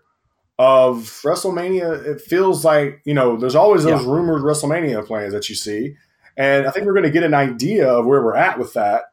[0.59, 2.05] of WrestleMania.
[2.05, 5.95] It feels like you know, there's always those rumored WrestleMania plans that you see,
[6.37, 9.05] and I think we're gonna get an idea of where we're at with that.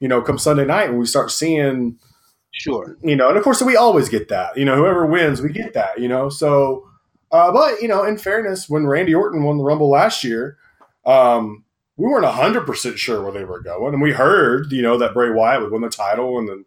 [0.00, 1.98] You know, come Sunday night when we start seeing
[2.56, 2.96] Sure.
[3.02, 4.56] you know, and of course we always get that.
[4.56, 5.98] You know, whoever wins, we get that.
[6.00, 6.88] You know, so
[7.30, 10.56] uh, but you know, in fairness, when Randy Orton won the Rumble last year,
[11.04, 11.64] um,
[11.96, 15.12] we weren't hundred percent sure where they were going, and we heard you know that
[15.14, 16.64] Bray Wyatt would win the title, and then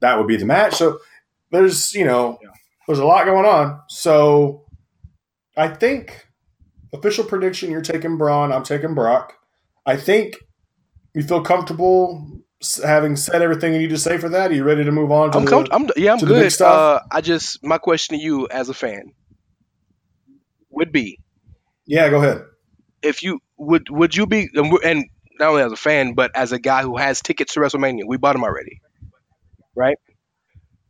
[0.00, 0.74] that would be the match.
[0.74, 0.98] So
[1.52, 2.50] there's you know Yeah.
[2.88, 3.82] There's a lot going on.
[3.88, 4.66] So
[5.56, 6.26] I think
[6.94, 9.34] official prediction: you're taking Braun, I'm taking Brock.
[9.86, 10.36] I think
[11.14, 12.42] you feel comfortable
[12.84, 14.50] having said everything you need to say for that.
[14.50, 15.32] Are you ready to move on?
[15.32, 16.60] To I'm, the, com- I'm yeah, I'm good.
[16.62, 19.12] Uh, I just my question to you as a fan
[20.70, 21.20] would be
[21.86, 22.44] Yeah, go ahead.
[23.02, 25.06] if you would would you be and
[25.40, 28.16] not only as a fan but as a guy who has tickets to WrestleMania, we
[28.18, 28.80] bought them already,
[29.76, 29.98] right?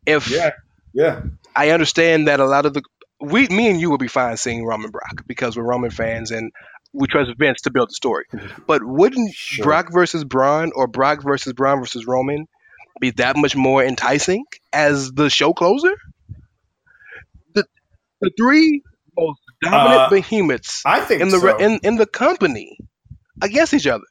[0.07, 0.51] If Yeah,
[0.95, 1.23] yeah,
[1.59, 2.83] I understand that a lot of the
[3.21, 6.53] we, me and you will be fine seeing Roman Brock because we're Roman fans and
[6.95, 8.27] we trust Vince to build the story.
[8.67, 9.65] But wouldn't Sure.
[9.65, 12.47] Brock versus Braun or Brock versus Braun versus Roman
[13.01, 15.95] be that much more enticing as the show closer?
[17.55, 17.65] The
[18.23, 18.83] the three
[19.19, 21.57] most dominant Uh, behemoths I think in the so.
[21.59, 22.79] in in the company
[23.43, 24.05] against each other.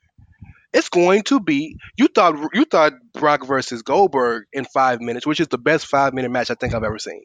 [0.78, 5.40] It's going to be you thought you thought Brock versus Goldberg in five minutes, which
[5.40, 7.24] is the best five minute match I think I've ever seen.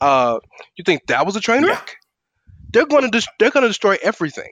[0.00, 0.40] Uh,
[0.76, 1.68] you think that was a train Yeah.
[1.70, 1.96] wreck?
[2.72, 4.50] They're going to dis- they're going to destroy everything.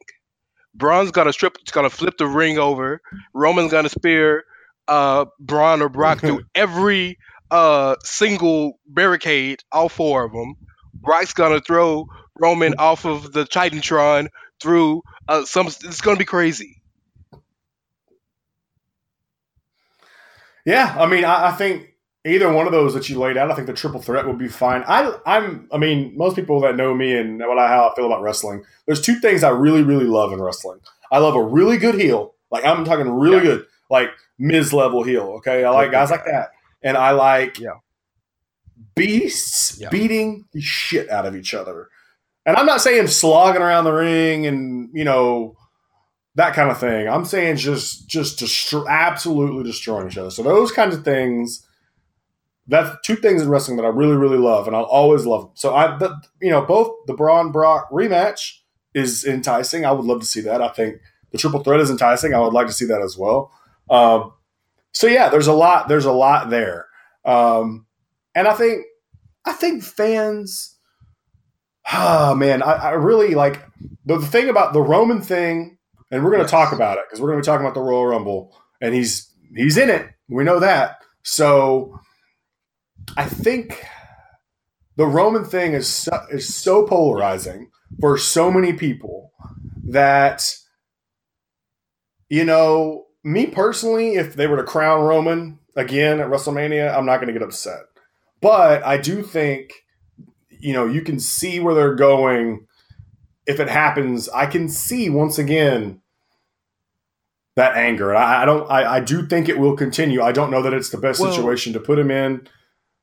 [0.75, 3.01] Braun's going to strip, going to flip the ring over.
[3.35, 4.45] Roman's going to spear
[4.87, 7.19] uh, Braun or Brock through every
[7.51, 10.55] uh, single barricade, all four of them.
[10.95, 12.07] Brock's going to throw
[12.39, 14.29] Roman off of the Titantron
[14.61, 15.67] through uh, some.
[15.67, 16.80] It's going to be crazy.
[20.67, 23.55] Yeah, I mean, I, I think either one of those that you laid out, I
[23.55, 24.85] think the triple threat would be fine.
[24.87, 28.07] I, I'm, I mean, most people that know me and what I, how I feel
[28.07, 30.81] about wrestling, there's two things I really, really love in wrestling.
[31.11, 33.43] I love a really good heel, like I'm talking really Yeah.
[33.43, 35.23] good, like Miz level heel.
[35.39, 36.51] Okay, I like guys like that,
[36.83, 37.79] and I like Yeah.
[38.95, 39.89] beasts Yeah.
[39.91, 41.89] beating the shit out of each other.
[42.47, 45.57] And I'm not saying slogging around the ring and you know
[46.41, 47.07] that kind of thing.
[47.07, 50.31] I'm saying just just destro- absolutely destroying each other.
[50.31, 51.67] So those kinds of things.
[52.67, 55.51] That's two things in wrestling that I really really love, and I'll always love them.
[55.55, 58.59] So I, the, you know, both the Braun Brock rematch
[58.95, 59.85] is enticing.
[59.85, 60.63] I would love to see that.
[60.63, 61.01] I think
[61.33, 62.33] the triple threat is enticing.
[62.33, 63.53] I would like to see that as well.
[63.91, 64.33] Um,
[64.93, 65.89] so yeah, there's a lot.
[65.89, 66.87] There's a lot there,
[67.25, 67.87] um,
[68.35, 68.85] and I think
[69.45, 70.77] I think fans.
[71.93, 73.67] Ah man, I, I really like
[74.07, 75.79] the, the thing about the Roman thing,
[76.11, 76.51] and we're going to Yes.
[76.51, 79.33] talk about it because we're going to be talking about the Royal Rumble, and he's
[79.55, 80.09] he's in it.
[80.29, 80.99] We know that.
[81.23, 81.99] So
[83.17, 83.85] I think
[84.97, 87.71] the Roman thing is so, is so polarizing
[88.01, 89.33] for so many people
[89.89, 90.57] that
[92.29, 97.17] you know me personally, if they were to crown Roman again at WrestleMania, I'm not
[97.17, 97.81] going to get upset.
[98.41, 99.73] But I do think
[100.49, 102.67] you know you can see where they're going
[103.47, 104.29] if it happens.
[104.29, 106.01] I can see once again
[107.57, 108.15] that anger.
[108.15, 108.71] I, I don't.
[108.71, 110.23] I, I do think it will continue.
[110.23, 112.47] I don't know that it's the best Well, situation to put him in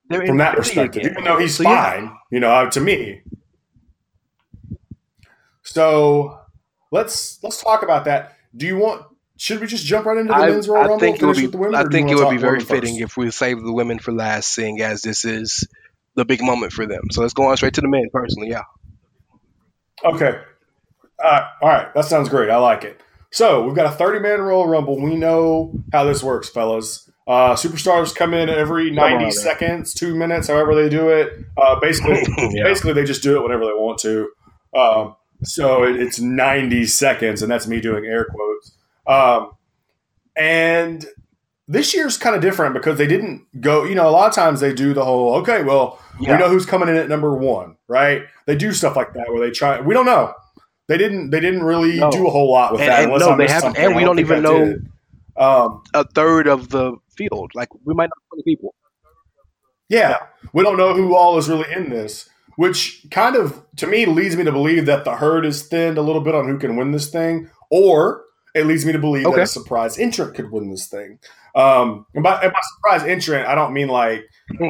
[0.09, 1.11] from that perspective, again.
[1.11, 1.91] even though he's So, yeah.
[1.99, 3.21] fine, you know, uh, to me.
[5.63, 6.39] So
[6.91, 8.35] let's let's talk about that.
[8.55, 9.03] do you want?
[9.39, 10.99] Should we just jump right into the I, men's Royal I Rumble?
[10.99, 11.43] think it would be.
[11.43, 13.01] with the women, I or do you think it wanna would be very fitting first?
[13.11, 15.67] if we save the women for last, seeing as this is
[16.15, 17.03] the big moment for them.
[17.11, 18.05] So let's go on straight to the men.
[18.11, 18.63] Personally, yeah.
[20.05, 20.39] Okay.
[21.23, 21.93] Uh, all right.
[21.95, 22.49] That sounds great.
[22.49, 23.01] I like it.
[23.31, 25.01] So we've got a 30 man Royal Rumble.
[25.01, 27.09] We know how this works, fellas.
[27.27, 31.33] Uh, superstars come in every 90 on, seconds, two minutes, however they do it.
[31.57, 32.21] Uh, basically,
[32.53, 32.63] Yeah.
[32.63, 34.29] basically they just do it whenever they want to.
[34.73, 38.71] Um, so it, it's 90 seconds, and that's me doing air quotes.
[39.07, 39.51] Um,
[40.37, 41.05] and
[41.67, 43.83] this year's kind of different because they didn't go.
[43.83, 45.35] You know, a lot of times they do the whole.
[45.35, 46.33] Okay, well, Yeah.
[46.33, 48.23] we know who's coming in at number one, right?
[48.45, 49.81] They do stuff like that where they try.
[49.81, 50.33] We don't know.
[50.87, 51.31] They didn't.
[51.31, 52.09] They didn't really No.
[52.11, 53.03] do a whole lot with And- that.
[53.03, 54.75] and no, I they haven't- and we don't even know-
[55.35, 58.73] Um, A third of the field, like we might not know 20 people.
[59.89, 60.17] Yeah,
[60.53, 64.35] we don't know who all is really in this, which kind of to me leads
[64.35, 66.91] me to believe that the herd is thinned a little bit on who can win
[66.91, 68.23] this thing, or
[68.55, 71.19] it leads me to believe that a surprise entrant could win this thing.
[71.57, 74.25] Um, and by, and by surprise entrant, I don't mean like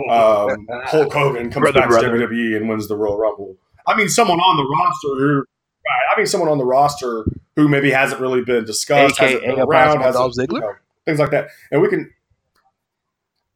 [0.10, 2.18] um, Hulk Hogan comes Brother, back brother.
[2.18, 3.58] to WWE and wins the Royal Rumble.
[3.86, 7.26] I mean someone on the roster who, right, I mean someone on the roster
[7.58, 10.54] who maybe hasn't really been discussed, hasn't AKA been around, hasn't, Dolph Ziggler?
[10.54, 10.74] you know,
[11.06, 12.10] things like that, and we can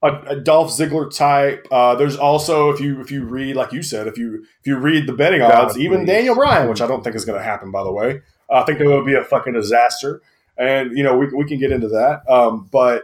[0.01, 1.67] a, a Dolph Ziggler type.
[1.71, 4.77] Uh, there's also if you if you read like you said if you if you
[4.77, 6.07] read the betting God, odds, even please.
[6.07, 8.21] Daniel Bryan, which I don't think is going to happen by the way.
[8.49, 10.21] I think it would be a fucking disaster,
[10.57, 12.29] and you know we we can get into that.
[12.29, 13.03] Um, but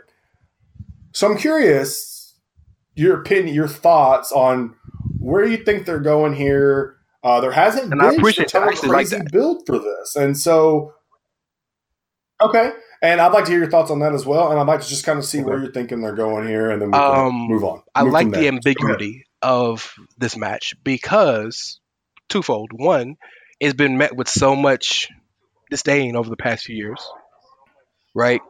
[1.18, 2.36] so I'm curious
[2.94, 4.76] your opinion, your thoughts on
[5.18, 6.98] where you think they're going here.
[7.24, 10.38] Uh, there hasn't And I been appreciate a actually like crazy build for this, and
[10.38, 10.94] so
[12.40, 12.72] okay.
[13.02, 14.52] And I'd like to hear your thoughts on that as well.
[14.52, 16.80] And I'd like to just kind of see where you're thinking they're going here, and
[16.80, 17.82] then we Um, move on.
[17.96, 21.80] I like the ambiguity of this match because
[22.30, 22.74] twofold.
[22.74, 23.16] One,
[23.60, 25.10] it's been met with so much
[25.72, 27.04] disdain over the past few years,
[28.14, 28.42] right?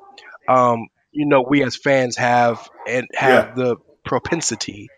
[0.49, 0.87] Um,
[1.17, 4.89] you know, we as fans have and have the propensity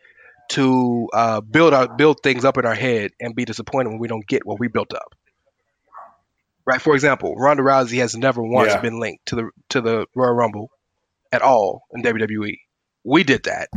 [0.49, 4.07] to uh, build our build things up in our head and be disappointed when we
[4.07, 5.15] don't get what we built up.
[6.65, 6.81] Right.
[6.81, 8.81] For example, Ronda Rousey has never once Yeah.
[8.81, 10.71] been linked to the to the Royal Rumble
[11.31, 12.59] at all in WWE.
[13.03, 13.69] We did that,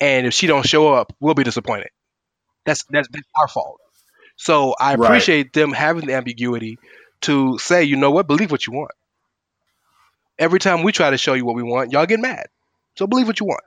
[0.00, 1.90] and if she don't show up, we'll be disappointed.
[2.66, 3.80] That's that's, that's our fault.
[4.36, 5.04] So I Right.
[5.06, 6.78] appreciate them having the ambiguity
[7.22, 8.92] to say, you know what, believe what you want.
[10.40, 12.46] Every time we try to show you what we want, y'all get mad.
[12.96, 13.62] So believe what you want.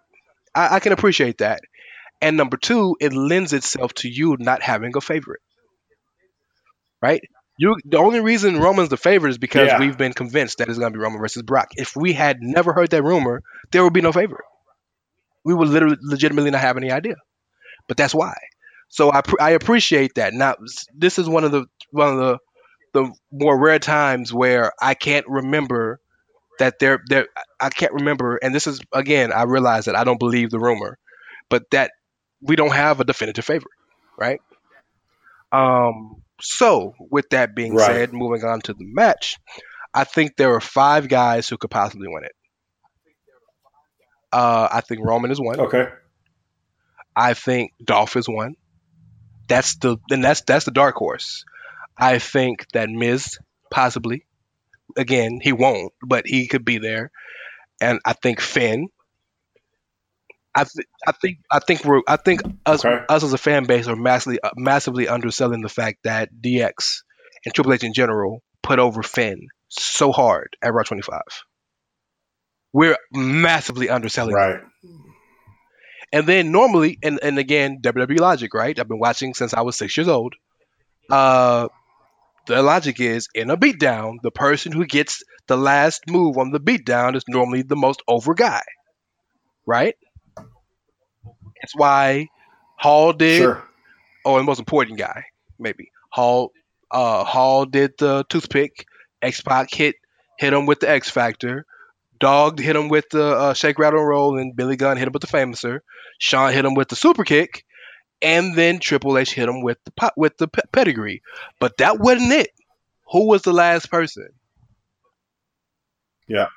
[0.55, 1.61] I, I can appreciate that.
[2.21, 5.41] And number two, it lends itself to you not having a favorite.
[7.01, 7.21] Right?
[7.57, 9.79] You the only reason Roman's the favorite is because Yeah.
[9.79, 11.69] we've been convinced that it's gonna be Roman versus Brock.
[11.75, 13.41] If we had never heard that rumor,
[13.71, 14.43] there would be no favorite.
[15.45, 17.15] We would literally legitimately not have any idea.
[17.87, 18.35] But that's why.
[18.89, 20.33] So I I appreciate that.
[20.33, 20.55] Now
[20.95, 22.39] this is one of the one of the
[22.93, 25.99] the more rare times where I can't remember
[26.59, 27.27] that there there
[27.59, 30.97] I can't remember and this is again I realize that I don't believe the rumor,
[31.49, 31.91] but that
[32.41, 33.73] we don't have a definitive favorite,
[34.17, 34.39] right?
[35.51, 37.85] Um so with that being Right.
[37.85, 39.37] said, moving on to the match,
[39.93, 42.33] I think there are five guys who could possibly win it.
[44.31, 45.59] Uh, I think Roman is one.
[45.59, 45.87] Okay.
[47.15, 48.55] I think Dolph is one.
[49.47, 51.43] That's the then that's that's the dark horse.
[51.97, 53.37] I think that Miz
[53.69, 54.25] possibly.
[54.97, 57.11] Again, he won't, but he could be there.
[57.81, 58.87] And I think Finn.
[60.55, 63.03] I th- I think I think we're I think us Okay.
[63.09, 67.01] us as a fan base are massively uh, massively underselling the fact that DX
[67.43, 71.21] and Triple H in general put over Finn so hard at Raw 25.
[72.71, 74.59] We're massively underselling Right.
[76.11, 78.77] and then normally, and, and again, WWE logic, right?
[78.77, 80.35] I've been watching since I was six years old.
[81.09, 81.67] Uh,
[82.47, 86.59] the logic is in a beatdown, the person who gets the last move on the
[86.59, 88.63] beatdown is normally the most over guy,
[89.65, 89.95] right?
[91.61, 92.27] That's why
[92.77, 93.63] Hall did, Sure.
[94.25, 95.25] or the most important guy,
[95.59, 96.51] maybe Hall.
[96.91, 98.85] Uh, Hall did the toothpick.
[99.21, 99.95] X Pac hit
[100.37, 101.65] hit him with the X Factor.
[102.19, 105.11] Dog hit him with the uh, shake, rattle, and roll, and Billy Gunn hit him
[105.13, 105.79] with the Fameasser.
[106.19, 107.65] Shawn hit him with the super kick,
[108.23, 111.21] and then Triple H hit him with the po- with the pe- pedigree.
[111.59, 112.49] But that wasn't it.
[113.11, 114.29] Who was the last person?
[116.27, 116.47] Yeah.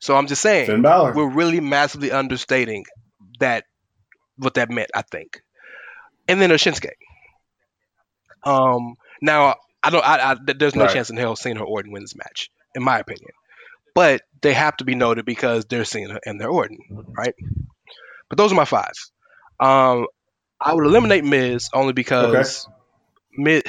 [0.00, 0.68] So I'm just saying
[1.14, 2.84] we're really massively understating
[3.40, 3.64] that
[4.36, 4.90] what that meant.
[4.94, 5.42] I think,
[6.28, 6.92] and then there's Shinsuke.
[8.44, 10.04] Um, now I don't.
[10.06, 10.92] I, I there's no Right.
[10.92, 13.30] chance in hell Cena or Orton win this match, in my opinion.
[13.94, 16.78] But they have to be noted because they're Cena and they're Orton,
[17.16, 17.34] right?
[18.28, 18.92] But those are my five.
[19.58, 20.06] Um,
[20.60, 22.66] I would eliminate Miz only because
[23.36, 23.62] Miz.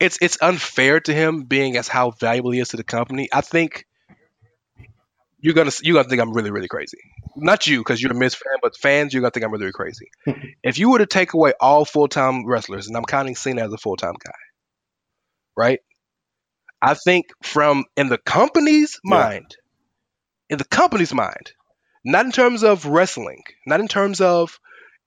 [0.00, 3.28] it's it's unfair to him being as how valuable he is to the company.
[3.32, 3.86] I think
[5.40, 6.98] you're gonna you're gonna think I'm really really crazy.
[7.36, 9.72] Not you because you're a Miz fan, but fans you're gonna think I'm really, really
[9.72, 10.10] crazy.
[10.62, 13.72] if you were to take away all full time wrestlers, and I'm counting Cena as
[13.72, 14.32] a full time guy,
[15.56, 15.80] right?
[16.82, 19.16] I think from in the company's Yeah.
[19.16, 19.56] mind,
[20.48, 21.52] in the company's mind,
[22.04, 24.58] not in terms of wrestling, not in terms of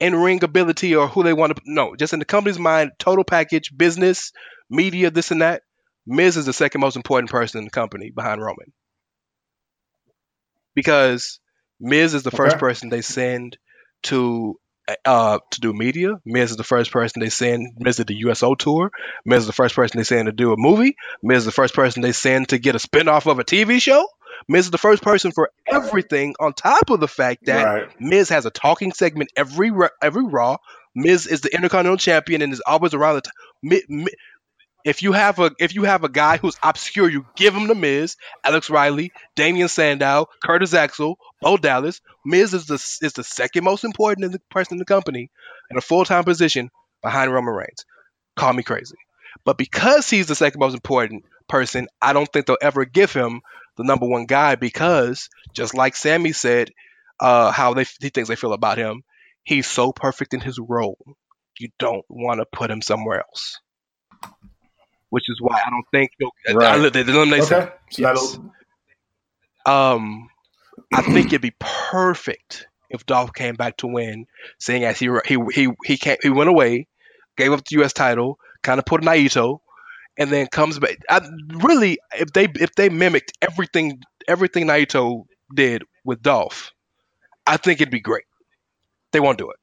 [0.02, 1.62] in ring ability or who they want to.
[1.66, 4.34] No, just in the company's mind, total package, business,
[4.70, 5.62] media, this and that.
[6.08, 8.74] Miz is the second most important person in the company behind Roman.
[10.74, 11.40] Because
[11.80, 13.58] Miz is the first person they send
[14.04, 14.56] to
[15.06, 16.20] uh to do media.
[16.26, 17.78] Miz is the first person they send.
[17.78, 18.90] Miz did the USO tour.
[19.24, 20.96] Miz is the first person they send to do a movie.
[21.22, 24.08] Miz is the first person they send to get a spinoff of a TV show.
[24.48, 26.36] Miz is the first person for everything.
[26.40, 28.02] On top of the fact that right.
[28.02, 30.58] Miz has a talking segment every every Raw.
[30.96, 33.32] Miz is the Intercontinental Champion and is always around the.
[33.88, 34.08] Mi-
[34.84, 37.76] if you have a if you have a guy who's obscure, you give him the
[37.76, 42.02] Miz, Alex Riley, Damien Sandow, Curtis Axel, Bo Dallas.
[42.26, 45.30] Miz is the is the second most important person in the company
[45.70, 46.70] in a full time position
[47.04, 47.86] behind Roman Reigns.
[48.36, 48.98] Call me crazy,
[49.46, 53.42] but because he's the second most important person, I don't think they'll ever give him
[53.78, 56.72] the number one guy because just like Sammy said,
[57.20, 59.04] uh, how they he thinks they feel about him.
[59.44, 60.98] He's so perfect in his role.
[61.60, 63.60] You don't want to put him somewhere else.
[65.10, 66.56] Which is why I don't think he'll.
[66.56, 66.80] Right.
[66.80, 67.54] I, the elimination.
[67.54, 67.72] Okay.
[67.92, 68.40] So Yes.
[69.66, 70.30] Um,
[70.94, 74.28] I think it'd be perfect if Dolph came back to win,
[74.60, 76.88] seeing as he he he he came, he went away,
[77.38, 77.94] gave up the U.S.
[77.94, 79.60] title, kind of put Naito,
[80.18, 80.98] and then comes back.
[81.10, 81.22] I,
[81.64, 86.72] really, if they if they mimicked everything everything Naito did with Dolph,
[87.46, 88.26] I think it'd be great.
[89.12, 89.58] They won't do it.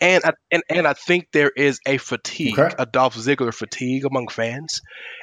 [0.00, 2.74] And I, and and I think there is a fatigue, Okay.
[2.78, 4.80] a Dolph Ziggler fatigue among fans,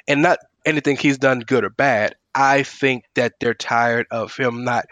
[0.07, 2.15] and not anything he's done good or bad.
[2.33, 4.85] I think that they're tired of him not.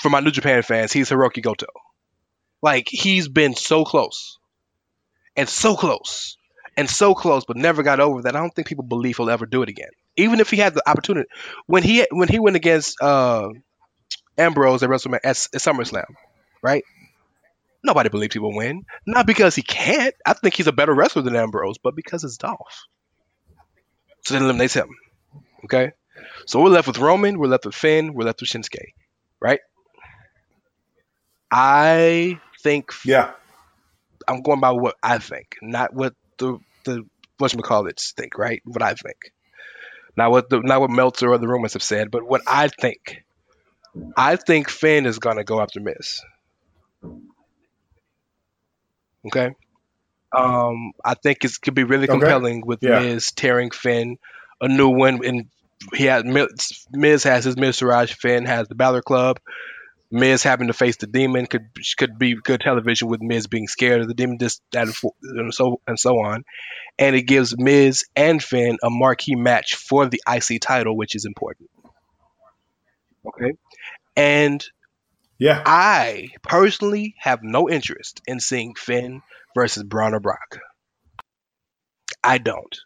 [0.00, 1.66] For my New Japan fans, he's Hirooki Goto.
[2.62, 4.38] Like he's been so close,
[5.34, 6.36] and so close,
[6.80, 8.34] and so close, but never got over that.
[8.34, 10.88] I don't think people believe he'll ever do it again, even if he had the
[10.88, 11.28] opportunity.
[11.66, 13.50] When he when he went against uh,
[14.38, 16.06] Ambrose at WrestleMania at, at SummerSlam,
[16.62, 16.82] right?
[17.84, 18.86] Nobody believed he would win.
[19.06, 20.14] Not because he can't.
[20.24, 22.86] I think he's a better wrestler than Ambrose, but because it's Dolph.
[24.24, 24.88] So that eliminates him.
[25.64, 25.92] Okay?
[26.46, 28.94] So we're left with Roman, we're left with Finn, we're left with Shinsuke.
[29.38, 29.60] Right?
[31.50, 33.32] I think yeah.
[34.28, 37.04] I'm going by what I think, not what the the
[37.40, 38.62] whatchamacallits think, right?
[38.64, 39.32] What I think.
[40.16, 43.22] Not what the not what Meltzer or the rumors have said, but what I think.
[44.16, 46.20] I think Finn is gonna go after Miz.
[49.26, 49.50] Okay.
[50.36, 52.18] Um, I think it could be really Okay.
[52.18, 53.00] compelling with Yeah.
[53.00, 54.16] Miz tearing Finn
[54.60, 55.46] a new one, and
[55.94, 59.40] he had Miz, has his Miztourage, Finn has the Balor Club.
[60.10, 64.00] Miz having to face the demon could could be good television with Miz being scared
[64.00, 66.44] of the demon, this that and, fo- and so and so on,
[66.98, 71.24] and it gives Miz and Finn a marquee match for the IC title, which is
[71.24, 71.70] important.
[73.26, 73.52] Okay,
[74.16, 74.64] and
[75.38, 75.62] Yeah.
[75.64, 79.22] I personally have no interest in seeing Finn
[79.54, 80.58] versus Braun or Brock.
[82.22, 82.76] I don't.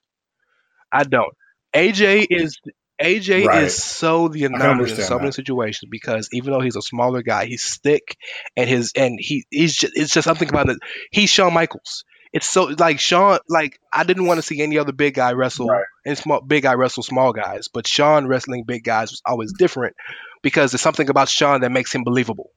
[0.92, 1.34] I don't.
[1.74, 2.59] AJ is
[3.02, 3.64] AJ Right.
[3.64, 5.34] is so the anomaly in so many that.
[5.34, 8.16] situations because even though he's a smaller guy, he's thick
[8.56, 10.78] and his and he he's just it's just something about it.
[11.10, 12.04] He's Shawn Michaels.
[12.32, 15.68] It's so like Shawn like I didn't want to see any other big guy wrestle
[15.68, 15.84] Right.
[16.06, 19.96] and small big guy wrestle small guys, but Shawn wrestling big guys was always different
[20.42, 22.50] because there's something about Shawn that makes him believable.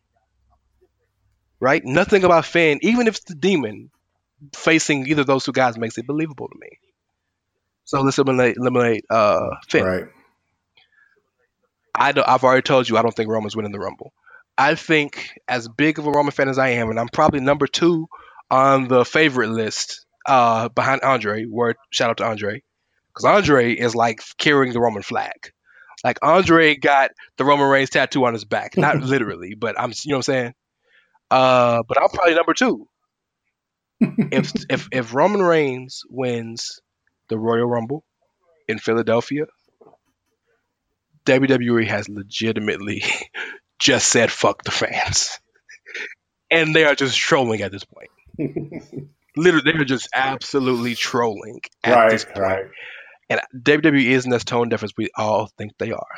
[1.60, 1.84] Right?
[1.84, 3.90] Nothing about Finn, even if it's the demon,
[4.56, 6.70] facing either of those two guys makes it believable to me.
[7.86, 9.84] So let's eliminate eliminate uh Finn.
[9.84, 10.04] Right.
[11.98, 14.14] I don't, I've already told you I don't think Roman's winning the Rumble.
[14.58, 17.68] I think as big of a Roman fan as I am, and I'm probably number
[17.68, 18.08] two
[18.50, 21.46] on the favorite list uh, behind Andre.
[21.46, 22.62] Word shout out to Andre
[23.10, 25.52] because Andre is like carrying the Roman flag.
[26.04, 30.12] Like Andre got the Roman Reigns tattoo on his back, not literally, but I'm you
[30.12, 30.54] know what I'm saying.
[31.30, 32.88] Uh, but I'm probably number two.
[34.00, 36.80] if if if Roman Reigns wins
[37.30, 38.04] the Royal Rumble
[38.68, 39.46] in Philadelphia,
[41.28, 43.04] WWE has legitimately
[43.80, 45.38] just said fuck the fans.
[46.50, 48.10] And they are just trolling at this point.
[49.36, 52.40] Literally, they're just absolutely trolling at this point.
[52.40, 52.66] Right.
[53.30, 56.18] And WWE isn't as tone deaf as we all think they are.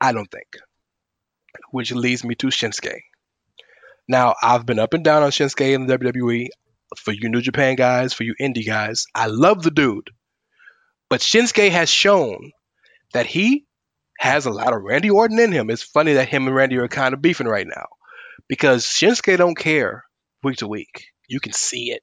[0.00, 0.58] I don't think.
[1.70, 3.00] Which leads me to Shinsuke.
[4.08, 6.48] Now, I've been up and down on Shinsuke in the WWE.
[6.98, 10.10] for you New Japan guys, for you indie guys, I love the dude.
[11.08, 12.50] But Shinsuke has shown
[13.12, 13.65] that he
[14.18, 15.70] has a lot of Randy Orton in him.
[15.70, 17.86] It's funny that him and Randy are kind of beefing right now
[18.48, 20.04] because Shinsuke don't care
[20.42, 21.06] week to week.
[21.28, 22.02] You can see it.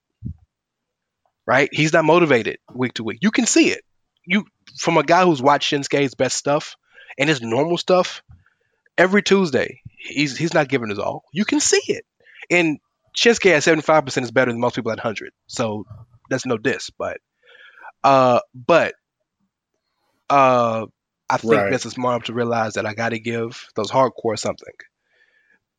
[1.46, 1.70] Right?
[1.72, 3.20] He's not motivated week to week.
[3.22, 3.82] You can see it.
[4.26, 4.46] You
[4.80, 6.76] from a guy who's watched Shinsuke's best stuff
[7.18, 8.24] and his normal stuff
[8.98, 11.24] every Tuesday, he's he's not giving his all.
[11.34, 12.06] You can see it.
[12.50, 12.80] And
[13.18, 15.32] Shinsuke at 75% is better than most people at 100.
[15.48, 15.86] So
[16.30, 17.18] that's no diss, but
[18.04, 18.96] uh but
[20.30, 20.86] uh
[21.30, 21.72] I think Right.
[21.72, 24.74] this is smart enough to realize that I got to give those hardcore something.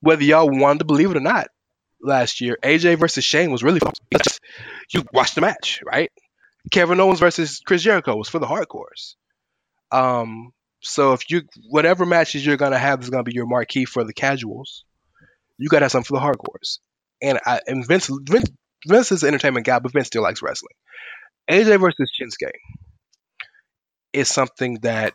[0.00, 1.48] Whether y'all wanted to believe it or not,
[2.00, 3.92] last year AJ versus Shane was really fun.
[4.92, 6.10] You watched the match, right?
[6.70, 9.14] Kevin Owens versus Chris Jericho was for the hardcores.
[9.90, 14.04] Um, so if you whatever matches you're gonna have is gonna be your marquee for
[14.04, 14.84] the casuals,
[15.58, 16.78] you gotta have something for the hardcores.
[17.22, 18.50] And I and Vince Vince,
[18.86, 20.74] Vince is an entertainment guy, but Vince still likes wrestling.
[21.50, 22.50] AJ versus Shinsuke
[24.14, 25.14] is something that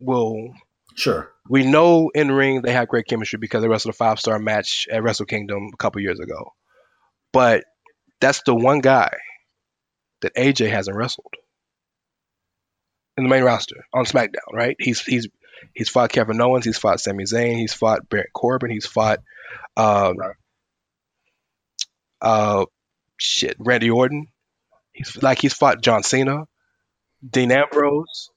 [0.00, 0.52] will
[0.94, 1.30] Sure.
[1.48, 4.86] we know in ring they have great chemistry because they wrestled a five star match
[4.90, 6.52] at Wrestle Kingdom a couple years ago.
[7.32, 7.64] But
[8.20, 9.10] that's the one guy
[10.20, 11.32] that AJ hasn't wrestled
[13.16, 14.76] in the main roster on SmackDown, right?
[14.78, 15.28] He's he's
[15.74, 19.20] he's fought Kevin Owens, he's fought Sami Zayn, he's fought Baron Corbin, he's fought
[19.76, 20.36] um, Right.
[22.20, 22.64] uh
[23.18, 24.26] shit Randy Orton.
[24.92, 26.44] He's like he's fought John Cena,
[27.28, 28.30] Dean Ambrose.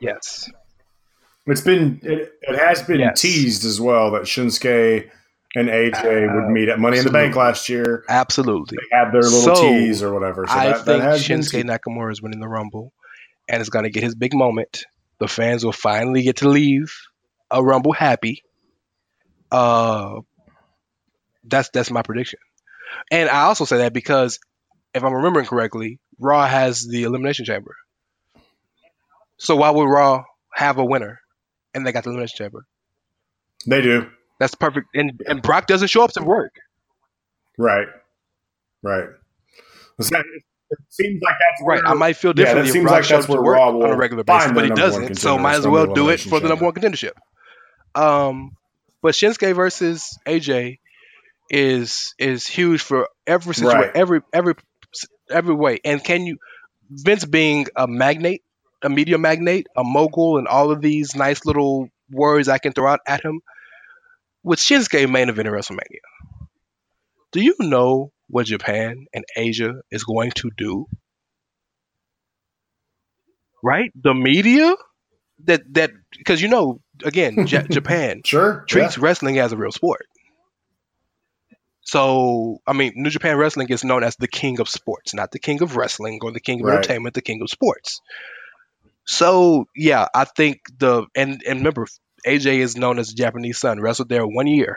[0.00, 0.50] Yes.
[1.46, 3.20] It's been it, it has been Yes.
[3.20, 5.08] teased as well that Shinsuke
[5.54, 8.04] and AJ would meet at Money in the Bank last year.
[8.08, 8.76] Absolutely.
[8.90, 10.46] They had their little So, tease or whatever.
[10.46, 11.64] So I that, that think has Shinsuke.
[11.64, 12.92] Nakamura is winning the Rumble
[13.48, 14.84] and is going to get his big moment.
[15.20, 16.94] The fans will finally get to leave
[17.50, 18.42] a Rumble happy.
[19.50, 20.20] Uh,
[21.44, 22.38] that's that's my prediction.
[23.10, 24.38] And I also say that because
[24.92, 27.74] if I'm remembering correctly, Raw has the Elimination Chamber.
[29.38, 30.24] So why would Raw
[30.54, 31.20] have a winner
[31.74, 32.64] and they got the Elimination Chamber?
[33.66, 34.08] They do.
[34.40, 34.86] That's perfect.
[34.94, 36.54] And and Brock doesn't show up to work.
[37.56, 37.88] Right.
[38.82, 39.08] Right.
[40.10, 40.24] Not-
[40.70, 41.82] It seems like that's Right.
[41.82, 43.42] where- I might feel Yeah, that differently if seems Brock like that's up to where
[43.42, 45.14] work Raw on a regular basis, but he doesn't.
[45.16, 47.12] So might as well do it for the number one contendership.
[47.94, 48.52] Um,
[49.02, 50.78] but Shinsuke versus AJ
[51.50, 53.96] is is huge for every situation, Right.
[53.96, 54.54] every every
[55.30, 55.78] every way.
[55.84, 56.38] And can you
[56.90, 58.42] Vince being a magnate,
[58.82, 62.90] a media magnate, a mogul, and all of these nice little words I can throw
[62.90, 63.40] out at him
[64.42, 66.00] with Shinsuke main event at WrestleMania.
[67.32, 70.86] Do you know what Japan and Asia is going to do?
[73.62, 73.90] Right?
[74.00, 74.74] The media
[75.44, 78.64] that that because you know again Ja- Japan Sure.
[78.68, 79.04] treats yeah.
[79.04, 80.06] wrestling as a real sport.
[81.88, 85.38] So, I mean, New Japan Wrestling is known as the king of sports, not the
[85.38, 86.74] king of wrestling or the king of Right.
[86.74, 88.02] entertainment, the king of sports.
[89.06, 91.86] So, yeah, I think the and and remember,
[92.26, 93.80] AJ is known as the Japanese son.
[93.80, 94.76] Wrestled there one year,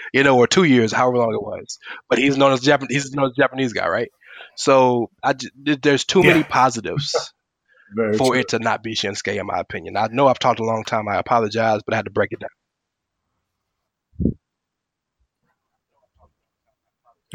[0.14, 1.78] you know, or two years, however long it was.
[2.08, 2.88] But he's known as Japan.
[2.88, 4.10] He's known as Japanese guy, right?
[4.56, 7.12] So, I there's too many positives
[8.16, 8.40] for true.
[8.40, 9.98] it to not be Shinsuke, in my opinion.
[9.98, 11.06] I know I've talked a long time.
[11.06, 12.48] I apologize, but I had to break it down.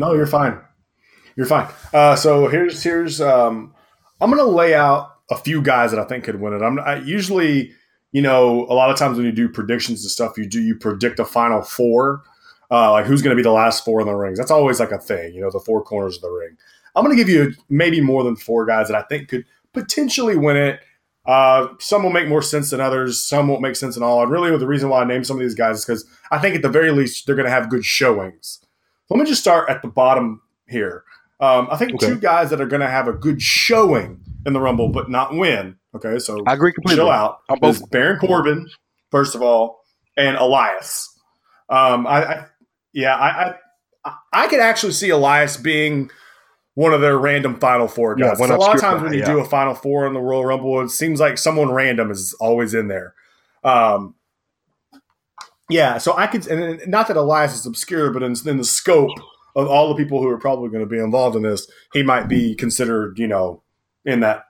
[0.01, 0.59] No, you're fine.
[1.35, 1.67] You're fine.
[1.93, 3.75] Uh, so here's here's um,
[4.19, 6.63] I'm gonna lay out a few guys that I think could win it.
[6.63, 7.71] I'm I usually,
[8.11, 10.75] you know, a lot of times when you do predictions and stuff, you do you
[10.75, 12.23] predict a final four,
[12.71, 14.39] uh, like who's gonna be the last four in the rings.
[14.39, 16.57] That's always like a thing, you know, the four corners of the ring.
[16.95, 20.57] I'm gonna give you maybe more than four guys that I think could potentially win
[20.57, 20.79] it.
[21.27, 23.23] Uh, some will make more sense than others.
[23.23, 24.23] Some won't make sense at all.
[24.23, 26.55] And really, the reason why I name some of these guys is because I think
[26.55, 28.65] at the very least they're going to have good showings.
[29.11, 31.03] Let me just start at the bottom here.
[31.39, 32.07] Um, I think Okay.
[32.07, 35.33] two guys that are going to have a good showing in the Rumble, but not
[35.35, 35.75] win.
[35.95, 37.01] Okay, so I agree completely.
[37.03, 37.39] chill out.
[37.49, 38.69] I'm both- Baron Corbin,
[39.11, 39.81] first of all,
[40.15, 41.09] and Elias.
[41.69, 42.45] Um, I, I
[42.93, 43.53] yeah, I,
[44.05, 46.09] I I could actually see Elias being
[46.75, 48.37] one of their random Final Four Yeah, guys.
[48.37, 49.25] 'Cause a lot of times when you yeah.
[49.25, 52.73] do a Final Four in the Royal Rumble, it seems like someone random is always
[52.73, 53.13] in there.
[53.63, 54.15] Um,
[55.71, 59.17] yeah, so I could, and not that Elias is obscure, but in, in the scope
[59.55, 62.27] of all the people who are probably going to be involved in this, he might
[62.27, 63.63] be considered, you know,
[64.05, 64.45] in that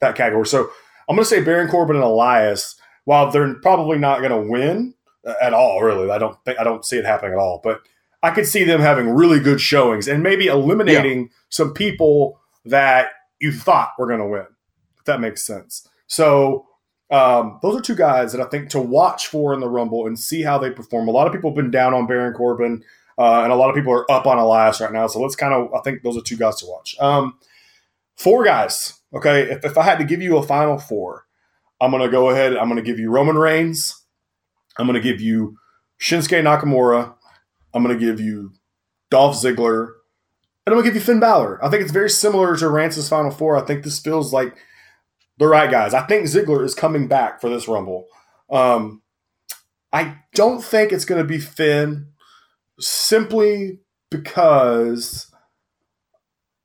[0.00, 0.46] that category.
[0.46, 0.70] So
[1.08, 2.76] I'm going to say Baron Corbin and Elias.
[3.04, 4.94] While they're probably not going to win
[5.26, 7.60] uh, at all, really, I don't think I don't see it happening at all.
[7.62, 7.80] But
[8.22, 13.08] I could see them having really good showings and maybe eliminating some people that
[13.40, 14.46] you thought were going to win.
[14.98, 15.88] If that makes sense.
[16.06, 16.66] So
[17.12, 20.18] um, those are two guys that I think to watch for in the Rumble and
[20.18, 21.08] see how they perform.
[21.08, 22.82] A lot of people have been down on Baron Corbin.
[23.18, 25.06] uh, and a lot of people are up on Elias right now.
[25.06, 26.96] So let's kind of I think those are two guys to watch.
[26.98, 27.38] Um,
[28.16, 28.98] four guys.
[29.14, 31.26] Okay, if, if I had to give you a final four,
[31.80, 32.56] I'm going to go ahead.
[32.56, 34.02] I'm going to give you Roman Reigns.
[34.78, 35.58] I'm going to give you
[36.00, 37.14] Shinsuke Nakamura.
[37.74, 38.52] I'm going to give you
[39.10, 39.88] Dolph Ziggler.
[40.64, 41.62] And I'm going to give you Finn Balor.
[41.62, 43.56] I think it's very similar to Rance's Final Four.
[43.56, 44.56] I think this feels like
[45.42, 45.92] the right guys.
[45.92, 48.06] I think Ziggler is coming back for this Rumble.
[48.48, 49.02] Um,
[49.92, 52.06] I don't think it's going to be Finn
[52.78, 55.30] simply because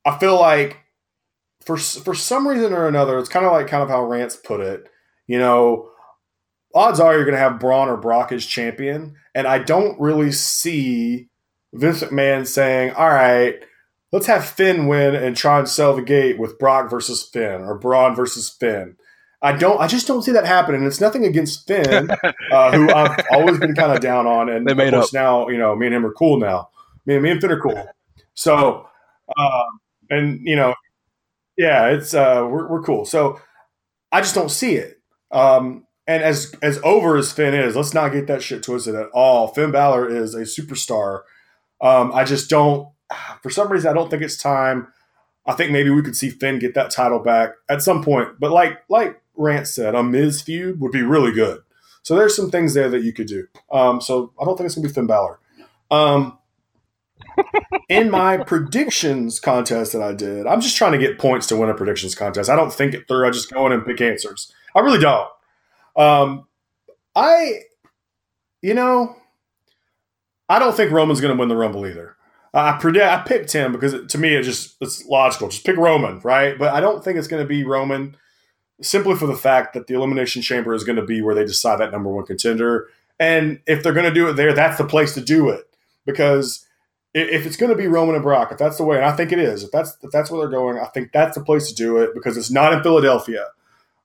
[0.05, 0.77] I feel like
[1.65, 4.59] for for some reason or another, it's kind of like kind of how Rance put
[4.59, 4.87] it.
[5.25, 5.89] You know,
[6.75, 10.31] odds are you're going to have Braun or Brock as champion, and I don't really
[10.31, 11.29] see
[11.73, 13.55] Vince McMahon saying, "All right,
[14.11, 17.77] let's have Finn win and try and sell the gate with Brock versus Finn or
[17.77, 18.95] Braun versus Finn."
[19.41, 19.79] I don't.
[19.79, 20.83] I just don't see that happening.
[20.85, 22.09] It's nothing against Finn,
[22.51, 25.47] uh, who I've always been kind of down on, and They made of course now
[25.49, 26.69] you know me and him are cool now.
[27.05, 27.87] Me, me and Finn are cool.
[28.33, 28.87] So,
[29.37, 29.63] uh,
[30.09, 30.73] and you know,
[31.57, 33.05] yeah, it's uh, we're we're cool.
[33.05, 33.39] So
[34.11, 34.99] I just don't see it.
[35.31, 39.09] Um, and as as over as Finn is, let's not get that shit twisted at
[39.13, 39.49] all.
[39.49, 41.21] Finn Balor is a superstar.
[41.81, 42.89] Um, I just don't.
[43.41, 44.87] For some reason, I don't think it's time.
[45.45, 48.39] I think maybe we could see Finn get that title back at some point.
[48.39, 51.61] But like like Rance said, a Miz feud would be really good.
[52.03, 53.47] So there's some things there that you could do.
[53.71, 55.39] Um, so I don't think it's gonna be Finn Balor.
[55.89, 56.37] Um,
[57.89, 61.69] in my predictions contest that I did, I'm just trying to get points to win
[61.69, 62.49] a predictions contest.
[62.49, 63.27] I don't think it through.
[63.27, 64.51] I just go in and pick answers.
[64.75, 65.29] I really don't.
[65.95, 66.47] Um,
[67.15, 67.61] I,
[68.61, 69.15] you know,
[70.49, 72.16] I don't think Roman's going to win the Rumble either.
[72.65, 73.05] I predict.
[73.05, 75.49] I picked him because it, to me it just it's logical.
[75.49, 76.57] Just pick Roman, right?
[76.57, 78.15] But I don't think it's going to be Roman
[78.81, 81.79] simply for the fact that the Elimination Chamber is going to be where they decide
[81.79, 82.89] that number one contender.
[83.19, 85.67] And if they're going to do it there, that's the place to do it
[86.05, 86.65] because
[87.13, 89.31] if it's going to be Roman and Brock, if that's the way, and I think
[89.31, 91.75] it is, if that's if that's where they're going, I think that's the place to
[91.75, 93.45] do it because it's not in Philadelphia.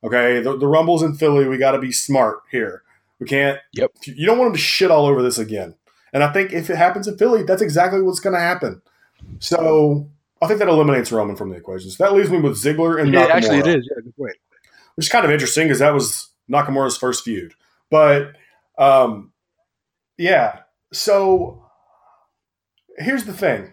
[0.04, 1.46] Okay, the, the Rumble's in Philly.
[1.46, 2.82] We got to be smart here.
[3.20, 3.58] We can't.
[3.74, 3.92] Yep.
[4.04, 5.74] You don't want them to shit all over this again.
[6.12, 8.82] And I think if it happens in Philly, that's exactly what's going to happen.
[9.38, 10.10] So
[10.42, 11.90] I think that eliminates Roman from the equation.
[11.90, 13.88] So that leaves me with Ziggler and Yeah, Nakamura, actually, it is.
[13.90, 14.36] Yeah, good point.
[14.94, 17.54] which is kind of interesting because that was Nakamura's first feud.
[17.90, 18.32] But
[18.78, 19.32] um,
[20.18, 20.60] yeah,
[20.92, 21.64] so
[22.98, 23.72] here's the thing.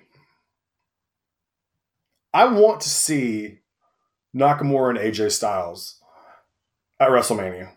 [2.34, 3.60] I want to see
[4.36, 6.00] Nakamura and AJ Styles
[7.00, 7.72] at WrestleMania.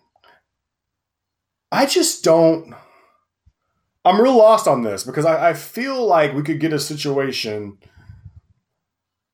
[1.70, 2.74] I just don't.
[4.04, 7.78] I'm real lost on this because I, I feel like we could get a situation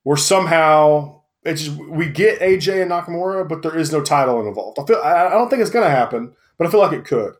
[0.02, 4.78] where somehow it's just, we get AJ and Nakamura, but there is no title involved.
[4.78, 7.34] I feel I, don't think it's going to happen, but I feel like it could.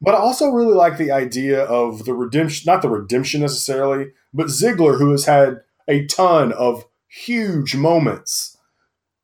[0.00, 4.48] But I also really like the idea of the redemption, not the redemption necessarily, but
[4.48, 8.56] Ziggler, who has had a ton of huge moments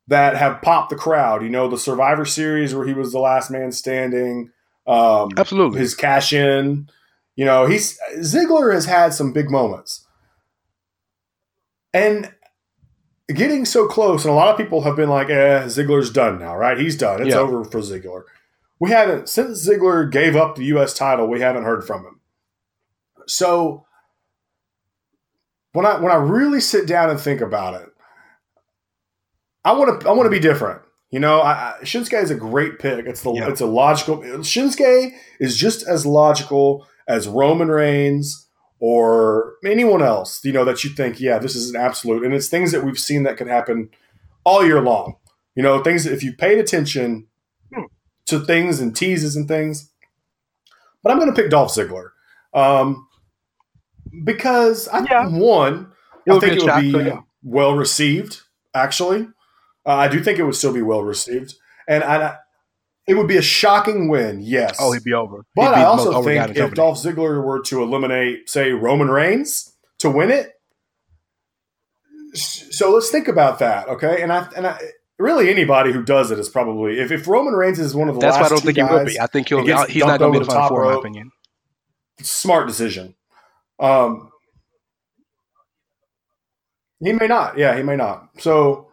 [0.07, 1.43] that have popped the crowd.
[1.43, 4.51] You know, the Survivor Series where he was the last man standing.
[4.87, 5.79] Um, Absolutely.
[5.79, 6.89] his cash in.
[7.35, 10.05] You know, he's Ziggler has had some big moments.
[11.93, 12.33] And
[13.33, 16.55] getting so close, and a lot of people have been like, eh, Ziggler's done now,
[16.55, 16.77] right?
[16.77, 17.21] He's done.
[17.21, 17.39] It's Yeah.
[17.39, 18.23] over for Ziggler.
[18.79, 22.19] We haven't since Ziggler gave up the US title, we haven't heard from him.
[23.27, 23.85] So
[25.73, 27.89] when I when I really sit down and think about it,
[29.63, 30.81] I want to I want to be different.
[31.11, 33.05] You know, I, I, Shinsuke is a great pick.
[33.07, 33.49] It's the Yeah.
[33.49, 34.17] it's a logical.
[34.19, 38.47] Shinsuke is just as logical as Roman Reigns
[38.79, 40.45] or anyone else.
[40.45, 42.97] You know that you think, yeah, this is an absolute, and it's things that we've
[42.99, 43.89] seen that can happen
[44.45, 45.15] all year long.
[45.55, 47.27] You know, things that if you paid attention
[47.73, 47.83] Hmm.
[48.27, 49.91] to things and teases and things.
[51.03, 52.11] But I'm going to pick Dolph Ziggler
[52.53, 53.07] um,
[54.23, 55.27] because I Yeah.
[55.27, 55.91] one,
[56.25, 57.21] It I think it would be yeah.
[57.43, 58.41] well received.
[58.73, 59.27] Actually,
[59.85, 61.55] uh, I do think it would still be well received,
[61.87, 62.37] and I,
[63.09, 64.39] it would be a shocking win.
[64.41, 64.77] Yes.
[64.79, 65.43] Oh, he'd be over.
[65.55, 66.73] but be I also think if.
[66.75, 70.53] Dolph Ziggler were to eliminate, say, Roman Reigns to win it,
[72.33, 74.21] so let's think about that, okay?
[74.21, 74.79] And I and I.
[75.17, 78.21] Really, anybody who does it is probably if, if Roman Reigns is one of the.
[78.21, 79.19] That's why I don't think he will be.
[79.19, 79.65] I think he'll.
[79.87, 81.31] He's not going to be the the top four, in my opinion.
[82.21, 83.15] smart decision.
[83.79, 84.31] Um,
[87.01, 87.57] he may not.
[87.57, 88.29] Yeah, he may not.
[88.37, 88.88] So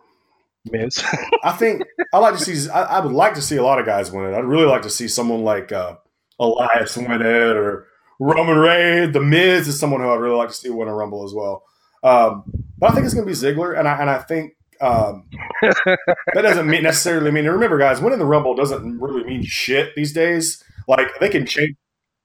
[0.71, 1.03] Miz.
[1.45, 1.83] I think
[2.13, 2.71] I like to see.
[2.71, 4.35] I, I would like to see a lot of guys win it.
[4.37, 5.97] I'd really like to see someone like uh,
[6.39, 7.87] Elias win it, or
[8.21, 9.13] Roman Reigns.
[9.13, 11.65] The Miz is someone who I'd really like to see win a Rumble as well.
[12.03, 12.45] Um,
[12.79, 15.29] but I think it's going to be Ziggler, and I and I think um,
[15.63, 17.47] that doesn't mean necessarily mean.
[17.47, 20.63] Remember, guys, winning the Rumble doesn't really mean shit these days.
[20.89, 21.77] Like they can change,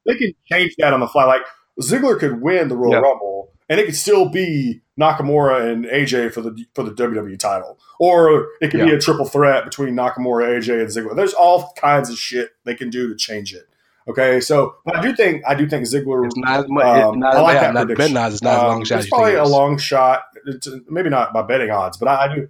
[0.05, 1.25] they can change that on the fly.
[1.25, 1.41] Like
[1.81, 2.99] Ziggler could win the Royal Yeah.
[2.99, 3.40] Rumble,
[3.71, 8.49] and it could still be Nakamura and AJ for the for the WWE title, or
[8.59, 11.15] it could be a triple threat between Nakamura, AJ, and Ziggler.
[11.15, 13.69] There's all kinds of shit they can do to change it.
[14.09, 16.25] Okay, so but I do think I do think Ziggler.
[16.25, 16.85] It's not as much.
[16.85, 18.13] Um, it's not, I like yeah, that not, prediction.
[18.13, 20.23] Ben Nas is not as long Um, a shot as it's probably a long shot.
[20.47, 22.49] It's maybe not by betting odds, but I, I do.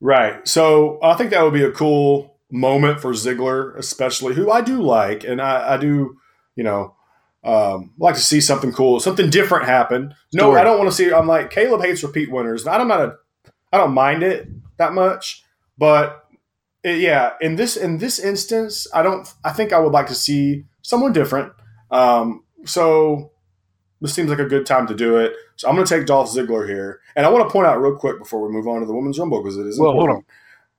[0.00, 0.48] Right.
[0.48, 4.82] So I think that would be a cool moment for Ziggler, especially who I do
[4.82, 6.16] like, and I, I do,
[6.56, 6.95] you know,
[7.46, 10.14] um, like to see something cool, something different happen.
[10.34, 10.60] No, Story.
[10.60, 11.12] I don't want to see.
[11.12, 12.66] I'm like Caleb hates repeat winners.
[12.66, 13.16] I'm not a,
[13.72, 14.48] I don't mind it
[14.78, 15.44] that much,
[15.78, 16.26] but
[16.82, 19.32] it, yeah, in this in this instance, I don't.
[19.44, 21.52] I think I would like to see someone different.
[21.90, 23.30] Um, so
[24.00, 25.32] this seems like a good time to do it.
[25.54, 27.96] So I'm going to take Dolph Ziggler here, and I want to point out real
[27.96, 30.26] quick before we move on to the women's rumble because it is Well, hold important.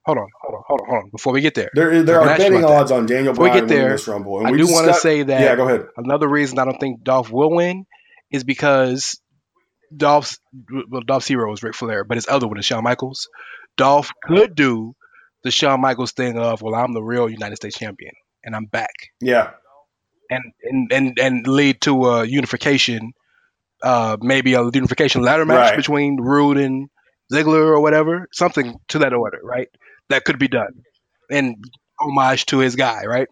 [0.07, 1.09] Hold on, hold on, hold on, hold on.
[1.11, 2.81] Before we get there, There, there are betting about that.
[2.81, 4.39] odds on Daniel Before we Bryan get there, winning this rumble.
[4.39, 5.87] And I we do want to say that Yeah, go ahead.
[5.97, 7.85] another reason I don't think Dolph will win
[8.31, 9.19] is because
[9.95, 10.39] Dolph's
[10.89, 13.27] well, Dolph's hero is Ric Flair, but his other one is Shawn Michaels.
[13.77, 14.95] Dolph could do
[15.43, 18.13] the Shawn Michaels thing of, well, I'm the real United States champion
[18.43, 19.51] and I'm back, Yeah,
[20.29, 23.11] and and and, and lead to a unification,
[23.83, 25.77] uh, maybe a unification ladder match Right.
[25.77, 26.89] between Roode and
[27.31, 29.67] Ziggler or whatever, something to that order, right?
[30.09, 30.83] That could be done,
[31.29, 31.57] and
[31.99, 33.27] homage to his guy, right?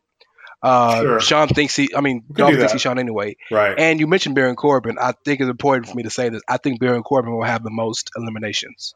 [0.62, 1.20] Uh, Sure.
[1.20, 3.36] Shawn thinks he, I mean, Dolph do thinks he's Shawn anyway.
[3.52, 3.78] right.
[3.78, 4.98] And you mentioned Baron Corbin.
[5.00, 6.42] I think it's important for me to say this.
[6.50, 8.96] I think Baron Corbin will have the most eliminations.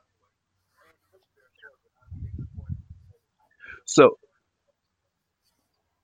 [3.86, 4.18] So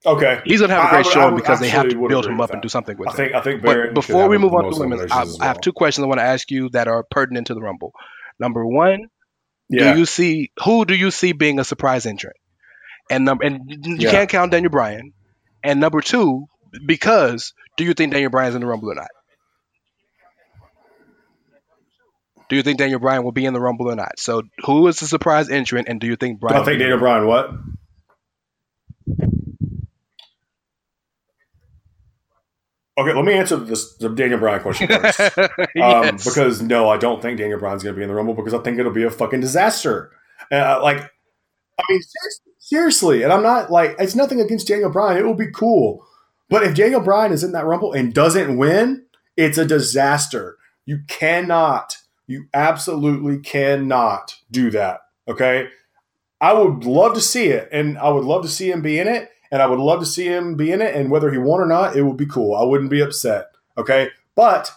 [0.06, 0.42] okay.
[0.46, 2.62] he's gonna have a great I showing because they have to build him up and
[2.62, 3.18] do something with I him.
[3.18, 3.94] think I think Baron.
[3.94, 6.20] But before we move on to women's, I, as I have two questions I want
[6.20, 7.92] to ask you that are pertinent to the Rumble.
[8.40, 9.08] Number one,
[9.70, 12.38] Yeah, do you see who do you see being a surprise entrant?
[13.10, 14.12] And number and you Yeah.
[14.12, 15.14] can't count Daniel Bryan.
[15.64, 16.46] And number two,
[16.86, 19.08] because do you think Daniel Bryan's in the Rumble or not?
[22.48, 24.20] Do you think Daniel Bryan will be in the Rumble or not?
[24.20, 26.62] So, who is the surprise entrant, and do you think Bryan?
[26.62, 27.26] I think Daniel Bryan.
[27.26, 27.50] What?
[32.98, 35.20] Okay, let me answer this the Daniel Bryan question first.
[35.38, 36.24] Um, yes.
[36.24, 38.60] Because no, I don't think Daniel Bryan's going to be in the Rumble because I
[38.60, 40.12] think it'll be a fucking disaster.
[40.50, 45.18] Uh, like, I mean, seriously, seriously, and I'm not like it's nothing against Daniel Bryan.
[45.18, 46.06] It will be cool,
[46.50, 49.06] but if Daniel Bryan is in that Rumble and doesn't win,
[49.36, 50.58] it's a disaster.
[50.86, 51.98] You cannot,
[52.28, 55.02] you absolutely cannot do that.
[55.28, 55.68] Okay,
[56.40, 59.10] I would love to see it, and I would love to see him be in
[59.10, 61.61] it, and I would love to see him be in it, and whether he won
[61.61, 62.56] or not, it would be cool.
[62.56, 63.45] I wouldn't be upset.
[63.77, 64.69] Okay, but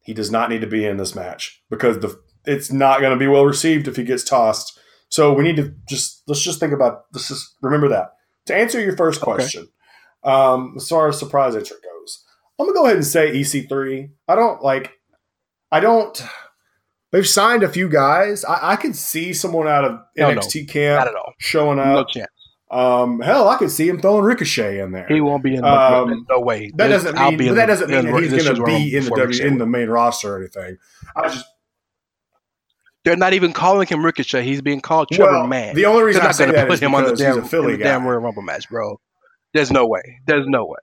[0.00, 3.18] he does not need to be in this match because the it's not going to
[3.18, 4.78] be well received if he gets tossed.
[5.08, 8.12] So we need to just let's just think about let's just remember that.
[8.46, 9.32] To answer your first Okay.
[9.32, 9.66] question,
[10.22, 12.24] um, as far as surprise entrant goes,
[12.60, 14.08] I'm gonna go ahead and say EC3.
[14.28, 14.92] I don't like.
[15.72, 16.22] I don't.
[17.10, 18.44] They've signed a few guys.
[18.44, 20.40] I, I could see someone out of Hell no.
[20.40, 22.28] NXT not camp showing No chance.
[22.70, 25.06] Um, hell, I could see him throwing Ricochet in there.
[25.08, 25.62] He won't be in.
[25.62, 26.70] The, Um, no way.
[26.76, 28.96] That doesn't I'll mean, be but in that doesn't mean that he's going to be
[28.96, 30.78] in the w, in the main roster or anything.
[31.16, 31.46] I just
[33.04, 34.44] They're not even calling him Ricochet.
[34.44, 35.74] He's being called Trevor well, Man.
[35.74, 37.74] the only reason They're I not say going to put him on the damn, Philly
[37.76, 39.00] the damn Royal Rumble match, bro.
[39.52, 40.20] There's no way.
[40.26, 40.78] There's no way.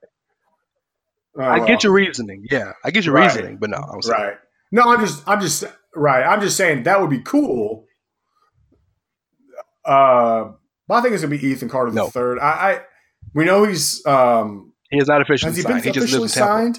[1.38, 1.68] Oh, I well.
[1.68, 2.46] get your reasoning.
[2.50, 3.24] Yeah, I get your Right.
[3.24, 4.34] reasoning, but no, I'm saying right.
[4.72, 6.22] No, I'm just, I'm just right.
[6.22, 7.86] I'm just saying that would be cool.
[9.84, 10.52] Uh,
[10.88, 12.08] but I think it's gonna be Ethan Carter the No.
[12.08, 12.38] third.
[12.38, 12.80] I, I,
[13.34, 15.82] we know he's um he is not officially has he signed.
[15.84, 16.78] been He officially signed?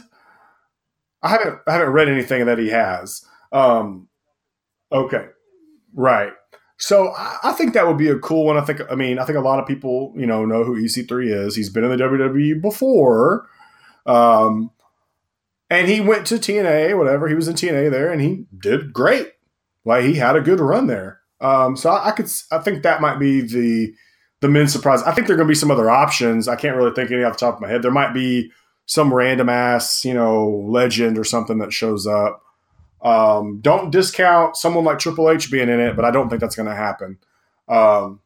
[1.21, 3.25] I haven't, I haven't read anything that he has.
[3.51, 4.07] Um,
[4.91, 5.25] okay,
[5.93, 6.31] right.
[6.77, 8.55] So I, I think that would be a cool one.
[8.57, 11.45] I think, I mean, I think a lot of people, you know, know who EC3
[11.45, 11.55] is.
[11.57, 13.47] He's been in the WWE before.
[14.05, 14.71] Um,
[15.69, 17.27] and he went to TNA, whatever.
[17.27, 19.33] He was in TNA there, and he did great.
[19.83, 21.18] Like he had a good run there.
[21.41, 23.93] Um, so I, I could, I think that might be the
[24.41, 25.03] the men's surprise.
[25.03, 26.47] I think there are going to be some other options.
[26.47, 27.81] I can't really think any off the top of my head.
[27.81, 28.51] There might be
[28.85, 32.41] some random ass, you know, legend or something that shows up.
[33.01, 36.55] Um, don't discount someone like Triple H being in it, but I don't think that's
[36.55, 37.17] going to happen.
[37.67, 38.19] Um,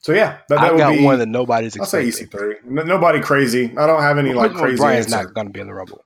[0.00, 1.04] so yeah, that, that I would got be.
[1.04, 2.04] one that nobody's I'll say.
[2.06, 2.54] EC3.
[2.66, 3.72] N- nobody crazy.
[3.76, 5.24] I don't have any like First of all, crazy Bryan's answer.
[5.24, 6.04] not going to be in the Rumble.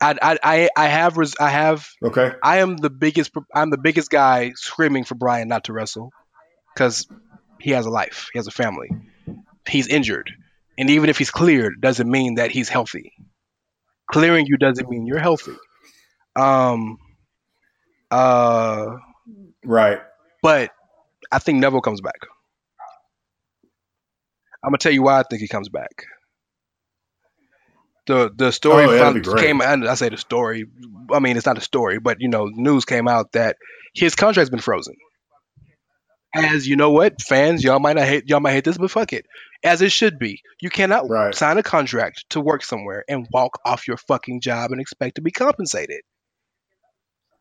[0.00, 2.32] I, I, I, I have, res- I have, Okay.
[2.42, 6.10] I am the biggest, I'm the biggest guy screaming for Bryan not to wrestle
[6.74, 7.06] because
[7.58, 8.90] he has a life, he has a family,
[9.68, 10.30] he's injured,
[10.78, 13.12] and even if he's cleared, doesn't mean that he's healthy.
[14.10, 15.56] Clearing you doesn't mean you're healthy.
[16.36, 16.98] Um,
[18.10, 18.86] uh,
[19.64, 20.00] Right.
[20.42, 20.70] but
[21.32, 22.18] I think Neville comes back.
[24.62, 26.04] I'm gonna tell you why I think he comes back.
[28.06, 29.46] The the story Oh, yeah, that'd from- be great.
[29.46, 29.60] came.
[29.62, 30.66] I say the story.
[31.12, 33.56] I mean, it's not a story, but you know, news came out that
[33.94, 34.94] his contract's been frozen.
[36.34, 39.12] As you know, what fans, y'all might not hate y'all might hate this, but fuck
[39.12, 39.26] it,
[39.64, 40.42] as it should be.
[40.60, 41.34] You cannot Right.
[41.34, 45.22] sign a contract to work somewhere and walk off your fucking job and expect to
[45.22, 46.02] be compensated.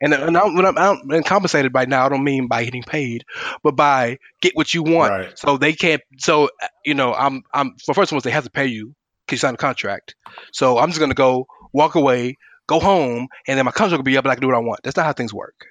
[0.02, 3.24] And, and I'm, when I'm, compensated by now, I don't mean by getting paid,
[3.64, 5.12] but by get what you want.
[5.12, 5.40] Right.
[5.40, 6.02] So they can't.
[6.20, 6.50] So
[6.86, 8.94] you know, I'm I'm for first ones they have to pay you
[9.26, 10.16] because you signed a contract.
[10.52, 12.38] So I'm just gonna go walk away,
[12.68, 14.60] go home, and then my contract will be up, and I can do what I
[14.60, 14.82] want.
[14.84, 15.66] That's not how things work.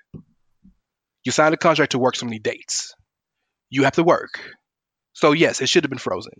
[1.24, 2.94] You signed a contract to work so many dates.
[3.70, 4.40] You have to work.
[5.14, 6.34] So yes, it should have been frozen.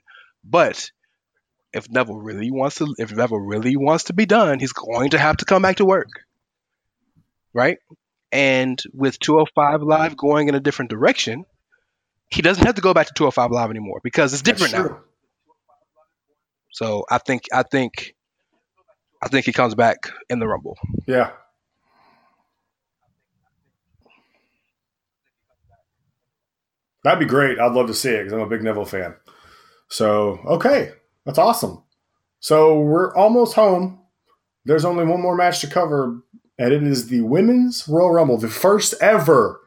[0.45, 0.91] But
[1.73, 5.19] if Neville really wants to, if Neville really wants to be done, he's going to
[5.19, 6.09] have to come back to work,
[7.53, 7.79] right?
[8.31, 11.45] And with 205 Live going in a different direction,
[12.31, 15.01] he doesn't have to go back to 205 Live anymore because it's different now.
[16.75, 18.17] So I think I think
[19.23, 20.77] I think he comes back in the Rumble.
[21.07, 21.31] Yeah.
[27.05, 27.61] That'd be great.
[27.61, 29.15] I'd love to see it because I'm a big Neville fan.
[29.89, 30.93] So, okay.
[31.25, 31.85] That's awesome.
[32.41, 34.01] So, we're almost home.
[34.65, 36.23] There's only one more match to cover,
[36.59, 39.61] and it is the Women's Royal Rumble, the first ever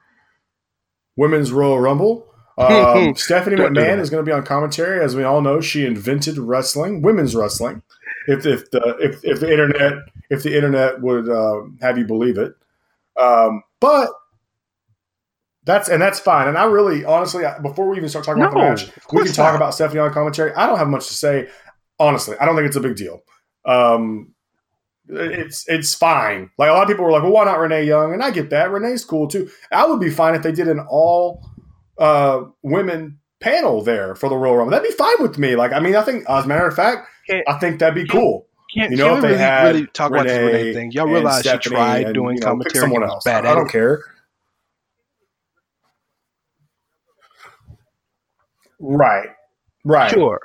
[1.15, 2.27] Women's Royal Rumble.
[2.57, 5.03] Um, Stephanie McMahon is going to be on commentary.
[5.03, 7.81] As we all know, she invented wrestling, women's wrestling.
[8.27, 9.93] If, if the if, if the internet
[10.29, 12.55] if the internet would uh, have you believe it,
[13.19, 14.09] um, but
[15.63, 16.47] that's and that's fine.
[16.47, 19.53] And I really, honestly, before we even start talking about the match, we can talk
[19.53, 19.55] not.
[19.55, 20.53] about Stephanie on commentary.
[20.53, 21.47] I don't have much to say.
[21.99, 23.23] Honestly, I don't think it's a big deal.
[23.65, 24.33] Um,
[25.09, 26.49] it's it's fine.
[26.57, 28.49] Like a lot of people were like, "Well, why not Renee Young?" And I get
[28.49, 28.71] that.
[28.71, 29.49] Renee's cool too.
[29.71, 31.49] I would be fine if they did an all
[31.99, 34.71] uh, women panel there for the Royal Rumble.
[34.71, 35.55] That'd be fine with me.
[35.55, 38.07] Like, I mean, I think as a matter of fact, Can't- I think that'd be
[38.07, 38.45] cool.
[38.73, 40.91] Can't, You know, if they really, had really talk about this Renee Renee thing?
[40.91, 42.81] Y'all realize she tried and, doing you know, commentary.
[42.81, 43.23] someone else.
[43.23, 43.71] bad I at don't it.
[43.71, 44.03] care.
[48.79, 49.29] Right.
[49.83, 50.11] Right.
[50.11, 50.39] Sure.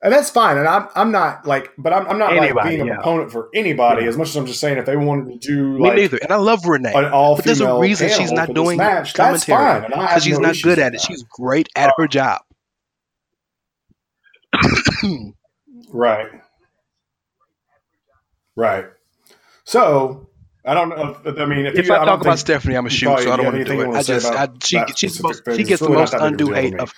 [0.00, 0.56] And that's fine.
[0.58, 2.94] And I'm I'm not like but I'm, I'm not like being a yeah.
[2.96, 4.08] proponent for anybody Yeah.
[4.08, 6.18] as much as I'm just saying if they wanted to do Me neither.
[6.22, 6.92] And I love Renee.
[6.94, 9.84] an all But there's a reason she's not doing match, that's commentary fine.
[9.86, 10.98] And I have because she's no not good at it.
[10.98, 11.00] that.
[11.00, 12.40] She's great at her job.
[15.90, 16.28] Right.
[18.56, 18.86] Right.
[19.64, 20.28] So
[20.66, 21.16] I don't know.
[21.24, 23.32] If, I mean, if, If you, I don't talk about Stephanie, I'm a shoot, so
[23.32, 23.96] I don't want to do it.
[23.96, 25.64] I just, I, she, that she's the most, specific thing?
[25.64, 26.92] she gets the most that big of undue hate of.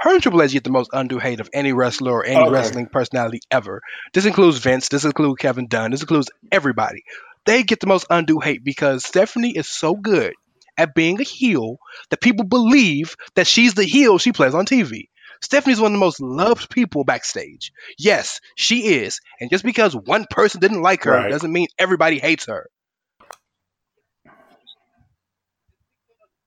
[0.00, 2.50] Her and Triple H get the most undue hate of any wrestler or any Okay.
[2.50, 3.82] wrestling personality ever.
[4.14, 4.88] This includes Vince.
[4.88, 5.90] This includes Kevin Dunn.
[5.90, 7.02] This includes everybody.
[7.44, 10.32] They get the most undue hate because Stephanie is so good
[10.78, 11.76] at being a heel
[12.10, 15.08] that people believe that she's the heel she plays on TV.
[15.42, 17.72] Stephanie's one of the most loved people backstage.
[17.98, 19.20] Yes, she is.
[19.40, 21.30] And just because one person didn't like her Right.
[21.30, 22.68] doesn't mean everybody hates her.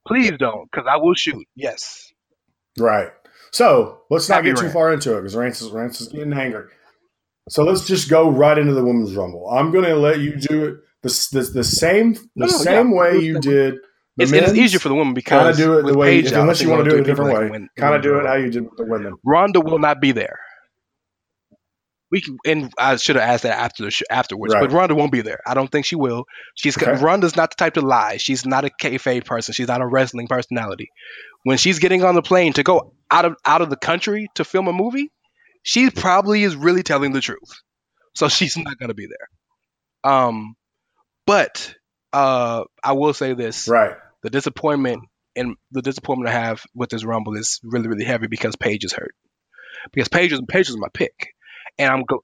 [0.07, 1.45] Please don't, because I will shoot.
[1.55, 2.11] Yes.
[2.79, 3.09] Right.
[3.53, 4.73] So let's not Happy get too rant.
[4.73, 6.65] far into it because Rance is, Rance is getting angry.
[7.49, 9.47] So let's just go right into the women's rumble.
[9.49, 12.97] I'm going to let you do it the, the, the same the same yeah.
[12.97, 13.75] way you did.
[14.17, 16.31] The It's, it's easier for the women kind because of do it the way, Paige
[16.33, 17.39] out, I unless you want to do it a different way.
[17.39, 19.13] that can win- Kind of do it how you did with the women.
[19.25, 20.39] Ronda will not be there.
[22.11, 24.61] We can, and I should have asked that after the sh- afterwards, Right.
[24.61, 25.39] but Ronda won't be there.
[25.47, 26.25] I don't think she will.
[26.55, 26.93] She's Okay.
[27.03, 28.17] Ronda's not the type to lie.
[28.17, 29.53] She's not a kayfabe person.
[29.53, 30.89] She's not a wrestling personality.
[31.43, 34.43] When she's getting on the plane to go out of out of the country to
[34.43, 35.11] film a movie,
[35.61, 37.51] she probably is really telling the truth.
[38.15, 40.11] So she's not gonna be there.
[40.11, 40.55] Um,
[41.25, 41.75] but
[42.11, 43.95] uh, I will say this: Right.
[44.21, 45.03] the disappointment
[45.35, 48.93] and the disappointment I have with this Rumble is really, really heavy because Paige is
[48.93, 49.15] hurt.
[49.91, 51.33] Because Paige is Paige is my pick,
[51.77, 52.21] and I'm go-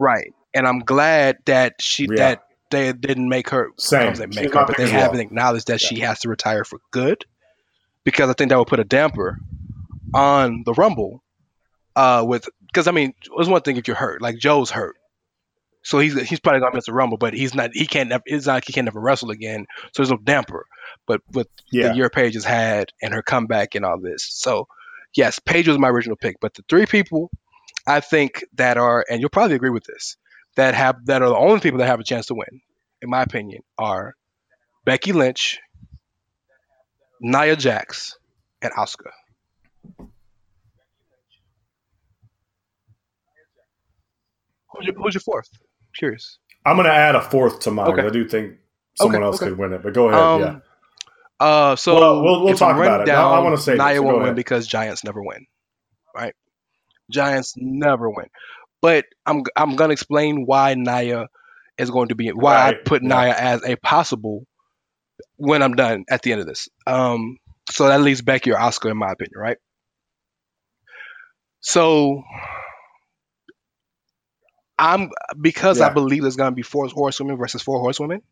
[0.00, 2.16] right, and I'm glad that she Yeah.
[2.16, 3.68] that they didn't make her.
[3.78, 4.14] Same.
[4.14, 4.92] She's make her, but they well.
[4.92, 7.24] haven't acknowledged that she has to retire for good,
[8.04, 9.38] because I think that would put a damper
[10.12, 11.22] on the Rumble.
[11.96, 14.96] Uh, with because I mean, it's one thing if you're hurt, like Joe's hurt.
[15.82, 17.70] So he's he's probably gonna miss the rumble, but he's not.
[17.74, 18.08] He can't.
[18.08, 19.66] Never, it's not like he can't never wrestle again.
[19.92, 20.64] So there's no damper.
[21.06, 21.88] But with Yeah.
[21.90, 24.26] the year Paige has had and her comeback and all this.
[24.28, 24.66] So,
[25.14, 26.36] yes, Paige was my original pick.
[26.40, 27.30] But the three people
[27.86, 30.16] I think that are, and you'll probably agree with this,
[30.56, 32.60] that have that are the only people that have a chance to win,
[33.02, 34.14] in my opinion, are
[34.86, 35.60] Becky Lynch,
[37.24, 38.18] Nia Jax,
[38.60, 39.10] and Asuka.
[44.72, 45.48] Who's your, who's your fourth?
[45.96, 46.38] Curious.
[46.66, 47.90] I'm going to add a fourth to mine.
[47.92, 48.02] Okay.
[48.06, 48.56] I do think
[48.96, 49.50] someone Okay, else okay.
[49.50, 50.20] could win it, but go ahead.
[50.20, 50.58] Um, yeah.
[51.40, 53.14] Uh, so Well, we'll- we'll if I'm talk about running it.
[53.16, 55.46] I- I wanna say this, Nia won't win because Giants never win,
[56.14, 56.34] right?
[57.10, 58.28] Giants never win.
[58.80, 61.28] But I'm I'm gonna explain why Nia
[61.76, 63.08] is going to be why I put yeah.
[63.08, 64.46] Nia as a possible
[65.36, 66.68] when I'm done at the end of this.
[66.86, 67.38] Um,
[67.70, 69.58] so that leaves Becky or Asuka in my opinion, right?
[71.60, 72.22] So
[74.78, 75.10] I'm
[75.40, 78.22] because I believe there's gonna be four horsewomen versus four horsewomen.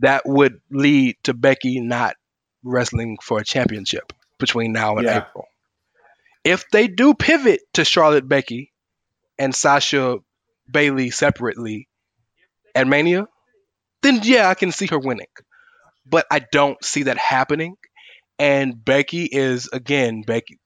[0.00, 2.16] That would lead to Becky not
[2.64, 5.18] wrestling for a championship between now and Yeah.
[5.28, 5.46] April.
[6.42, 8.72] If they do pivot to Charlotte Becky
[9.38, 10.18] and Sasha
[10.70, 11.88] Bayley separately
[12.74, 13.28] at Mania,
[14.04, 15.26] then yeah, I can see her winning.
[16.06, 17.76] But I don't see that happening.
[18.38, 20.58] And Becky is again Becky.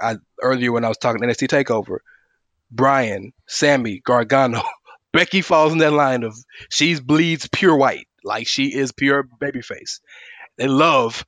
[0.00, 1.98] I, earlier when I was talking NXT Takeover,
[2.70, 4.62] Bryan, Sami, Gargano,
[5.12, 6.36] Becky falls in that line of
[6.70, 10.00] she's bleeds pure white, like she is pure babyface.
[10.56, 11.24] They love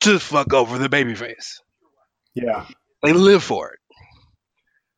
[0.00, 1.60] to fuck over the babyface.
[2.34, 2.66] Yeah.
[3.02, 3.78] They live for it.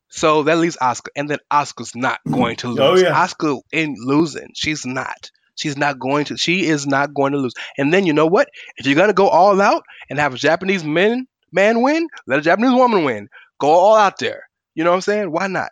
[0.09, 3.03] So that leaves Asuka, and then Asuka's not going to oh, lose.
[3.03, 3.27] Oh, yeah.
[3.27, 4.49] Asuka ain't losing.
[4.55, 5.31] She's not.
[5.57, 6.37] She's not going to.
[6.37, 7.55] She is not going to lose.
[7.79, 8.49] And then you know what?
[8.77, 12.43] If you're gonna go all out and have a Japanese man man win, let a
[12.43, 13.29] Japanese woman win.
[13.61, 14.49] Go all out there.
[14.75, 15.31] You know what I'm saying?
[15.31, 15.71] Why not?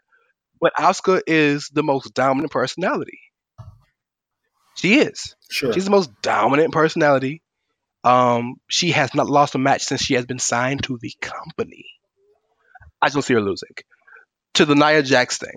[0.60, 3.18] But Asuka is the most dominant personality.
[4.76, 5.34] She is.
[5.50, 5.72] Sure.
[5.72, 7.42] She's the most dominant personality.
[8.04, 11.86] Um, she has not lost a match since she has been signed to the company.
[13.00, 13.68] I just don't see her losing.
[14.54, 15.56] To the Nia Jax thing.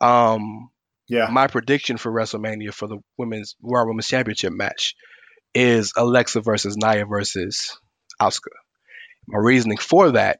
[0.00, 0.70] Um,
[1.08, 1.28] yeah.
[1.30, 4.94] my prediction for WrestleMania for the women's World Women's Championship match
[5.54, 7.78] is Alexa versus Nia versus
[8.20, 8.52] Asuka.
[9.26, 10.38] My reasoning for that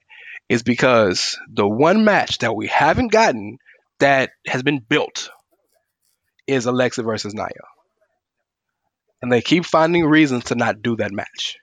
[0.48, 3.58] is because the one match that we haven't gotten
[4.00, 5.30] that has been built
[6.46, 7.48] is Alexa versus Nia.
[9.22, 11.56] And they keep finding reasons to not do that match.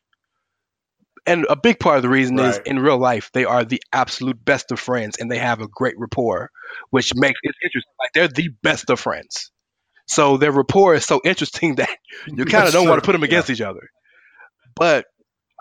[1.26, 4.44] And a big part of the reason is in real life, they are the absolute
[4.44, 6.50] best of friends and they have a great rapport,
[6.90, 7.94] which makes it interesting.
[8.00, 9.52] Like they're the best of friends.
[10.08, 11.96] So their rapport is so interesting that
[12.28, 13.90] you kind of don't want to put them against each other.
[14.76, 15.06] But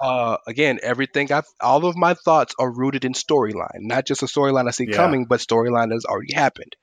[0.02, 4.26] uh, again, everything I've, all of my thoughts are rooted in storyline, not just a
[4.26, 4.96] storyline I see Yeah.
[4.96, 6.74] coming, but storyline that's already happened.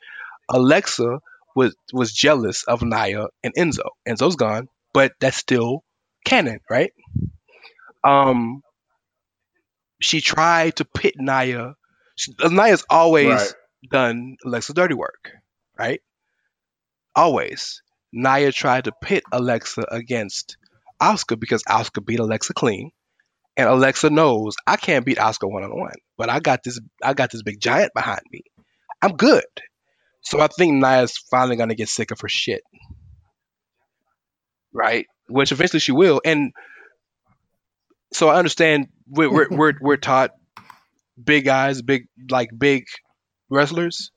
[0.49, 1.19] Alexa
[1.55, 3.89] was was jealous of Nia and Enzo.
[4.07, 5.83] Enzo's gone, but that's still
[6.23, 6.91] canon, right?
[8.03, 8.61] Um,
[9.99, 11.76] she tried to pit Nia.
[12.15, 13.53] She, Nia's always Right.
[13.91, 15.32] done Alexa's dirty work,
[15.78, 16.02] right?
[17.15, 17.82] Always.
[18.14, 20.57] Nia tried to pit Alexa against
[21.02, 22.91] Asuka because Asuka beat Alexa clean.
[23.56, 27.14] And Alexa knows I can't beat Asuka one on one, but I got this I
[27.14, 28.41] got this big giant behind me.
[29.02, 29.45] I'm good.
[30.22, 32.61] So I think Nia's finally gonna get sick of her shit.
[34.74, 35.07] Right?
[35.28, 36.22] Which eventually she will.
[36.24, 36.52] And
[38.14, 40.31] so I understand we're we're we're, we're taught
[41.21, 42.85] big guys, big like big
[43.49, 44.11] wrestlers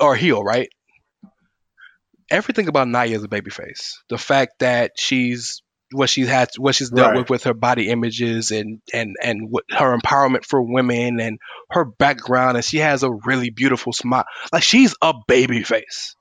[0.00, 0.68] or heel, right?
[2.30, 3.92] Everything about Nia is a babyface.
[4.08, 5.62] The fact that she's
[5.92, 7.18] what she's had, what she's dealt Right.
[7.20, 11.38] with with her body images and and and what, her empowerment for women and
[11.70, 14.24] her background, and she has a really beautiful smile.
[14.52, 16.14] Like she's a babyface.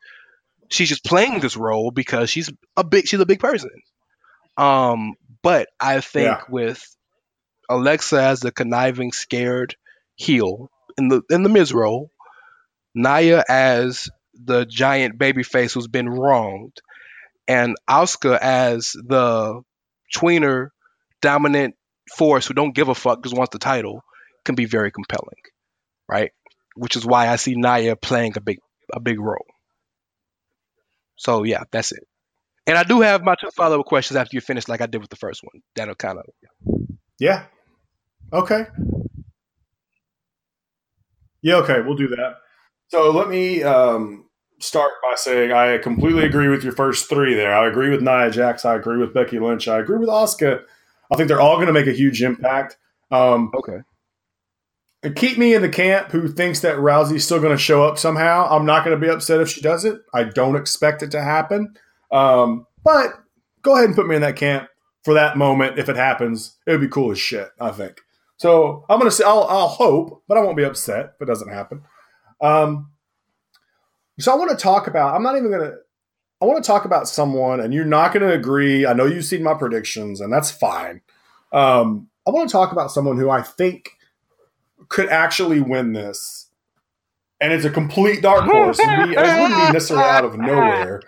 [0.69, 3.69] She's just playing this role because she's a big she's a big person.
[4.57, 6.41] Um, but I think Yeah.
[6.49, 6.83] with
[7.69, 9.75] Alexa as the conniving, scared
[10.15, 12.11] heel in the in the Miz role,
[12.95, 16.77] Nia as the giant babyface who's been wronged,
[17.47, 19.61] and Asuka as the
[20.15, 20.69] tweener,
[21.21, 21.75] dominant
[22.15, 24.03] force who don't give a fuck just wants the title,
[24.45, 25.41] can be very compelling,
[26.07, 26.31] right?
[26.75, 28.59] Which is why I see Nia playing a big
[28.91, 29.45] a big role.
[31.15, 32.05] So yeah, that's it.
[32.65, 35.01] And I do have my two follow up questions after you finish, like I did
[35.01, 35.61] with the first one.
[35.75, 36.73] That'll kind of Yeah.
[38.33, 38.65] Okay.
[41.41, 42.35] Yeah, okay, we'll do that.
[42.87, 44.25] So let me um,
[44.59, 47.53] start by saying I completely agree with your first three there.
[47.53, 48.65] I agree with Nia Jax.
[48.65, 49.67] I agree with Becky Lynch.
[49.67, 50.61] I agree with Asuka.
[51.11, 52.77] I think they're all going to make a huge impact.
[53.11, 53.79] Um, okay.
[55.03, 57.99] and keep me in the camp who thinks that Rousey's still going to show up
[57.99, 58.47] somehow.
[58.49, 60.01] I'm not going to be upset if she does it.
[60.13, 61.75] I don't expect it to happen.
[62.11, 63.11] Um, but
[63.61, 64.67] go ahead and put me in that camp
[65.03, 65.79] for that moment.
[65.79, 68.01] If it happens, it would be cool as shit, I think.
[68.37, 71.49] So I'm to say, I'll, I'll hope, but I won't be upset if it doesn't
[71.49, 71.83] happen.
[72.41, 72.91] Um,
[74.19, 75.77] so I want to talk about, I'm not even to,
[76.41, 78.85] I want to talk about someone, and you're not to agree.
[78.85, 81.01] I know you've seen my predictions, and that's fine.
[81.53, 83.91] Um, I want to talk about someone who I think
[84.89, 86.49] could actually win this.
[87.39, 88.77] And it's a complete dark horse.
[88.77, 91.01] Be, it wouldn't be necessarily out of nowhere.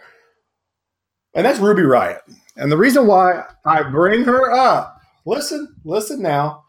[1.34, 2.22] And that's Ruby Riott.
[2.58, 6.66] And the reason why I bring her up, listen, listen now.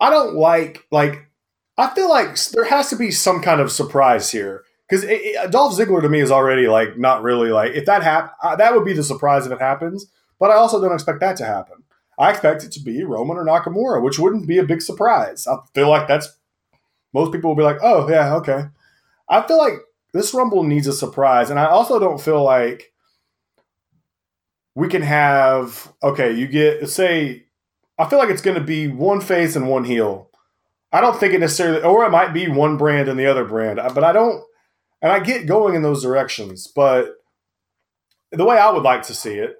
[0.00, 1.28] I don't like, like,
[1.76, 5.04] I feel like there has to be some kind of surprise here because
[5.50, 8.74] Dolph Ziggler to me is already like not really like if that hap- uh, that
[8.74, 10.06] would be the surprise if it happens.
[10.40, 11.84] But I also don't expect that to happen.
[12.18, 15.46] I expect it to be Roman or Nakamura, which wouldn't be a big surprise.
[15.46, 16.36] I feel like that's
[17.12, 18.64] most people will be like, oh yeah, okay.
[19.28, 19.74] I feel like
[20.12, 22.92] this Rumble needs a surprise, and I also don't feel like
[24.78, 26.32] we can have okay.
[26.32, 27.46] You get say,
[27.98, 30.30] I feel like it's going to be one face and one heel.
[30.92, 33.80] I don't think it necessarily, or it might be one brand and the other brand,
[33.80, 34.40] uh, but I don't.
[35.02, 37.08] And I get going in those directions, but
[38.30, 39.56] the way I would like to see it,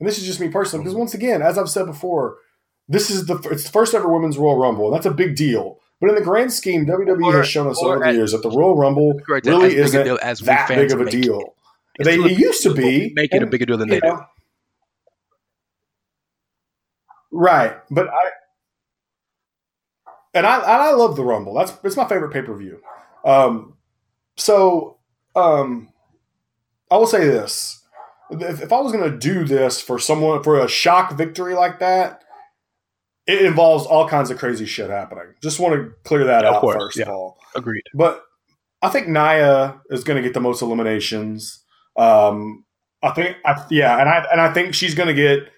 [0.00, 2.38] and this is just me personally, because once again, as I've said before,
[2.88, 4.86] this is the it's the first ever women's Royal Rumble.
[4.86, 5.78] And that's a big deal.
[6.00, 8.50] But in the grand scheme, WWE or, has shown us over the years that the
[8.50, 11.54] Royal Rumble really isn't as that big of a deal.
[12.00, 12.04] It.
[12.04, 14.22] They it used to be make it a bigger deal than they know, do.
[17.32, 18.30] Right, but I
[20.34, 21.54] and I and I love the Rumble.
[21.54, 22.80] That's it's my favorite pay per view.
[23.24, 23.76] Um,
[24.36, 24.98] so
[25.34, 25.88] um,
[26.90, 27.82] I will say this:
[28.30, 31.78] if, if I was going to do this for someone for a shock victory like
[31.80, 32.22] that,
[33.26, 35.34] it involves all kinds of crazy shit happening.
[35.42, 37.04] Just want to clear that yeah, out course, first yeah.
[37.04, 37.38] of all.
[37.54, 37.84] Agreed.
[37.94, 38.22] But
[38.82, 41.64] I think Nia is going to get the most eliminations.
[41.96, 42.64] Um,
[43.02, 45.50] I think, I, yeah, and I and I think she's going to get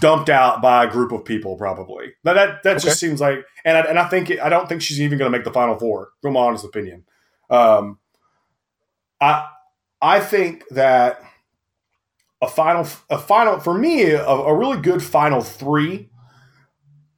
[0.00, 2.12] dumped out by a group of people probably.
[2.24, 2.84] But that that okay.
[2.84, 5.30] just seems like, and I, and I think it, I don't think she's even going
[5.30, 6.10] to make the final four.
[6.20, 7.04] From my honest opinion,
[7.50, 7.98] um,
[9.20, 9.48] I
[10.00, 11.22] I think that
[12.40, 16.10] a final a final for me a, a really good final three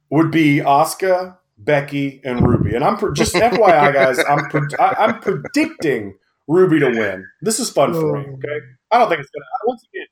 [0.09, 2.75] would be Asuka, Becky, and Ruby.
[2.75, 4.19] And I'm pre- just FYI, guys.
[4.19, 6.15] I'm pre- I, am predicting
[6.47, 7.25] Ruby to win.
[7.41, 8.25] This is fun for me.
[8.33, 9.45] Okay, I don't think it's gonna.
[9.65, 10.07] Once again,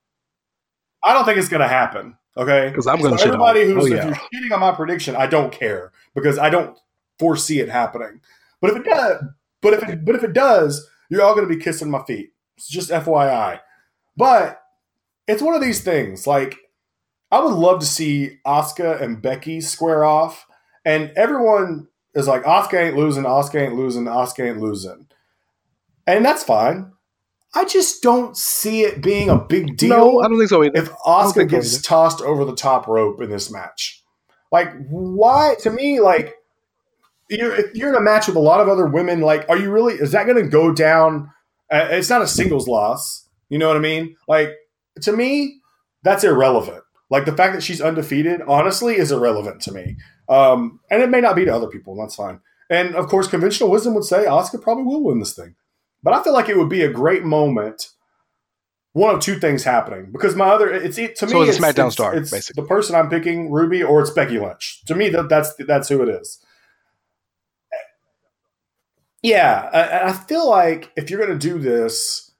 [1.04, 2.18] I don't think it's gonna happen.
[2.36, 3.98] Okay, because I'm going to so everybody who's oh, yeah.
[3.98, 6.78] if you're shitting on my prediction, I don't care because I don't
[7.20, 8.22] foresee it happening.
[8.60, 9.24] But if it does,
[9.62, 12.32] but if it, but if it does, you're all going to be kissing my feet.
[12.58, 13.60] It's just FYI.
[14.18, 14.62] But
[15.28, 16.26] it's one of these things.
[16.26, 16.58] Like
[17.32, 20.46] I would love to see Asuka and Becky square off,
[20.86, 25.08] and everyone is like, Asuka ain't losing, Asuka ain't losing, Asuka ain't losing,
[26.08, 26.92] and that's fine.
[27.56, 29.90] I just don't see it being a big deal.
[29.90, 30.78] No, I don't think so either.
[30.78, 34.02] If Asuka gets so tossed over the top rope in this match,
[34.52, 35.56] like why?
[35.62, 36.36] To me, like
[37.30, 39.72] you're if you're in a match with a lot of other women, like are you
[39.72, 39.94] really?
[39.94, 41.32] Is that going to go down?
[41.72, 43.28] Uh, it's not a singles loss.
[43.50, 44.16] You know what I mean?
[44.28, 44.56] Like
[45.02, 45.60] to me,
[46.04, 46.84] that's irrelevant.
[47.10, 49.98] Like the fact that she's undefeated, honestly, is irrelevant to me.
[50.28, 52.40] Um, and it may not be to other people, and that's fine.
[52.70, 55.56] And of course, conventional wisdom would say Asuka probably will win this thing.
[56.04, 57.90] But I feel like it would be a great moment.
[58.92, 61.66] One of two things happening because my other it's it, to so me it's, it's
[61.66, 62.16] SmackDown it's, star.
[62.16, 62.62] It's basically.
[62.62, 64.84] the person I'm picking, Ruby, or it's Becky Lynch.
[64.86, 66.40] To me, that that's that's who it is.
[69.24, 72.32] Yeah, I, I feel like if you're going to do this,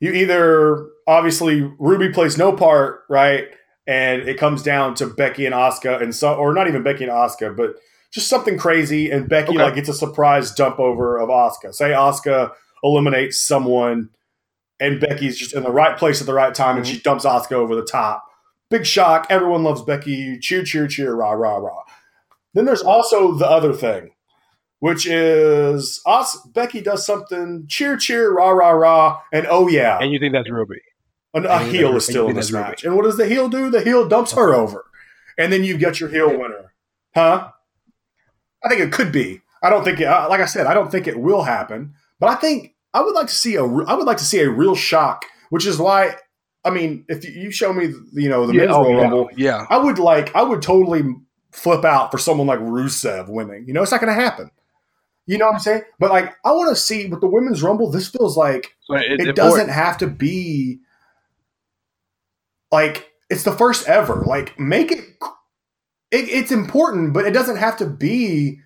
[0.00, 3.48] you either obviously Ruby plays no part, right?
[3.90, 7.12] and it comes down to Becky and Asuka, and so or not even Becky and
[7.12, 7.74] Asuka, but
[8.12, 9.62] just something crazy and Becky okay.
[9.62, 11.74] like gets a surprise dump over of Asuka.
[11.74, 14.10] Say Asuka eliminates someone
[14.78, 17.52] and Becky's just in the right place at the right time and she dumps Asuka
[17.52, 18.24] over the top.
[18.70, 19.26] Big shock.
[19.28, 20.38] Everyone loves Becky.
[20.38, 21.82] Cheer, cheer, cheer, rah, rah, rah.
[22.54, 24.10] Then there's also the other thing,
[24.78, 26.36] which is us.
[26.46, 29.98] Becky does something, cheer, cheer, rah, rah, rah, and oh yeah.
[30.00, 30.80] And you think that's Ruby?
[31.34, 32.84] A, a heel is still in this match.
[32.84, 33.70] And what does the heel do?
[33.70, 34.86] The heel dumps her over.
[35.38, 36.72] And then you get your heel winner.
[37.14, 37.50] Huh?
[38.64, 39.42] I think it could be.
[39.62, 42.28] I don't think it, uh, like I said, I don't think it will happen, but
[42.28, 44.76] I think I would like to see a I would like to see a real
[44.76, 46.14] shock, which is why
[46.64, 49.30] I mean, if you show me, you know, the yeah, men's oh, Royal yeah, Rumble,
[49.36, 51.02] yeah, I would like, I would totally
[51.52, 53.64] flip out for someone like Rusev winning.
[53.66, 54.50] You know, it's not going to happen.
[55.26, 55.82] You know what I'm saying?
[55.98, 57.90] But like, I want to see with the women's Rumble.
[57.90, 60.80] This feels like it, it doesn't have to be
[62.70, 64.24] like it's the first ever.
[64.26, 65.00] Like make it,
[66.10, 68.58] it it's important, but it doesn't have to be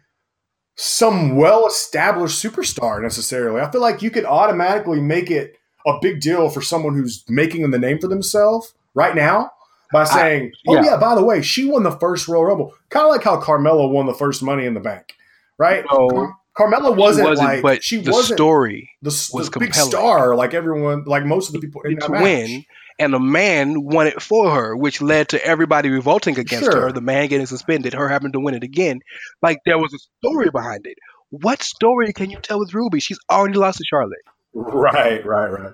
[0.77, 3.61] some well-established superstar necessarily.
[3.61, 5.57] I feel like you could automatically make it
[5.87, 9.51] a big deal for someone who's making the name for themselves right now
[9.93, 10.79] by saying, I, yeah.
[10.79, 13.41] "Oh yeah, by the way, she won the first Royal Rumble." Kind of like how
[13.41, 15.15] Carmella won the first Money in the Bank,
[15.59, 15.85] right?
[15.93, 20.37] No, Carmella wasn't, wasn't like but she the wasn't story the, was the big star
[20.37, 22.65] like everyone, like most of the people in to win
[22.99, 26.83] and a man won it for her, which led to everybody revolting against sure.
[26.83, 26.93] her.
[26.93, 29.01] The man getting suspended, her having to win it again.
[29.43, 30.99] Like there was a story behind it.
[31.31, 33.01] What story can you tell with Ruby?
[33.01, 34.23] She's already lost to Charlotte.
[34.53, 35.73] Right, right, right,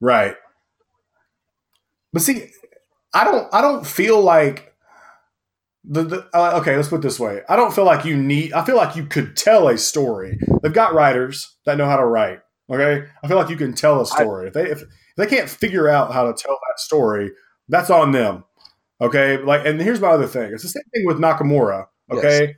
[0.00, 0.36] right.
[2.12, 2.50] But see,
[3.14, 4.74] I don't, I don't feel like
[5.84, 7.40] the, the uh, okay, let's put it this way.
[7.48, 8.52] I don't feel like you need.
[8.52, 10.38] I feel like you could tell a story.
[10.62, 12.40] They've got writers that know how to write.
[12.70, 14.48] Okay, I feel like you can tell a story.
[14.48, 14.88] if they if, if
[15.18, 17.32] they can't figure out how to tell that story,
[17.68, 18.44] that's on them.
[19.00, 20.52] Okay, like, and here's my other thing.
[20.52, 21.86] It's the same thing with Nakamura.
[22.10, 22.56] Okay,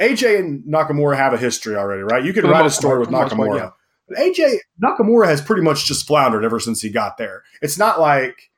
[0.00, 2.24] AJ and Nakamura have a history already, right?
[2.24, 3.56] You could the write a story with Nakamura.
[3.56, 3.70] yeah.
[4.08, 7.42] But AJ Nakamura has pretty much just floundered ever since he got there.
[7.62, 8.50] It's not like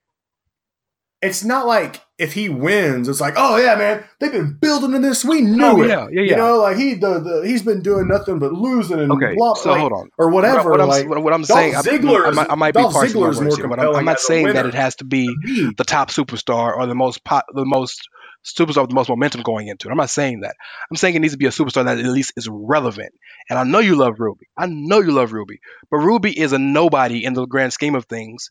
[1.22, 4.98] it's not like if he wins, it's like, oh yeah, man, they've been building to
[5.00, 5.24] this.
[5.24, 5.88] We knew Oh, it.
[5.88, 6.30] yeah, yeah, yeah.
[6.30, 9.54] You know, like he the, the he's been doing nothing but losing and Okay, blah,
[9.54, 10.08] so like, hold on.
[10.16, 10.70] or whatever.
[10.70, 13.28] What, I'm, like, what, I'm saying, I, I, might, I might be Dolph parsing my
[13.28, 15.34] Ziggler more here, but I'm, I'm not saying that it has to be
[15.76, 18.08] the top superstar or the most pop, the most
[18.44, 19.90] superstar with the most momentum going into it.
[19.90, 20.54] I'm not saying that.
[20.90, 23.12] I'm saying it needs to be a superstar that at least is relevant.
[23.50, 24.46] And I know you love Ruby.
[24.56, 25.58] I know you love Ruby,
[25.90, 28.50] but Ruby is a nobody in the grand scheme of things.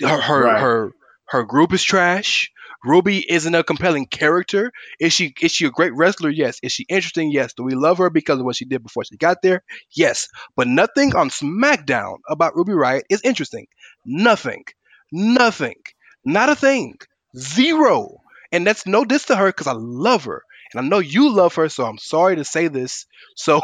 [0.00, 0.60] Her her Right.
[0.60, 0.92] her,
[1.26, 2.50] her group is trash.
[2.84, 4.72] Ruby isn't a compelling character.
[5.00, 6.30] Is she is she a great wrestler?
[6.30, 6.58] Yes.
[6.62, 7.30] Is she interesting?
[7.30, 7.52] Yes.
[7.54, 9.62] Do we love her because of what she did before she got there?
[9.94, 10.28] Yes.
[10.56, 13.66] But nothing on SmackDown about Ruby Riott is interesting.
[14.04, 14.64] Nothing.
[15.12, 15.76] Nothing.
[16.24, 16.98] Not a thing.
[17.36, 18.18] Zero.
[18.50, 20.42] And that's no diss to her because I love her.
[20.72, 23.06] And I know you love her, so I'm sorry to say this
[23.36, 23.60] so,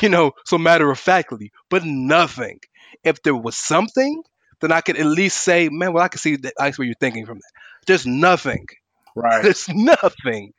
[0.00, 2.60] you know, so matter of factly, but nothing.
[3.04, 4.22] If there was something,
[4.60, 6.86] then I could at least say, man, well, I can see that I see what
[6.86, 7.50] you're thinking from that.
[7.86, 8.66] There's nothing.
[9.16, 9.42] right.
[9.42, 10.52] There's nothing.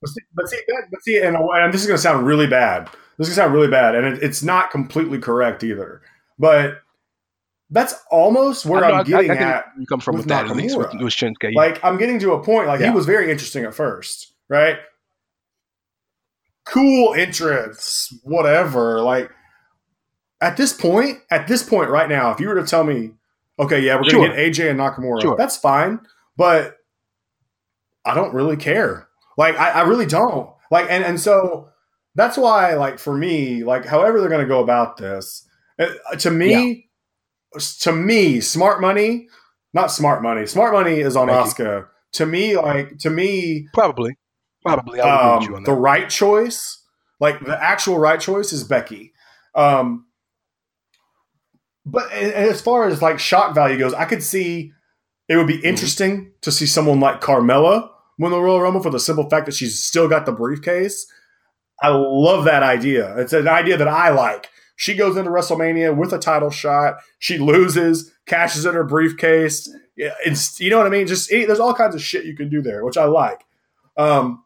[0.00, 2.46] But see, but see, that, but see and, and this is going to sound really
[2.46, 2.86] bad.
[3.18, 6.00] This is going to sound really bad, and it, it's not completely correct either.
[6.38, 6.78] But
[7.68, 9.64] that's almost where I know, I- I'm getting I, I at.
[9.78, 11.54] you come from with that at least with, with Shinsuke.
[11.54, 12.66] Like I'm getting to a point.
[12.66, 12.88] Like Yeah.
[12.90, 14.78] he was very interesting at first, right?
[16.64, 19.02] Cool entrance, whatever.
[19.02, 19.30] Like
[20.40, 23.12] at this point, at this point right now, if you were to tell me,
[23.58, 24.28] okay, yeah, we're gonna Sure.
[24.28, 25.36] get AJ and Nakamura, Sure.
[25.36, 26.00] that's fine,
[26.36, 26.76] but
[28.04, 29.08] I don't really care.
[29.36, 30.50] Like I, I really don't.
[30.70, 31.68] Like and and so
[32.14, 35.46] that's why, like for me, like however they're gonna go about this,
[35.78, 35.88] uh,
[36.18, 36.88] to me,
[37.80, 39.28] to me, smart money,
[39.74, 40.46] not smart money.
[40.46, 41.64] Smart money is on Thank you.
[41.64, 41.86] Asuka.
[42.14, 44.16] To me, like to me, probably,
[44.64, 45.04] probably, I
[45.34, 46.82] would agree with you um, the right choice,
[47.20, 49.12] like the actual right choice, is Becky.
[49.54, 50.06] Um,
[51.90, 54.72] but as far as like shock value goes, I could see
[55.28, 55.66] it would be Mm-hmm.
[55.66, 57.88] interesting to see someone like Carmella
[58.18, 61.06] win the Royal Rumble for the simple fact that she's still got the briefcase.
[61.82, 63.16] I love that idea.
[63.18, 64.48] It's an idea that I like.
[64.76, 66.96] She goes into WrestleMania with a title shot.
[67.18, 69.70] She loses, cashes in her briefcase.
[69.96, 71.06] Yeah, It's you know what I mean.
[71.06, 73.42] Just there's all kinds of shit you can do there, which I like.
[73.96, 74.42] Um,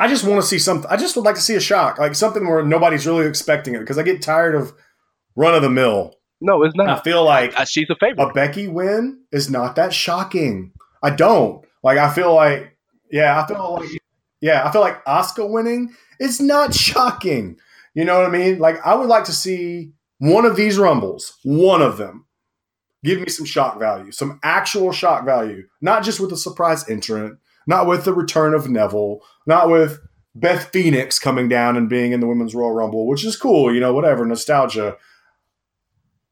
[0.00, 0.90] I just want to see something.
[0.90, 3.80] I just would like to see a shock, like something where nobody's really expecting it,
[3.80, 4.72] because I get tired of
[5.36, 6.14] run of the mill.
[6.40, 6.88] no, it's not.
[6.88, 8.22] I feel like Uh, she's a favorite.
[8.30, 10.72] a Becky win is not that shocking.
[11.02, 11.98] I don't like.
[11.98, 12.76] I feel like,
[13.10, 13.88] yeah, I feel like,
[14.40, 17.56] yeah, I feel like Asuka winning is not shocking.
[17.94, 18.58] You know what I mean?
[18.58, 22.26] Like, I would like to see one of these rumbles, one of them,
[23.04, 27.38] give me some shock value, some actual shock value, not just with a surprise entrant,
[27.66, 29.98] not with the return of Neville, not with
[30.34, 33.80] Beth Phoenix coming down and being in the Women's Royal Rumble, which is cool, you
[33.80, 34.96] know, whatever, nostalgia.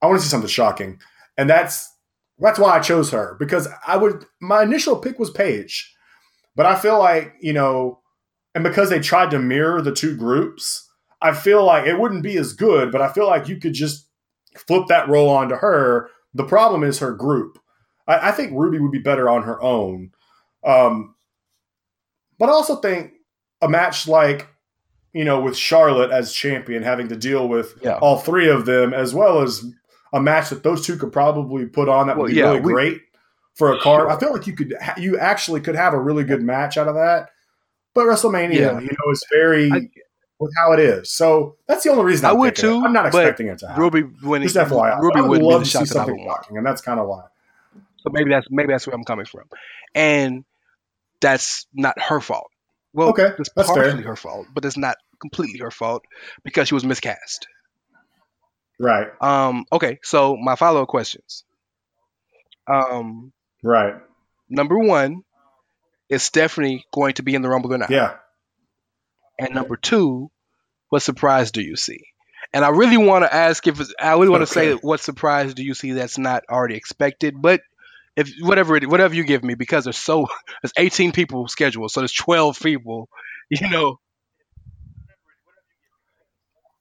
[0.03, 1.01] I want to see something shocking.
[1.37, 1.91] And that's
[2.39, 5.95] that's why I chose her because I would my initial pick was Paige.
[6.57, 8.01] But I feel like, you know,
[8.55, 10.89] and because they tried to mirror the two groups,
[11.23, 14.09] I feel like it wouldn't be as good, but I feel like you could just
[14.67, 16.09] flip that role onto her.
[16.35, 17.59] The problem is her group.
[18.09, 20.11] I, I think Ruby would be better on her own.
[20.65, 21.15] Um,
[22.39, 23.13] but I also think
[23.63, 24.49] a match like,
[25.13, 27.99] you know, with Charlotte as champion, having to deal with Yeah.
[27.99, 29.65] all three of them, as well as
[30.13, 32.61] a match that those two could probably put on that would Well, be yeah, really
[32.61, 33.01] we- great
[33.55, 34.03] for a card.
[34.03, 34.11] Sure.
[34.11, 36.89] I feel like you could, ha- you actually could have a really good match out
[36.89, 37.31] of that.
[37.95, 38.79] But WrestleMania, Yeah.
[38.81, 39.91] you know, is very I-
[40.39, 41.11] with how it is.
[41.13, 42.73] So that's the only reason I I'm would picking it.
[42.81, 43.83] too, I'm not expecting it to happen.
[43.83, 44.49] Ruby winning.
[44.49, 46.47] Just FYI, Ruby I would love to see something want.
[46.51, 47.25] and that's kind of why.
[47.99, 49.43] So maybe that's maybe that's where I'm coming from,
[49.95, 50.45] and
[51.21, 52.51] that's not her fault.
[52.95, 53.83] Well, Okay, it's that's fair.
[53.85, 56.03] partially her fault, but it's not completely her fault
[56.45, 57.47] because she was miscast.
[58.83, 61.45] Right, Um, okay, so my follow up questions.
[62.67, 63.33] Um,
[63.63, 63.95] right,
[64.49, 65.23] number one,
[66.09, 67.91] is Stephanie going to be in the Rumble or not?
[67.91, 68.17] yeah.
[69.39, 70.31] And number two,
[70.91, 72.01] what surprise do you see?
[72.53, 75.55] And I really want to ask if it's, I really want to say what surprise
[75.55, 77.61] do you see that's not already expected, but
[78.17, 80.27] if whatever it, whatever you give me because there's so
[80.63, 83.09] there's 18 people scheduled, so there's 12 people,
[83.51, 83.99] you know.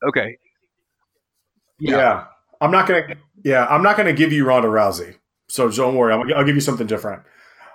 [0.07, 0.37] Okay.
[1.79, 2.25] Yeah.
[2.61, 3.15] I'm not gonna.
[3.43, 5.15] Yeah, I'm not gonna give you Ronda Rousey.
[5.47, 6.13] So don't worry.
[6.13, 7.23] I'll, I'll give you something different.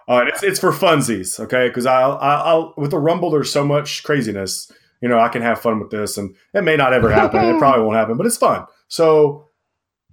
[0.07, 1.69] Uh, it's it's for funsies, okay?
[1.69, 4.71] Because I'll, I'll with the Rumble, there's so much craziness.
[5.01, 7.43] You know, I can have fun with this, and it may not ever happen.
[7.45, 8.67] it probably won't happen, but it's fun.
[8.89, 9.49] So,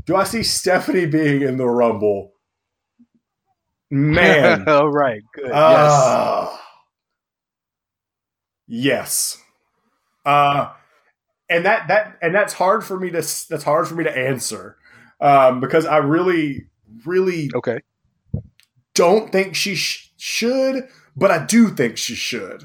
[0.06, 2.34] do I see Stephanie being in the Rumble?
[3.90, 5.48] Man, All right, good.
[5.48, 5.54] yes.
[5.54, 6.58] uh,
[8.68, 9.38] yes.
[10.26, 10.72] Uh,
[11.52, 13.18] and that that and that's hard for me to
[13.50, 14.78] that's hard for me to answer
[15.20, 16.66] um, because I really
[17.06, 17.80] really Okay.
[18.94, 22.64] don't think she sh- should, but I do think she should.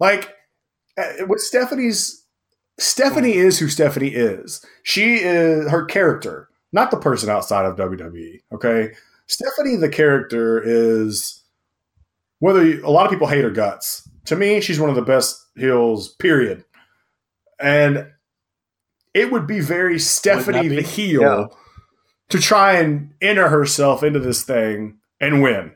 [0.00, 0.34] Like
[1.26, 2.24] what Stephanie's
[2.78, 4.64] Stephanie is who Stephanie is.
[4.82, 8.40] She is her character, not the person outside of WWE.
[8.52, 8.92] Okay,
[9.26, 11.42] Stephanie, the character, is
[12.40, 14.08] whether you, a lot of people hate her guts.
[14.26, 16.14] To me, she's one of the best heels.
[16.16, 16.64] Period.
[17.60, 18.08] And
[19.14, 20.76] it would be very Stephanie be?
[20.76, 21.46] the heel Yeah.
[22.30, 25.72] to try and enter herself into this thing and win.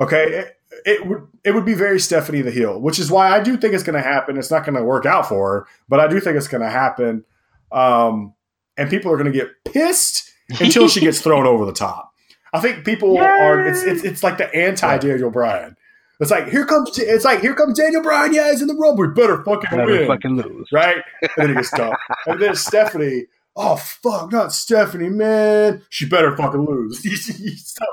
[0.00, 0.56] Okay, it,
[0.86, 3.74] it would it would be very Stephanie the heel, which is why I do think
[3.74, 4.36] it's going to happen.
[4.36, 6.70] It's not going to work out for her, but I do think it's going to
[6.70, 7.24] happen.
[7.72, 8.34] Um,
[8.76, 10.30] and people are going to get pissed
[10.60, 12.12] until she gets thrown over the top.
[12.52, 13.64] I think people are.
[13.66, 15.76] It's it's it's like the anti Daniel Bryan.
[16.20, 18.34] It's like here comes it's like here comes Daniel Bryan.
[18.34, 19.06] Yeah, he's in the rumble.
[19.06, 20.68] We better fucking Better win, fucking lose.
[20.72, 20.98] right?
[21.22, 21.94] And then he gets tough.
[22.26, 23.26] and then Stephanie.
[23.56, 25.82] Oh fuck, not Stephanie, man.
[25.88, 27.00] She better fucking lose.
[27.66, 27.84] So,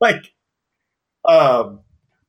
[0.00, 0.32] like,
[1.24, 1.80] um,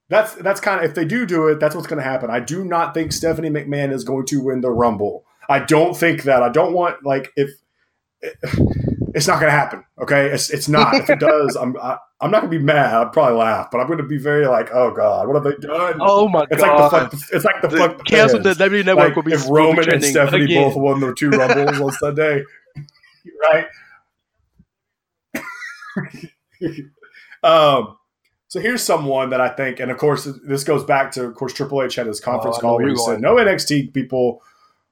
[0.09, 2.29] that's that's kind of if they do do it, that's what's going to happen.
[2.31, 5.23] I do not think Stephanie McMahon is going to win the Rumble.
[5.47, 6.41] I don't think that.
[6.41, 7.51] I don't want like if
[9.19, 9.83] it's not going to happen.
[10.01, 10.95] Okay, it's it's not.
[10.95, 12.93] If it does, I'm I, I'm not going to be mad.
[12.93, 15.67] I'd probably laugh, but I'm going to be very like, oh god, what have they
[15.67, 15.99] done?
[16.01, 16.93] Oh my god, it's god.
[16.93, 17.29] like the fuck.
[17.33, 18.05] It's like the, The- fuck.
[18.05, 18.71] cancel the fans.
[18.71, 20.63] WWE network Like will be if be Roman and Stephanie again.
[20.69, 22.43] both won their two rumbles on Sunday,
[23.41, 23.65] right?
[27.43, 27.97] um,
[28.47, 31.53] so here's someone that I think, and of course, this goes back to, of course,
[31.53, 34.41] Triple H had his conference Oh, call where where he said no NXT people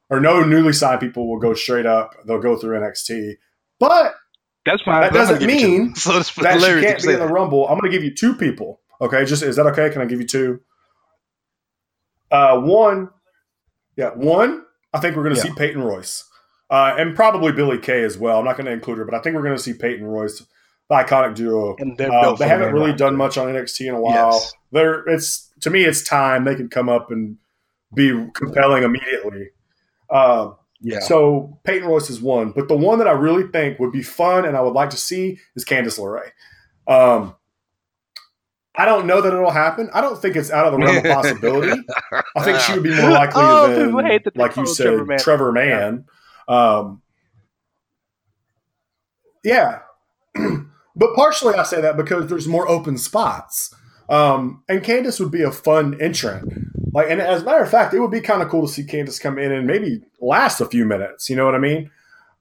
[0.10, 3.36] or no newly signed people will go straight up; they'll go through NXT.
[3.80, 4.16] But
[4.66, 5.02] That's fine.
[5.02, 5.80] That doesn't give it to you.
[5.80, 7.28] mean so it's that she can't be you in say the.
[7.28, 7.68] Rumble.
[7.68, 8.82] I'm going to give you two people.
[9.02, 9.90] Okay, just is that okay?
[9.92, 10.60] Can I give you two?
[12.32, 13.10] Uh, one,
[13.96, 14.64] yeah, one.
[14.94, 15.54] I think we're going to Yeah.
[15.54, 16.24] see Peyton Royce,
[16.70, 18.40] uh, and probably Billie Kay as well.
[18.40, 20.40] I'm not going to include her, but I think we're going to see Peyton Royce,
[20.90, 21.76] the iconic duo.
[21.78, 23.42] And they're Uh, they haven't really done roster.
[23.42, 24.32] much on NXT in a while.
[24.34, 24.54] Yes.
[24.72, 27.38] They're it's to me, it's time they can come up and
[27.96, 29.50] be compelling immediately.
[30.10, 30.52] Uh,
[30.82, 31.00] Yeah.
[31.00, 34.46] so Peyton Royce is one, but the one that I really think would be fun
[34.46, 36.30] and I would like to see is Candice LeRae.
[36.88, 37.36] Um,
[38.76, 39.90] I don't know that it'll happen.
[39.92, 41.82] I don't think it's out of the realm of possibility.
[42.36, 45.06] I think she would be more likely Oh, than, hate that like you said, Trevor
[45.06, 45.20] Mann.
[45.20, 46.06] Trevor Mann.
[46.48, 47.02] Um,
[49.44, 49.80] yeah,
[50.96, 53.74] but partially I say that because there's more open spots,
[54.10, 56.54] um, and Candice would be a fun entrant.
[56.94, 58.84] Like, and as a matter of fact, it would be kind of cool to see
[58.84, 61.30] Candice come in and maybe last a few minutes.
[61.30, 61.92] You know what I mean?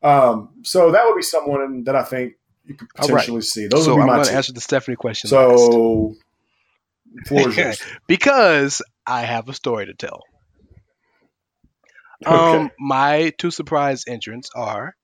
[0.03, 3.17] Um, so that would be someone that I think you could All right.
[3.17, 3.67] potentially see.
[3.67, 5.29] Those so would be I'm my going to answer the Stephanie question.
[5.29, 6.15] So,
[8.09, 10.23] because I have a story to tell.
[12.27, 12.57] Okay.
[12.59, 14.95] Um, my two surprise entrants are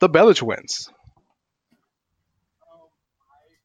[0.00, 0.88] the Bella twins,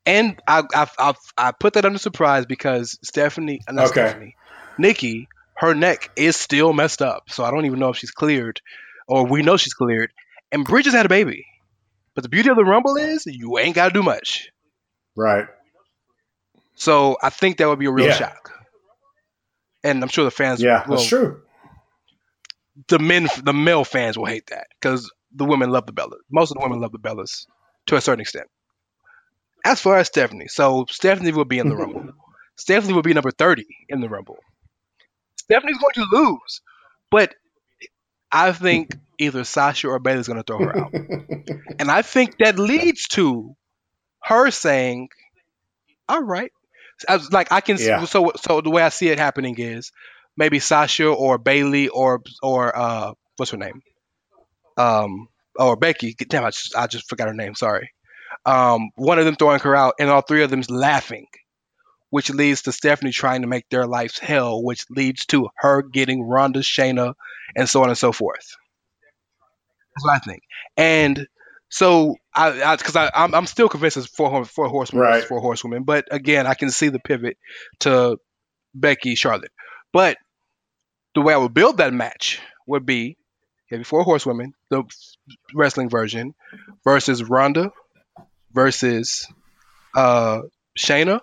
[0.05, 3.87] and I I I, I put that under surprise because Stephanie, Okay.
[3.87, 4.35] Stephanie,
[4.77, 5.27] Nikki,
[5.57, 8.59] her neck is still messed up, so I don't even know if she's cleared,
[9.07, 10.11] or we know she's cleared.
[10.51, 11.45] And Bridges had a baby,
[12.13, 14.49] but the beauty of the Rumble is you ain't got to do much.
[15.15, 15.47] right.
[16.75, 18.13] So I think that would be a real Yeah.
[18.15, 18.51] shock.
[19.83, 21.41] And I'm sure the fans, Yeah, will, that's true.
[22.89, 26.19] the men, the male fans will hate that because the women love the Bellas.
[26.29, 27.45] Most of the women love the Bellas
[27.87, 28.47] to a certain extent.
[29.63, 32.03] As far as Stephanie, so Stephanie will be in the Rumble.
[32.57, 34.37] Stephanie will be number 30 in the Rumble.
[35.45, 36.61] Stephanie's going to lose,
[37.11, 37.33] but
[38.31, 40.91] I think either Sasha or Bayley's going to throw her out.
[41.79, 43.55] And I think that leads to
[44.23, 45.09] her saying,
[46.07, 46.51] "All right."
[47.09, 48.05] I was like I can Yeah.
[48.05, 49.91] so so the way I see it happening is
[50.37, 53.81] maybe Sasha or Bayley or or uh what's her name?
[54.77, 55.27] Um
[55.57, 56.15] or Becky.
[56.29, 57.55] Damn, I just, I just forgot her name.
[57.55, 57.91] Sorry.
[58.45, 61.27] Um, one of them throwing her out, and all three of them's laughing,
[62.09, 66.23] which leads to Stephanie trying to make their lives hell, which leads to her getting
[66.23, 67.13] Ronda, Shayna,
[67.55, 68.45] and so on and so forth.
[69.95, 70.43] That's what I think.
[70.77, 71.27] And
[71.69, 75.23] so I, because I, I'm, I'm still convinced it's four, four horsemen, Right.
[75.23, 75.83] four horsewomen.
[75.83, 77.37] But again, I can see the pivot
[77.81, 78.17] to
[78.73, 79.51] Becky, Charlotte.
[79.93, 80.17] But
[81.15, 83.17] the way I would build that match would be
[83.71, 84.83] have four horsewomen, the
[85.55, 86.35] wrestling version,
[86.83, 87.71] versus Ronda,
[88.53, 89.27] versus
[89.95, 90.41] uh,
[90.77, 91.19] Shayna,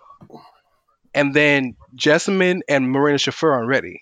[1.14, 4.00] and then Jessamyn and Marina Shafir aren't ready.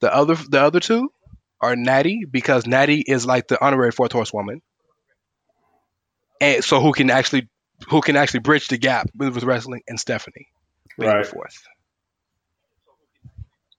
[0.00, 1.12] The other the other two
[1.60, 4.62] are Natty because Natty is like the honorary fourth horsewoman,
[6.40, 7.48] and so who can actually
[7.88, 10.48] who can actually bridge the gap with, with wrestling and Stephanie
[10.98, 11.26] being Right.
[11.26, 11.62] fourth,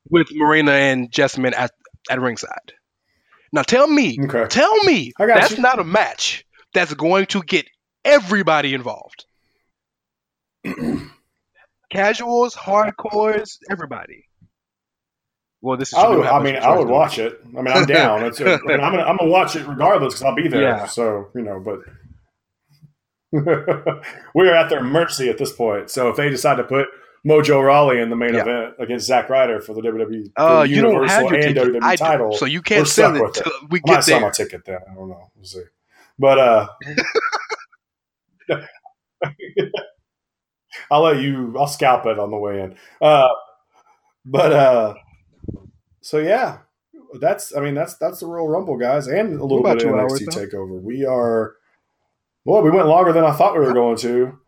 [0.09, 1.71] with Marina and Jessamyn at
[2.09, 2.73] at ringside.
[3.51, 4.45] Now tell me, Okay.
[4.47, 5.57] tell me that's you.
[5.57, 7.67] not a match that's going to get
[8.03, 9.25] everybody involved.
[11.93, 14.25] Casuals, hardcores, everybody.
[15.61, 17.39] Well, this is I, would, I mean, I would watch it.
[17.57, 18.25] I mean, I'm down.
[18.25, 20.61] It's, I mean, I'm gonna I'm gonna watch it regardless because I'll be there.
[20.63, 20.85] Yeah.
[20.87, 21.79] So you know, but
[24.35, 25.89] we are at their mercy at this point.
[25.89, 26.87] So if they decide to put
[27.25, 28.41] Mojo Rawley in the main Yeah.
[28.41, 31.55] event against Zack Ryder for the WWE Uh, the you don't Universal have your and
[31.55, 31.73] ticket.
[31.75, 33.33] WWE I do, title, so you can't sell it it.
[33.35, 34.31] till we I might get sell my there.
[34.33, 34.79] ticket then.
[34.91, 35.31] I don't know.
[35.35, 35.63] We'll see.
[36.19, 36.67] But uh,
[40.91, 41.55] I'll let you.
[41.57, 42.75] I'll scalp it on the way in.
[43.01, 43.29] Uh,
[44.25, 44.93] but uh,
[46.01, 46.59] so yeah,
[47.19, 47.55] that's.
[47.55, 50.19] I mean, that's that's the Royal Rumble, guys, and a little bit of two hours
[50.21, 50.51] NXT.
[50.51, 50.81] Takeover.
[50.81, 51.55] We are.
[52.45, 54.39] Well, we went longer than I thought we were going to.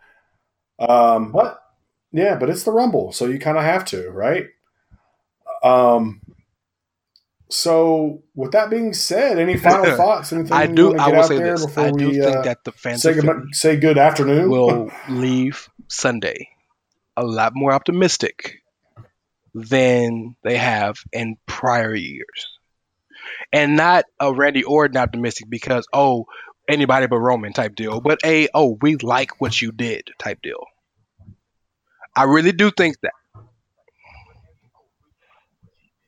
[0.79, 1.59] Um, but
[2.11, 4.47] yeah, but it's the Rumble, so you kind of have to, right?
[5.63, 6.21] Um.
[7.49, 10.33] So, with that being said, any final thoughts?
[10.33, 10.93] Anything I do.
[10.97, 11.77] I get will out say there this.
[11.77, 13.15] I do we, think uh, that the fans say
[13.51, 14.49] say good afternoon.
[14.49, 16.49] will leave Sunday
[17.15, 18.61] a lot more optimistic
[19.53, 22.59] than they have in prior years,
[23.53, 26.25] and not a Randy Orton optimistic because oh
[26.67, 30.65] anybody but Roman type deal, but a oh we like what you did type deal.
[32.15, 33.11] I really do think that.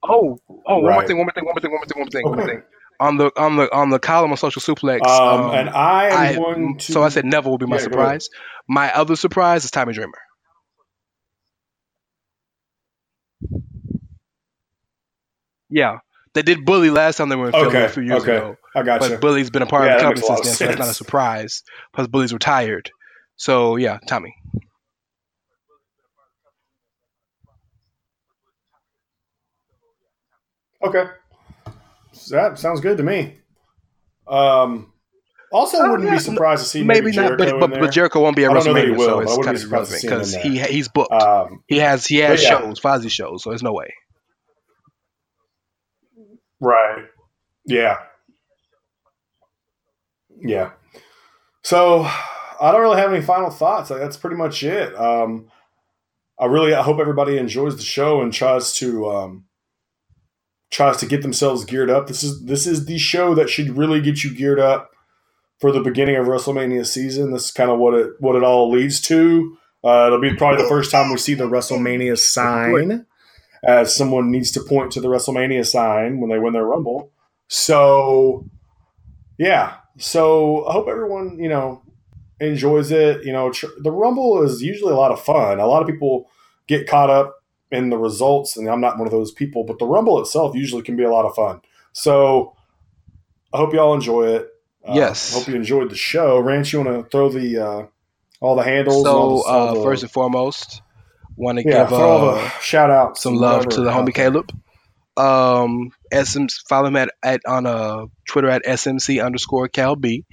[0.04, 2.06] Oh, oh, one more thing, one more thing, one more thing, one more thing, one
[2.06, 2.64] more thing, one more thing.
[3.00, 6.20] On the on the on the column of social suplex, um, um, and I am
[6.20, 6.94] I, going to.
[6.94, 8.30] so I said Neville will be my Yeah, surprise.
[8.68, 10.18] My other surprise is Tommy Dreamer.
[15.70, 16.00] Yeah,
[16.34, 18.38] they did Bully last time they were in Philly Okay, a few years okay.
[18.38, 19.10] ago, I got you.
[19.10, 19.18] but you.
[19.20, 20.80] Bully's been a part Yeah, of the company makes a lot since then, so that's
[20.80, 21.64] not a surprise.
[21.94, 22.90] Plus, Bully's retired,
[23.36, 24.34] so yeah, Tommy.
[30.86, 31.06] Okay,
[32.14, 33.38] So that sounds good to me.
[34.28, 34.94] Um,
[35.52, 38.22] also, Oh, wouldn't yeah, be surprised to see Maybe, maybe, not, but, but, but Jericho
[38.22, 39.60] won't be at I don't know that he WrestleMania, will, so it's kind be of
[39.62, 41.12] surprised to irrelevant see him in because he he's booked.
[41.12, 42.50] um, he has he has yeah.
[42.60, 43.94] shows, Fozzy shows, so there's no way.
[46.60, 47.06] right?
[47.66, 47.98] Yeah,
[50.40, 50.72] yeah.
[51.64, 53.90] So I don't really have any final thoughts.
[53.90, 54.96] That's pretty much it.
[54.96, 55.50] Um,
[56.40, 59.46] I really I hope everybody enjoys the show and tries to um,
[60.70, 62.08] tries to get themselves geared up.
[62.08, 64.92] This is this is the show that should really get you geared up
[65.60, 67.32] for the beginning of WrestleMania season.
[67.32, 69.58] This is kind of what it what it all leads to.
[69.84, 73.06] Uh, it'll be probably the first time we see the WrestleMania sign,
[73.64, 77.12] as someone needs to point to the WrestleMania sign when they win their Rumble.
[77.48, 78.46] So,
[79.38, 79.76] yeah.
[79.98, 81.82] So I hope everyone you know
[82.40, 83.24] enjoys it.
[83.24, 85.60] You know, tr- the Rumble is usually a lot of fun.
[85.60, 86.30] A lot of people
[86.68, 87.37] get caught up
[87.72, 89.64] in the results, and I'm not one of those people.
[89.64, 91.62] But the Rumble itself usually can be a lot of fun.
[91.94, 92.56] So
[93.54, 94.50] I hope y'all enjoy it.
[94.88, 95.34] Uh, Yes.
[95.34, 96.40] Hope you enjoyed the show.
[96.40, 97.86] Rance, you want to throw the uh,
[98.40, 98.98] all the handles?
[99.00, 100.82] and all So the, all uh, the- first and foremost,
[101.36, 104.50] want to yeah, give all uh, shout out, some love to the homie Caleb.
[105.18, 110.24] Um, SM, follow him at, at on uh, Twitter at SMC underscore Cal B.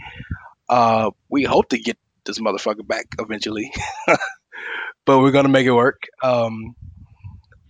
[0.69, 1.97] Uh, we hope to get
[2.27, 3.73] this motherfucker back eventually,
[5.05, 6.05] but we're gonna make it work.
[6.23, 6.75] Um,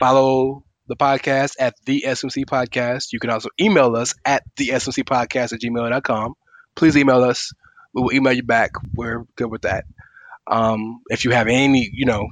[0.04, 3.14] follow the podcast at the SMC Podcast.
[3.14, 6.34] You can also email us at the SMC Podcast at gmail.com.
[6.74, 7.54] Please email us.
[7.94, 8.72] We will email you back.
[8.94, 9.84] We're good with that.
[10.46, 12.28] Um, if you have any, you know,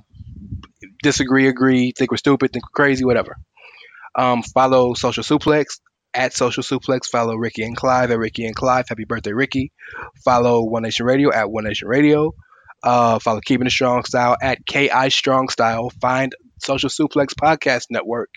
[1.02, 3.38] disagree, agree, think we're stupid, think we're crazy, whatever.
[4.14, 5.80] Um, follow Social Suplex
[6.12, 7.06] at Social Suplex.
[7.06, 8.84] Follow Ricky and Clive at Ricky and Clive.
[8.86, 9.72] Happy birthday, Ricky.
[10.26, 12.34] Follow One Nation Radio at One Nation Radio.
[12.82, 15.88] Uh, follow Keeping It Strong Style at KI Strong Style.
[16.02, 16.34] Find
[16.64, 18.30] Social Suplex Podcast Network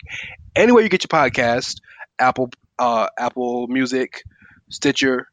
[0.54, 1.76] anywhere you get your podcast.
[2.18, 4.22] Apple, uh, Apple Music,
[4.70, 5.28] Stitcher,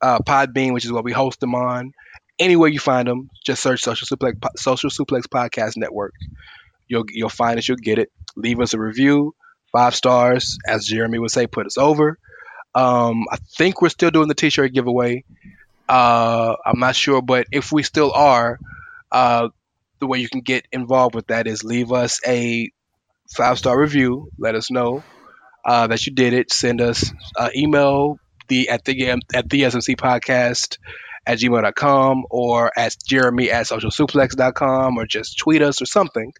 [0.00, 1.92] uh, Podbean, which is what we host them on.
[2.38, 6.14] Anywhere you find them, just search Social Suplex Social Suplex Podcast Network.
[6.86, 7.66] You'll you'll find it.
[7.66, 8.10] You'll get it.
[8.36, 9.34] Leave us a review,
[9.72, 11.46] five stars, as Jeremy would say.
[11.46, 12.18] Put us over.
[12.74, 15.24] Um, I think we're still doing the T-shirt giveaway.
[15.88, 18.58] Uh, I'm not sure, but if we still are,
[19.10, 19.48] uh,
[19.98, 22.70] the way you can get involved with that is leave us a
[23.34, 24.30] five star review.
[24.38, 25.02] Let us know
[25.64, 26.52] uh, that you did it.
[26.52, 28.18] Send us an email
[28.48, 30.78] the at the at the SMC podcast
[31.26, 36.32] at gmail.com or at jeremy at socialsuplex.com or just tweet us or something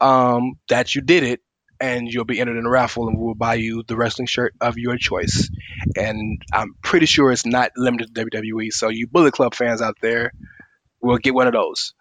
[0.00, 1.40] um, that you did it
[1.80, 4.76] and you'll be entered in a raffle and we'll buy you the wrestling shirt of
[4.78, 5.48] your choice.
[5.96, 8.72] And I'm pretty sure it's not limited to WWE.
[8.72, 10.32] So you Bullet Club fans out there
[11.00, 11.94] will get one of those.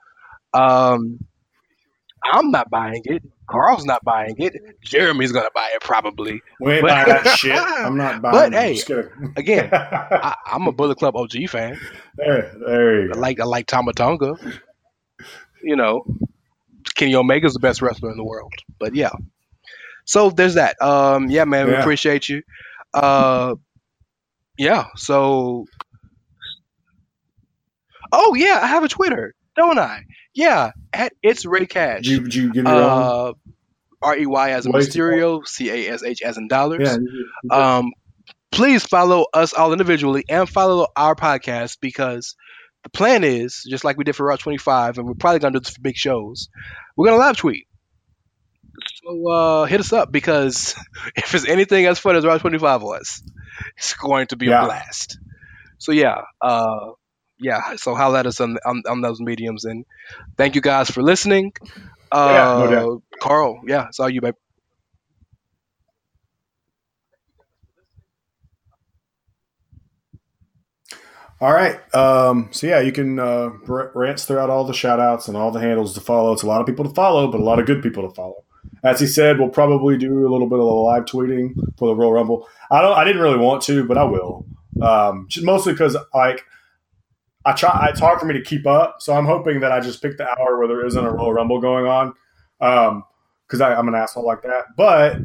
[0.58, 1.20] Um,
[2.26, 3.24] I'm not buying it.
[3.50, 4.54] Karl's not buying it.
[4.84, 6.42] Jeremy's gonna buy it probably.
[6.60, 7.58] We ain't buying that shit.
[7.58, 8.52] I'm not buying.
[8.52, 8.86] But it.
[8.88, 9.04] hey,
[9.38, 11.80] again, I, I'm a Bullet Club OG fan.
[12.18, 13.20] there, there you I go.
[13.20, 14.34] like I like Tama Tonga.
[15.64, 16.04] You know,
[16.96, 18.52] Kenny Omega's the best wrestler in the world.
[18.80, 19.12] But yeah.
[20.06, 20.76] So there's that.
[20.82, 22.42] Um yeah, man, we appreciate you.
[22.94, 23.56] Uh
[24.58, 25.66] yeah, so
[28.12, 30.04] Oh yeah, I have a Twitter, don't I?
[30.34, 32.04] Yeah, at it's Rey Cash.
[32.04, 32.74] Did you, did you give your?
[32.74, 33.34] Uh
[34.02, 36.82] R E Y as in Mysterio, C A S H as in dollars.
[36.88, 36.98] Yeah.
[36.98, 37.92] you- Um,
[38.52, 42.36] please follow us all individually and follow our podcast because
[42.84, 45.60] the plan is just like we did for Raw 25, and we're probably gonna do
[45.60, 46.48] this for big shows.
[46.96, 47.68] We're gonna live tweet.
[49.04, 50.76] So uh, hit us up because
[51.16, 53.24] if it's anything as fun as Raw 25 was,
[53.76, 54.64] it's going to be Yeah.
[54.64, 55.18] a blast.
[55.80, 56.92] So yeah, uh,
[57.40, 57.76] yeah.
[57.78, 59.86] So holler at us on, on on those mediums, and
[60.38, 61.54] thank you guys for listening.
[62.12, 63.04] Uh, Yeah, no.
[63.22, 64.36] Karl, yeah, it's all you, babe.
[71.40, 71.78] All right.
[71.94, 75.60] Um, so yeah, you can uh, Rance throughout all the shout outs and all the
[75.60, 76.34] handles to follow.
[76.34, 78.44] It's a lot of people to follow, but a lot of good people to follow.
[78.84, 82.14] As he said, we'll probably do a little bit of live tweeting for the Royal
[82.14, 82.48] Rumble.
[82.72, 82.98] I don't.
[82.98, 84.46] I didn't really want to, but I will.
[84.82, 86.44] Um, mostly because like
[87.48, 87.88] I try.
[87.90, 90.28] It's hard for me to keep up, so I'm hoping that I just pick the
[90.28, 92.14] hour where there isn't a Royal Rumble going on.
[92.60, 93.04] Um,
[93.48, 94.66] because I'm an asshole like that.
[94.76, 95.20] But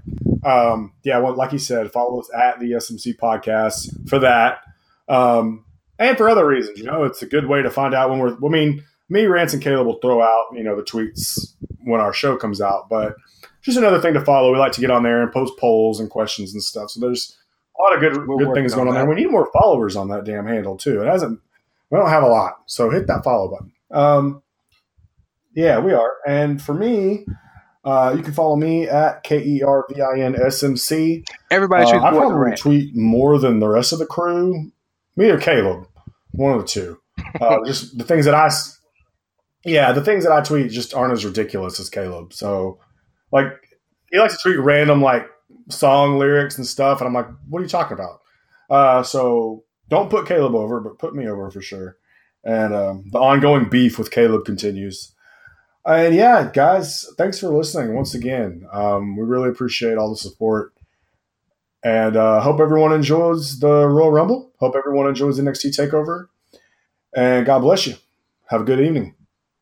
[0.44, 4.60] um, yeah, well, like you said, follow us at the SMC podcast for that.
[5.08, 5.64] Um,
[5.98, 6.78] and for other reasons.
[6.78, 8.34] You know, it's a good way to find out when we're.
[8.34, 11.54] I mean, me, Rance, and Caleb will throw out you know the tweets
[11.84, 13.16] when our show comes out, but
[13.62, 14.52] just another thing to follow.
[14.52, 16.90] We like to get on there and post polls and questions and stuff.
[16.90, 17.36] So there's
[17.78, 19.14] a lot of good We're good things going on on there.
[19.14, 21.02] We need more followers on that damn handle too.
[21.02, 21.40] It hasn't.
[21.92, 23.72] We don't have a lot, so hit that follow button.
[23.90, 24.42] Um,
[25.54, 26.14] yeah, we are.
[26.26, 27.26] And for me,
[27.84, 31.22] uh, you can follow me at K E R V I N S M C.
[31.50, 34.72] Everybody Uh, I probably tweet more than the rest of the crew.
[35.16, 35.86] Me or Caleb,
[36.30, 36.98] one of the two.
[37.40, 38.50] Uh, just the things that I,
[39.64, 42.32] yeah, the things that I tweet just aren't as ridiculous as Caleb.
[42.32, 42.78] So,
[43.30, 43.52] like,
[44.10, 45.26] he likes to tweet random like
[45.68, 48.20] song lyrics and stuff, and I'm like, what are you talking about?
[48.70, 51.98] Uh, so don't put Caleb over, but put me over for sure.
[52.42, 55.12] And um, the ongoing beef with Caleb continues.
[55.84, 58.66] And yeah, guys, thanks for listening once again.
[58.72, 60.72] Um, we really appreciate all the support.
[61.84, 64.52] And uh, hope everyone enjoys the Royal Rumble.
[64.60, 66.28] Hope everyone enjoys the NXT Takeover.
[67.14, 67.96] And God bless you.
[68.48, 69.14] Have a good evening.